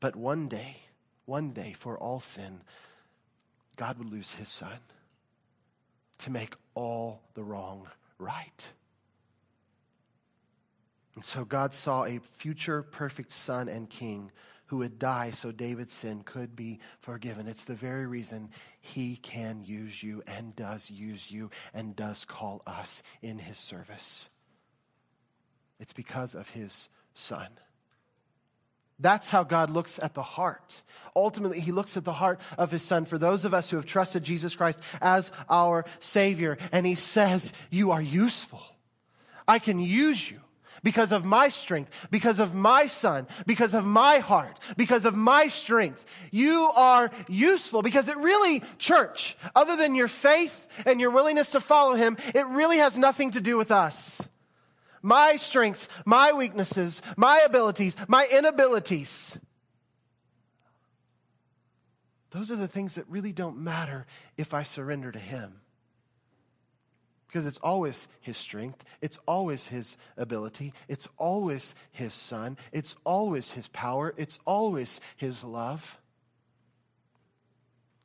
But 0.00 0.16
one 0.16 0.48
day, 0.48 0.82
one 1.24 1.52
day 1.52 1.72
for 1.72 1.98
all 1.98 2.20
sin, 2.20 2.60
God 3.76 3.98
would 3.98 4.10
lose 4.10 4.34
his 4.34 4.48
son 4.48 4.78
to 6.18 6.30
make 6.30 6.54
all 6.74 7.22
the 7.34 7.42
wrong 7.42 7.88
right. 8.18 8.68
And 11.14 11.24
so 11.24 11.44
God 11.44 11.72
saw 11.72 12.04
a 12.04 12.18
future 12.18 12.82
perfect 12.82 13.32
son 13.32 13.68
and 13.68 13.88
king 13.88 14.30
who 14.66 14.78
would 14.78 14.98
die 14.98 15.30
so 15.30 15.52
David's 15.52 15.92
sin 15.92 16.22
could 16.24 16.56
be 16.56 16.80
forgiven. 17.00 17.46
It's 17.46 17.64
the 17.64 17.74
very 17.74 18.06
reason 18.06 18.50
he 18.80 19.16
can 19.16 19.62
use 19.64 20.02
you 20.02 20.22
and 20.26 20.56
does 20.56 20.90
use 20.90 21.30
you 21.30 21.50
and 21.72 21.94
does 21.94 22.24
call 22.24 22.62
us 22.66 23.02
in 23.22 23.38
his 23.38 23.58
service. 23.58 24.28
It's 25.78 25.92
because 25.92 26.34
of 26.34 26.50
his 26.50 26.88
son. 27.14 27.48
That's 28.98 29.28
how 29.28 29.42
God 29.42 29.70
looks 29.70 29.98
at 29.98 30.14
the 30.14 30.22
heart. 30.22 30.82
Ultimately, 31.16 31.58
He 31.60 31.72
looks 31.72 31.96
at 31.96 32.04
the 32.04 32.12
heart 32.12 32.40
of 32.56 32.70
His 32.70 32.82
Son 32.82 33.04
for 33.04 33.18
those 33.18 33.44
of 33.44 33.52
us 33.52 33.68
who 33.68 33.76
have 33.76 33.86
trusted 33.86 34.22
Jesus 34.22 34.54
Christ 34.54 34.80
as 35.02 35.32
our 35.50 35.84
Savior. 35.98 36.58
And 36.70 36.86
He 36.86 36.94
says, 36.94 37.52
You 37.70 37.90
are 37.90 38.00
useful. 38.00 38.62
I 39.48 39.58
can 39.58 39.80
use 39.80 40.30
you 40.30 40.40
because 40.82 41.12
of 41.12 41.24
my 41.24 41.48
strength, 41.48 42.08
because 42.10 42.38
of 42.38 42.54
my 42.54 42.86
Son, 42.86 43.26
because 43.46 43.74
of 43.74 43.84
my 43.84 44.18
heart, 44.18 44.58
because 44.76 45.04
of 45.04 45.14
my 45.14 45.48
strength. 45.48 46.04
You 46.30 46.70
are 46.74 47.10
useful 47.28 47.82
because 47.82 48.08
it 48.08 48.16
really, 48.16 48.62
church, 48.78 49.36
other 49.54 49.76
than 49.76 49.94
your 49.94 50.08
faith 50.08 50.66
and 50.84 51.00
your 51.00 51.10
willingness 51.10 51.50
to 51.50 51.60
follow 51.60 51.94
Him, 51.94 52.16
it 52.34 52.46
really 52.46 52.78
has 52.78 52.98
nothing 52.98 53.30
to 53.32 53.40
do 53.40 53.56
with 53.56 53.70
us 53.70 54.26
my 55.04 55.36
strengths, 55.36 55.86
my 56.06 56.32
weaknesses, 56.32 57.02
my 57.14 57.42
abilities, 57.44 57.94
my 58.08 58.26
inabilities. 58.32 59.36
Those 62.30 62.50
are 62.50 62.56
the 62.56 62.66
things 62.66 62.94
that 62.94 63.06
really 63.08 63.30
don't 63.30 63.58
matter 63.58 64.06
if 64.38 64.54
I 64.54 64.62
surrender 64.62 65.12
to 65.12 65.18
Him. 65.18 65.60
Because 67.34 67.46
it's 67.48 67.58
always 67.58 68.06
His 68.20 68.36
strength, 68.36 68.84
it's 69.00 69.18
always 69.26 69.66
His 69.66 69.96
ability, 70.16 70.72
it's 70.86 71.08
always 71.16 71.74
His 71.90 72.14
Son, 72.14 72.56
it's 72.70 72.94
always 73.02 73.50
His 73.50 73.66
power, 73.66 74.14
it's 74.16 74.38
always 74.44 75.00
His 75.16 75.42
love. 75.42 75.98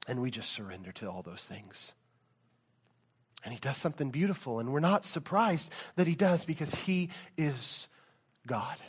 And 0.08 0.20
we 0.20 0.32
just 0.32 0.50
surrender 0.50 0.92
to 0.94 1.12
all 1.12 1.22
those 1.22 1.44
things. 1.44 1.94
And 3.46 3.54
he 3.54 3.60
does 3.60 3.78
something 3.78 4.10
beautiful, 4.10 4.60
and 4.60 4.74
we're 4.74 4.80
not 4.80 5.06
surprised 5.06 5.72
that 5.96 6.08
he 6.08 6.16
does 6.16 6.44
because 6.44 6.74
he 6.74 7.10
is 7.38 7.88
God. 8.48 8.82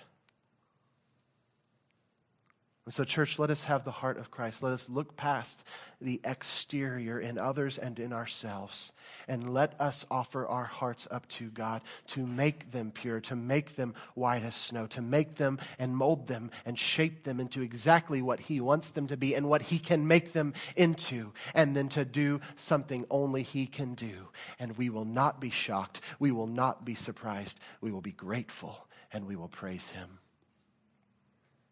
And 2.86 2.94
so, 2.94 3.04
church, 3.04 3.38
let 3.38 3.50
us 3.50 3.64
have 3.64 3.84
the 3.84 3.90
heart 3.90 4.16
of 4.16 4.30
Christ. 4.30 4.62
Let 4.62 4.72
us 4.72 4.88
look 4.88 5.14
past 5.14 5.64
the 6.00 6.18
exterior 6.24 7.20
in 7.20 7.36
others 7.36 7.76
and 7.76 7.98
in 7.98 8.10
ourselves. 8.10 8.92
And 9.28 9.52
let 9.52 9.78
us 9.78 10.06
offer 10.10 10.46
our 10.46 10.64
hearts 10.64 11.06
up 11.10 11.28
to 11.28 11.50
God 11.50 11.82
to 12.08 12.26
make 12.26 12.70
them 12.70 12.90
pure, 12.90 13.20
to 13.20 13.36
make 13.36 13.76
them 13.76 13.94
white 14.14 14.42
as 14.42 14.54
snow, 14.54 14.86
to 14.88 15.02
make 15.02 15.34
them 15.34 15.58
and 15.78 15.94
mold 15.94 16.26
them 16.26 16.50
and 16.64 16.78
shape 16.78 17.24
them 17.24 17.38
into 17.38 17.60
exactly 17.60 18.22
what 18.22 18.40
He 18.40 18.62
wants 18.62 18.88
them 18.88 19.06
to 19.08 19.16
be 19.16 19.34
and 19.34 19.46
what 19.46 19.62
He 19.62 19.78
can 19.78 20.06
make 20.06 20.32
them 20.32 20.54
into. 20.74 21.32
And 21.54 21.76
then 21.76 21.90
to 21.90 22.06
do 22.06 22.40
something 22.56 23.04
only 23.10 23.42
He 23.42 23.66
can 23.66 23.94
do. 23.94 24.30
And 24.58 24.78
we 24.78 24.88
will 24.88 25.04
not 25.04 25.38
be 25.38 25.50
shocked. 25.50 26.00
We 26.18 26.32
will 26.32 26.46
not 26.46 26.86
be 26.86 26.94
surprised. 26.94 27.60
We 27.82 27.92
will 27.92 28.00
be 28.00 28.12
grateful 28.12 28.88
and 29.12 29.26
we 29.26 29.36
will 29.36 29.48
praise 29.48 29.90
Him 29.90 30.18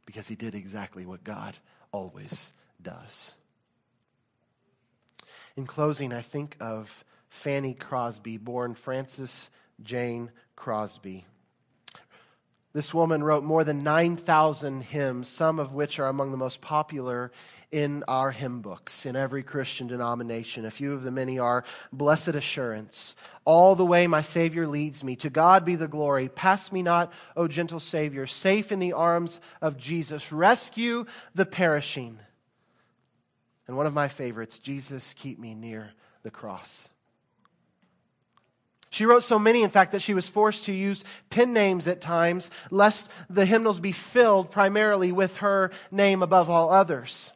because 0.09 0.27
he 0.27 0.35
did 0.35 0.55
exactly 0.55 1.05
what 1.05 1.23
God 1.23 1.59
always 1.93 2.51
does. 2.81 3.35
In 5.55 5.67
closing, 5.67 6.15
I 6.15 6.23
think 6.23 6.57
of 6.61 7.05
Fanny 7.29 7.75
Crosby, 7.75 8.39
born 8.39 8.75
Frances 8.75 9.51
Jane 9.83 10.31
Crosby. 10.57 11.27
This 12.75 12.93
woman 12.93 13.23
wrote 13.23 13.45
more 13.45 13.65
than 13.65 13.83
9,000 13.83 14.83
hymns, 14.83 15.27
some 15.29 15.59
of 15.59 15.73
which 15.73 15.99
are 15.99 16.07
among 16.07 16.33
the 16.33 16.37
most 16.37 16.61
popular 16.61 17.33
in 17.73 18.05
our 18.07 18.31
hymn 18.31 18.61
books 18.61 19.07
in 19.07 19.17
every 19.17 19.43
Christian 19.43 19.87
denomination. 19.87 20.67
A 20.67 20.71
few 20.71 20.93
of 20.93 21.03
the 21.03 21.11
many 21.11 21.39
are 21.39 21.65
Blessed 21.93 22.29
Assurance, 22.29 23.17
All 23.47 23.75
the 23.75 23.87
way 23.87 24.07
my 24.07 24.21
Savior 24.21 24.67
leads 24.67 25.03
me, 25.03 25.17
To 25.17 25.31
God 25.31 25.65
be 25.65 25.77
the 25.77 25.89
glory, 25.89 26.29
Pass 26.29 26.71
me 26.71 26.83
not, 26.83 27.11
O 27.37 27.49
gentle 27.49 27.81
Savior, 27.81 28.27
safe 28.27 28.71
in 28.71 28.81
the 28.81 28.93
arms 28.93 29.41
of 29.63 29.79
Jesus, 29.79 30.31
rescue 30.31 31.07
the 31.35 31.47
perishing. 31.47 32.19
And 33.67 33.77
one 33.79 33.87
of 33.87 33.95
my 33.95 34.09
favorites, 34.09 34.59
Jesus, 34.59 35.15
keep 35.15 35.39
me 35.39 35.55
near 35.55 35.93
the 36.23 36.31
cross. 36.31 36.91
She 38.91 39.05
wrote 39.05 39.23
so 39.23 39.39
many, 39.39 39.63
in 39.63 39.71
fact, 39.71 39.93
that 39.93 40.03
she 40.03 40.15
was 40.15 40.29
forced 40.29 40.65
to 40.65 40.73
use 40.73 41.05
pen 41.31 41.53
names 41.53 41.87
at 41.87 42.01
times, 42.01 42.51
lest 42.71 43.11
the 43.29 43.45
hymnals 43.45 43.81
be 43.81 43.93
filled 43.93 44.51
primarily 44.51 45.13
with 45.13 45.39
her 45.39 45.71
name 45.91 46.23
above 46.23 46.49
all 46.49 46.71
others. 46.71 47.33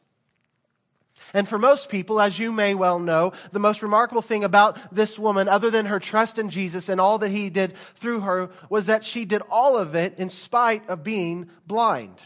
And 1.35 1.49
for 1.49 1.59
most 1.59 1.89
people, 1.89 2.21
as 2.21 2.39
you 2.39 2.53
may 2.53 2.75
well 2.75 2.99
know, 2.99 3.33
the 3.53 3.59
most 3.59 3.83
remarkable 3.83 4.23
thing 4.23 4.45
about 4.45 4.95
this 4.95 5.19
woman, 5.19 5.49
other 5.49 5.71
than 5.71 5.87
her 5.87 5.99
trust 5.99 6.39
in 6.39 6.51
Jesus 6.51 6.89
and 6.89 7.01
all 7.01 7.19
that 7.19 7.31
he 7.31 7.49
did 7.49 7.77
through 7.95 8.21
her, 8.21 8.51
was 8.69 8.87
that 8.87 9.05
she 9.05 9.25
did 9.25 9.43
all 9.51 9.79
of 9.79 9.95
it 9.95 10.19
in 10.19 10.29
spite 10.29 10.89
of 10.89 11.03
being 11.03 11.49
blind. 11.67 12.23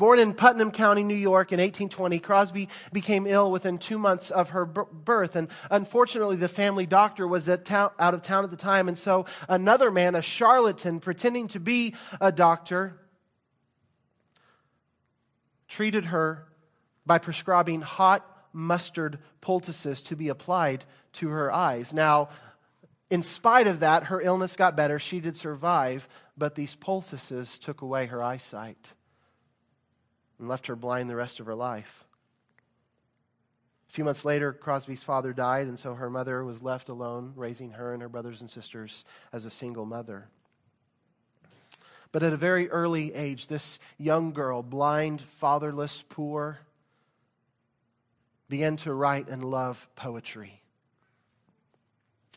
Born 0.00 0.18
in 0.18 0.32
Putnam 0.32 0.70
County, 0.70 1.02
New 1.02 1.12
York 1.12 1.52
in 1.52 1.58
1820, 1.58 2.20
Crosby 2.20 2.70
became 2.90 3.26
ill 3.26 3.52
within 3.52 3.76
two 3.76 3.98
months 3.98 4.30
of 4.30 4.48
her 4.48 4.64
birth. 4.64 5.36
And 5.36 5.48
unfortunately, 5.70 6.36
the 6.36 6.48
family 6.48 6.86
doctor 6.86 7.28
was 7.28 7.50
out 7.50 7.98
of 7.98 8.22
town 8.22 8.44
at 8.44 8.50
the 8.50 8.56
time. 8.56 8.88
And 8.88 8.98
so 8.98 9.26
another 9.46 9.90
man, 9.90 10.14
a 10.14 10.22
charlatan 10.22 11.00
pretending 11.00 11.48
to 11.48 11.60
be 11.60 11.94
a 12.18 12.32
doctor, 12.32 12.98
treated 15.68 16.06
her 16.06 16.46
by 17.04 17.18
prescribing 17.18 17.82
hot 17.82 18.26
mustard 18.54 19.18
poultices 19.42 20.00
to 20.04 20.16
be 20.16 20.30
applied 20.30 20.86
to 21.12 21.28
her 21.28 21.52
eyes. 21.52 21.92
Now, 21.92 22.30
in 23.10 23.22
spite 23.22 23.66
of 23.66 23.80
that, 23.80 24.04
her 24.04 24.22
illness 24.22 24.56
got 24.56 24.78
better. 24.78 24.98
She 24.98 25.20
did 25.20 25.36
survive, 25.36 26.08
but 26.38 26.54
these 26.54 26.74
poultices 26.74 27.58
took 27.58 27.82
away 27.82 28.06
her 28.06 28.22
eyesight 28.22 28.94
and 30.40 30.48
left 30.48 30.66
her 30.66 30.74
blind 30.74 31.08
the 31.08 31.14
rest 31.14 31.38
of 31.38 31.46
her 31.46 31.54
life. 31.54 32.04
A 33.88 33.92
few 33.92 34.04
months 34.04 34.24
later, 34.24 34.52
Crosby's 34.52 35.02
father 35.02 35.32
died, 35.32 35.66
and 35.66 35.78
so 35.78 35.94
her 35.94 36.08
mother 36.08 36.44
was 36.44 36.62
left 36.62 36.88
alone, 36.88 37.32
raising 37.36 37.72
her 37.72 37.92
and 37.92 38.00
her 38.00 38.08
brothers 38.08 38.40
and 38.40 38.48
sisters 38.48 39.04
as 39.32 39.44
a 39.44 39.50
single 39.50 39.84
mother. 39.84 40.28
But 42.10 42.22
at 42.22 42.32
a 42.32 42.36
very 42.36 42.70
early 42.70 43.14
age, 43.14 43.48
this 43.48 43.78
young 43.98 44.32
girl, 44.32 44.62
blind, 44.62 45.20
fatherless, 45.20 46.04
poor, 46.08 46.60
began 48.48 48.76
to 48.78 48.94
write 48.94 49.28
and 49.28 49.44
love 49.44 49.88
poetry. 49.94 50.62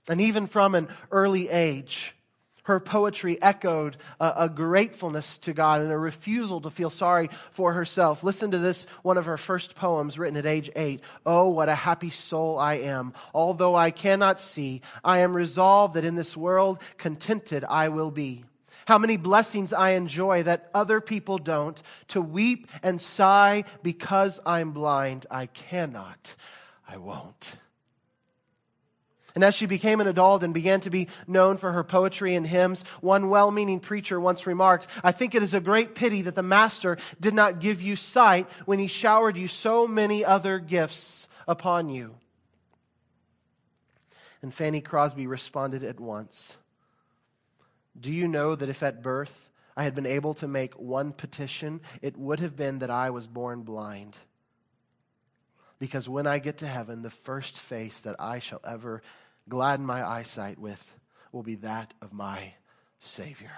And 0.07 0.19
even 0.19 0.45
from 0.45 0.75
an 0.75 0.89
early 1.11 1.49
age, 1.49 2.15
Her 2.63 2.79
poetry 2.79 3.41
echoed 3.41 3.97
a, 4.19 4.33
a, 4.37 4.49
gratefulness 4.49 5.37
to 5.39 5.53
God 5.53 5.81
and 5.81 5.91
a 5.91 5.97
refusal 5.97 6.61
to 6.61 6.69
feel 6.69 6.89
sorry 6.89 7.29
for 7.51 7.73
herself. 7.73 8.23
Listen 8.23 8.51
to 8.51 8.57
this, 8.57 8.85
one 9.01 9.17
of 9.17 9.25
her 9.25 9.37
first 9.37 9.75
poems 9.75 10.17
written 10.17 10.37
at 10.37 10.45
age 10.45 10.69
eight. 10.75 11.01
Oh, 11.25 11.49
what 11.49 11.67
a 11.67 11.75
happy 11.75 12.09
soul 12.09 12.57
I 12.57 12.75
am. 12.75 13.13
Although 13.33 13.75
I 13.75 13.91
cannot 13.91 14.39
see, 14.39 14.81
I 15.03 15.19
am 15.19 15.35
resolved 15.35 15.95
that 15.95 16.05
in 16.05 16.15
this 16.15 16.37
world 16.37 16.81
contented 16.97 17.65
I 17.65 17.89
will 17.89 18.11
be. 18.11 18.45
How 18.85 18.97
many 18.97 19.17
blessings 19.17 19.73
I 19.73 19.91
enjoy 19.91 20.43
that 20.43 20.69
other 20.73 20.99
people 21.01 21.37
don't. 21.37 21.81
To 22.09 22.21
weep 22.21 22.67
and 22.81 23.01
sigh 23.01 23.63
because 23.81 24.39
I'm 24.45 24.71
blind. 24.71 25.25
I 25.31 25.47
cannot. 25.47 26.35
I 26.87 26.97
won't. 26.97 27.57
And 29.35 29.43
as 29.43 29.55
she 29.55 29.65
became 29.65 29.99
an 29.99 30.07
adult 30.07 30.43
and 30.43 30.53
began 30.53 30.79
to 30.81 30.91
be 30.91 31.07
known 31.25 31.57
for 31.57 31.71
her 31.71 31.83
poetry 31.83 32.35
and 32.35 32.45
hymns, 32.45 32.83
one 33.01 33.29
well 33.29 33.49
meaning 33.49 33.79
preacher 33.79 34.19
once 34.19 34.45
remarked, 34.45 34.87
I 35.03 35.11
think 35.11 35.33
it 35.33 35.41
is 35.41 35.53
a 35.53 35.59
great 35.59 35.95
pity 35.95 36.21
that 36.23 36.35
the 36.35 36.43
Master 36.43 36.97
did 37.19 37.33
not 37.33 37.59
give 37.59 37.81
you 37.81 37.95
sight 37.95 38.47
when 38.65 38.77
he 38.77 38.87
showered 38.87 39.37
you 39.37 39.47
so 39.47 39.87
many 39.87 40.23
other 40.23 40.59
gifts 40.59 41.27
upon 41.47 41.89
you. 41.89 42.15
And 44.43 44.53
Fanny 44.53 44.81
Crosby 44.81 45.25
responded 45.25 45.83
at 45.83 45.99
once 45.99 46.57
Do 47.99 48.11
you 48.11 48.27
know 48.27 48.55
that 48.55 48.69
if 48.69 48.83
at 48.83 49.01
birth 49.01 49.49
I 49.75 49.83
had 49.83 49.95
been 49.95 50.05
able 50.05 50.35
to 50.35 50.47
make 50.47 50.75
one 50.75 51.11
petition, 51.11 51.81
it 52.03 52.17
would 52.17 52.39
have 52.39 52.55
been 52.55 52.79
that 52.79 52.91
I 52.91 53.09
was 53.09 53.25
born 53.25 53.63
blind? 53.63 54.15
Because 55.79 56.07
when 56.07 56.27
I 56.27 56.39
get 56.39 56.59
to 56.59 56.67
heaven, 56.67 57.01
the 57.01 57.09
first 57.09 57.57
face 57.57 57.99
that 58.01 58.15
I 58.19 58.39
shall 58.39 58.61
ever 58.63 59.01
gladden 59.49 59.85
my 59.85 60.07
eyesight 60.07 60.59
with 60.59 60.95
will 61.31 61.43
be 61.43 61.55
that 61.55 61.93
of 62.01 62.13
my 62.13 62.53
Savior. 62.99 63.51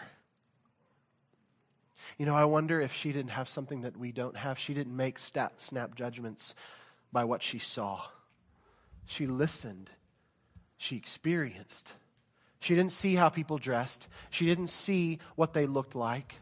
You 2.18 2.26
know, 2.26 2.36
I 2.36 2.46
wonder 2.46 2.80
if 2.80 2.94
she 2.94 3.12
didn't 3.12 3.32
have 3.32 3.50
something 3.50 3.82
that 3.82 3.98
we 3.98 4.12
don't 4.12 4.38
have. 4.38 4.58
She 4.58 4.74
didn't 4.74 4.96
make 4.96 5.20
snap, 5.20 5.54
snap 5.58 5.96
judgments 5.96 6.56
by 7.12 7.24
what 7.24 7.44
she 7.44 7.60
saw. 7.60 8.02
She 9.06 9.28
listened. 9.28 9.90
She 10.78 10.96
experienced. 10.96 11.94
She 12.60 12.76
didn't 12.76 12.92
see 12.92 13.16
how 13.16 13.30
people 13.30 13.58
dressed. 13.58 14.08
She 14.30 14.46
didn't 14.46 14.70
see 14.70 15.20
what 15.36 15.54
they 15.54 15.66
looked 15.66 15.96
like. 15.96 16.36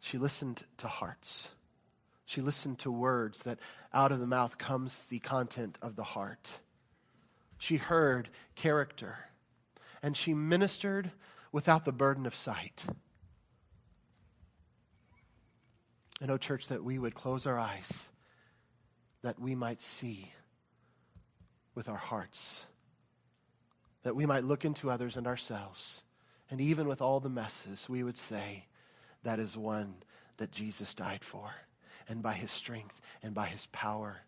She 0.00 0.16
listened 0.18 0.64
to 0.78 0.88
hearts. 0.88 1.50
She 2.28 2.42
listened 2.42 2.78
to 2.80 2.90
words 2.90 3.44
that 3.44 3.58
out 3.90 4.12
of 4.12 4.20
the 4.20 4.26
mouth 4.26 4.58
comes 4.58 5.06
the 5.06 5.18
content 5.18 5.78
of 5.80 5.96
the 5.96 6.04
heart. 6.04 6.58
She 7.56 7.78
heard 7.78 8.28
character, 8.54 9.30
and 10.02 10.14
she 10.14 10.34
ministered 10.34 11.10
without 11.52 11.86
the 11.86 11.90
burden 11.90 12.26
of 12.26 12.34
sight. 12.34 12.84
And, 16.20 16.30
oh, 16.30 16.36
church, 16.36 16.68
that 16.68 16.84
we 16.84 16.98
would 16.98 17.14
close 17.14 17.46
our 17.46 17.58
eyes 17.58 18.10
that 19.22 19.40
we 19.40 19.54
might 19.54 19.80
see 19.80 20.30
with 21.74 21.88
our 21.88 21.96
hearts, 21.96 22.66
that 24.02 24.14
we 24.14 24.26
might 24.26 24.44
look 24.44 24.66
into 24.66 24.90
others 24.90 25.16
and 25.16 25.26
ourselves, 25.26 26.02
and 26.50 26.60
even 26.60 26.88
with 26.88 27.00
all 27.00 27.20
the 27.20 27.30
messes, 27.30 27.88
we 27.88 28.02
would 28.02 28.18
say, 28.18 28.66
That 29.22 29.38
is 29.38 29.56
one 29.56 30.02
that 30.36 30.52
Jesus 30.52 30.92
died 30.92 31.24
for 31.24 31.54
and 32.08 32.22
by 32.22 32.32
his 32.32 32.50
strength 32.50 33.00
and 33.22 33.34
by 33.34 33.46
his 33.46 33.66
power 33.66 34.22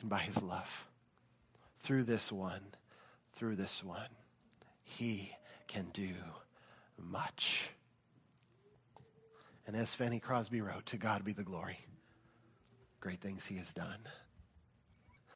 and 0.00 0.08
by 0.08 0.18
his 0.18 0.42
love. 0.42 0.86
Through 1.80 2.04
this 2.04 2.32
one, 2.32 2.62
through 3.34 3.56
this 3.56 3.82
one, 3.82 4.08
he 4.82 5.32
can 5.66 5.86
do 5.92 6.14
much. 6.98 7.70
And 9.66 9.76
as 9.76 9.94
Fanny 9.94 10.20
Crosby 10.20 10.60
wrote, 10.60 10.86
to 10.86 10.96
God 10.96 11.24
be 11.24 11.32
the 11.32 11.42
glory. 11.42 11.78
Great 13.00 13.20
things 13.20 13.46
he 13.46 13.56
has 13.56 13.72
done. 13.72 13.98